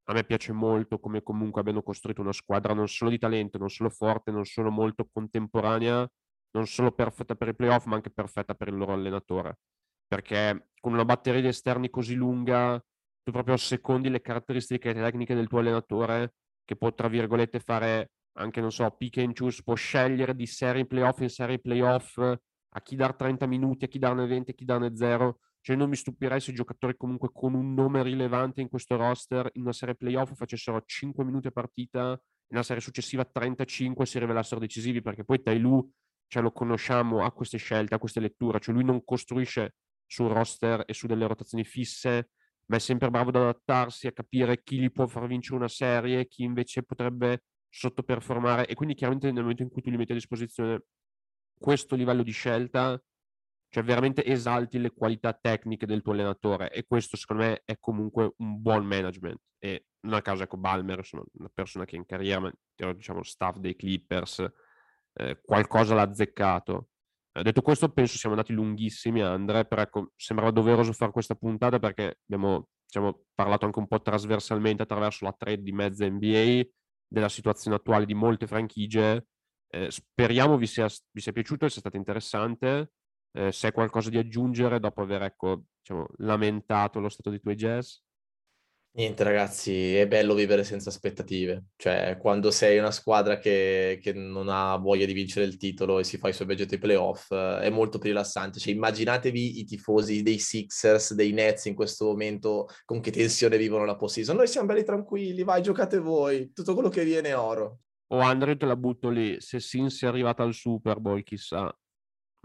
a 0.09 0.13
me 0.13 0.23
piace 0.23 0.53
molto 0.53 0.99
come 0.99 1.21
comunque 1.21 1.59
abbiano 1.59 1.83
costruito 1.83 2.21
una 2.21 2.31
squadra 2.31 2.73
non 2.73 2.87
solo 2.87 3.09
di 3.09 3.17
talento, 3.17 3.57
non 3.57 3.69
solo 3.69 3.89
forte, 3.89 4.31
non 4.31 4.45
solo 4.45 4.71
molto 4.71 5.05
contemporanea, 5.11 6.09
non 6.57 6.67
solo 6.67 6.91
perfetta 6.91 7.35
per 7.35 7.49
i 7.49 7.55
playoff, 7.55 7.85
ma 7.85 7.95
anche 7.95 8.09
perfetta 8.09 8.53
per 8.53 8.67
il 8.67 8.75
loro 8.75 8.93
allenatore. 8.93 9.59
Perché 10.07 10.71
con 10.79 10.93
una 10.93 11.05
batteria 11.05 11.41
di 11.41 11.47
esterni 11.47 11.89
così 11.89 12.15
lunga, 12.15 12.83
tu 13.23 13.31
proprio 13.31 13.57
secondi 13.57 14.09
le 14.09 14.21
caratteristiche 14.21 14.93
tecniche 14.93 15.35
del 15.35 15.47
tuo 15.47 15.59
allenatore, 15.59 16.35
che 16.65 16.75
può, 16.75 16.93
tra 16.93 17.07
virgolette, 17.07 17.59
fare 17.59 18.11
anche, 18.37 18.61
non 18.61 18.71
so, 18.71 18.89
pick 18.91 19.17
and 19.17 19.37
choose, 19.37 19.63
può 19.63 19.75
scegliere 19.75 20.35
di 20.35 20.45
serie 20.45 20.85
playoff 20.85 21.21
in 21.21 21.29
serie 21.29 21.59
playoff, 21.59 22.17
a 22.17 22.81
chi 22.81 22.95
dar 22.95 23.15
30 23.15 23.45
minuti, 23.47 23.85
a 23.85 23.87
chi 23.87 23.99
darne 23.99 24.27
20, 24.27 24.51
a 24.51 24.53
chi 24.53 24.65
darne 24.65 24.95
0. 24.95 25.39
Cioè 25.61 25.75
non 25.75 25.89
mi 25.89 25.95
stupirei 25.95 26.39
se 26.39 26.51
i 26.51 26.53
giocatori 26.53 26.95
comunque 26.95 27.29
con 27.33 27.53
un 27.53 27.73
nome 27.73 28.03
rilevante 28.03 28.61
in 28.61 28.69
questo 28.69 28.95
roster 28.95 29.49
in 29.53 29.63
una 29.63 29.73
serie 29.73 29.95
playoff 29.95 30.33
facessero 30.33 30.81
5 30.85 31.25
minuti 31.25 31.47
a 31.47 31.51
partita 31.51 32.17
nella 32.49 32.63
serie 32.63 32.81
successiva 32.81 33.25
35 33.25 34.05
si 34.05 34.19
rivelassero 34.19 34.59
decisivi 34.59 35.01
perché 35.01 35.23
poi 35.25 35.41
Tailu 35.41 35.91
cioè, 36.27 36.43
lo 36.43 36.51
conosciamo, 36.51 37.23
ha 37.23 37.31
queste 37.31 37.57
scelte, 37.57 37.95
ha 37.95 37.99
queste 37.99 38.19
letture, 38.19 38.59
cioè 38.59 38.73
lui 38.73 38.83
non 38.83 39.03
costruisce 39.03 39.75
sul 40.05 40.29
roster 40.29 40.83
e 40.85 40.93
su 40.93 41.07
delle 41.07 41.27
rotazioni 41.27 41.63
fisse, 41.63 42.31
ma 42.65 42.77
è 42.77 42.79
sempre 42.79 43.09
bravo 43.09 43.29
ad 43.29 43.35
adattarsi, 43.37 44.07
a 44.07 44.11
capire 44.11 44.61
chi 44.63 44.79
gli 44.79 44.91
può 44.91 45.07
far 45.07 45.27
vincere 45.27 45.57
una 45.57 45.67
serie, 45.67 46.27
chi 46.27 46.43
invece 46.43 46.83
potrebbe 46.83 47.43
sottoperformare 47.69 48.67
e 48.67 48.75
quindi 48.75 48.95
chiaramente 48.95 49.31
nel 49.31 49.41
momento 49.41 49.63
in 49.63 49.69
cui 49.69 49.81
tu 49.81 49.89
gli 49.89 49.97
metti 49.97 50.11
a 50.11 50.15
disposizione 50.15 50.83
questo 51.57 51.95
livello 51.95 52.23
di 52.23 52.31
scelta, 52.31 53.01
cioè 53.69 53.83
veramente 53.83 54.23
esalti 54.25 54.79
le 54.79 54.91
qualità 54.91 55.33
tecniche 55.33 55.85
del 55.85 56.01
tuo 56.01 56.13
allenatore 56.13 56.71
e 56.71 56.85
questo 56.85 57.17
secondo 57.17 57.43
me 57.43 57.61
è 57.65 57.77
comunque 57.79 58.33
un 58.37 58.61
buon 58.61 58.85
management. 58.85 59.39
E 59.59 59.87
non 60.01 60.13
a 60.13 60.21
caso 60.21 60.43
ecco 60.43 60.57
Balmer 60.57 61.05
sono 61.05 61.25
una 61.33 61.49
persona 61.53 61.85
che 61.85 61.95
in 61.95 62.05
carriera 62.05 62.51
diciamo 62.75 63.23
staff 63.23 63.57
dei 63.57 63.75
Clippers 63.75 64.45
eh, 65.17 65.39
qualcosa 65.43 65.95
l'ha 65.95 66.03
azzeccato. 66.03 66.89
Eh, 67.31 67.43
detto 67.43 67.61
questo 67.61 67.89
penso 67.89 68.17
siamo 68.17 68.35
andati 68.35 68.53
lunghissimi 68.53 69.21
Andre 69.21 69.65
però 69.65 69.81
ecco 69.81 70.11
sembrava 70.15 70.51
doveroso 70.51 70.91
fare 70.93 71.11
questa 71.11 71.35
puntata 71.35 71.77
perché 71.79 72.19
abbiamo 72.23 72.69
diciamo, 72.85 73.25
parlato 73.35 73.65
anche 73.65 73.79
un 73.79 73.87
po' 73.87 74.01
trasversalmente 74.01 74.83
attraverso 74.83 75.25
la 75.25 75.33
trade 75.37 75.61
di 75.61 75.71
mezza 75.71 76.09
NBA 76.09 76.61
della 77.07 77.29
situazione 77.29 77.77
attuale 77.77 78.05
di 78.05 78.13
molte 78.13 78.47
franchigie. 78.47 79.27
Eh, 79.69 79.91
speriamo 79.91 80.57
vi 80.57 80.67
sia, 80.67 80.87
vi 81.11 81.21
sia 81.21 81.31
piaciuto 81.31 81.67
sia 81.67 81.81
stato 81.81 81.97
interessante. 81.97 82.93
Eh, 83.31 83.51
se 83.51 83.67
hai 83.67 83.73
qualcosa 83.73 84.09
di 84.09 84.17
aggiungere 84.17 84.79
dopo 84.79 85.01
aver 85.01 85.23
ecco, 85.23 85.63
diciamo, 85.79 86.07
lamentato 86.17 86.99
lo 86.99 87.09
stato 87.09 87.29
dei 87.29 87.39
tuoi 87.39 87.55
jazz. 87.55 87.97
Niente 88.97 89.23
ragazzi, 89.23 89.95
è 89.95 90.07
bello 90.07 90.33
vivere 90.33 90.63
senza 90.63 90.89
aspettative, 90.89 91.65
cioè 91.75 92.17
quando 92.19 92.49
sei 92.49 92.79
una 92.79 92.89
squadra 92.89 93.37
che, 93.37 93.99
che 94.01 94.11
non 94.11 94.49
ha 94.49 94.75
voglia 94.77 95.05
di 95.05 95.13
vincere 95.13 95.45
il 95.45 95.57
titolo 95.57 95.99
e 95.99 96.03
si 96.03 96.17
fa 96.17 96.29
i 96.29 96.33
suoi 96.33 96.47
budget 96.47 96.71
ai 96.71 96.79
playoff 96.79 97.31
è 97.31 97.69
molto 97.69 97.99
più 97.99 98.09
rilassante, 98.09 98.57
cioè 98.57 98.73
immaginatevi 98.73 99.59
i 99.59 99.65
tifosi 99.65 100.23
dei 100.23 100.39
Sixers, 100.39 101.13
dei 101.13 101.31
Nets 101.31 101.65
in 101.65 101.75
questo 101.75 102.05
momento 102.05 102.67
con 102.85 102.99
che 102.99 103.11
tensione 103.11 103.59
vivono 103.59 103.85
la 103.85 103.95
post-season, 103.95 104.35
noi 104.35 104.47
siamo 104.47 104.65
belli 104.65 104.83
tranquilli, 104.83 105.43
vai 105.43 105.61
giocate 105.61 105.99
voi, 105.99 106.51
tutto 106.51 106.73
quello 106.73 106.89
che 106.89 107.03
viene 107.03 107.29
è 107.29 107.37
oro. 107.37 107.81
O 108.07 108.17
Andre 108.17 108.57
te 108.57 108.65
la 108.65 108.75
butto 108.75 109.09
lì, 109.09 109.39
se 109.39 109.59
Sins 109.59 110.01
è 110.01 110.07
arrivata 110.07 110.41
al 110.41 110.55
Super 110.55 110.99
Bowl 110.99 111.21
chissà, 111.21 111.71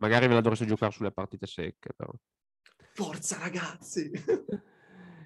Magari 0.03 0.27
ve 0.27 0.35
la 0.35 0.41
dovreste 0.41 0.67
giocare 0.67 0.93
sulle 0.93 1.13
partite 1.13 1.47
secche, 1.47 1.93
però. 1.97 2.13
Forza 2.93 3.39
ragazzi! 3.39 4.11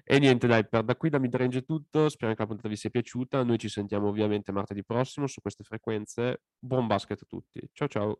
e 0.09 0.19
niente, 0.19 0.47
dai, 0.47 0.65
per 0.67 0.83
da 0.83 0.95
qui 0.95 1.09
da 1.09 1.19
Midrange 1.19 1.59
è 1.59 1.65
tutto. 1.65 2.07
Spero 2.09 2.33
che 2.33 2.39
la 2.39 2.47
puntata 2.47 2.69
vi 2.69 2.77
sia 2.77 2.89
piaciuta. 2.89 3.43
Noi 3.43 3.57
ci 3.57 3.67
sentiamo 3.69 4.07
ovviamente 4.07 4.51
martedì 4.53 4.83
prossimo 4.83 5.27
su 5.27 5.41
queste 5.41 5.63
frequenze. 5.63 6.43
Buon 6.57 6.87
basket 6.87 7.21
a 7.21 7.25
tutti. 7.27 7.61
Ciao 7.73 7.87
ciao! 7.87 8.19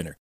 winner. 0.01 0.17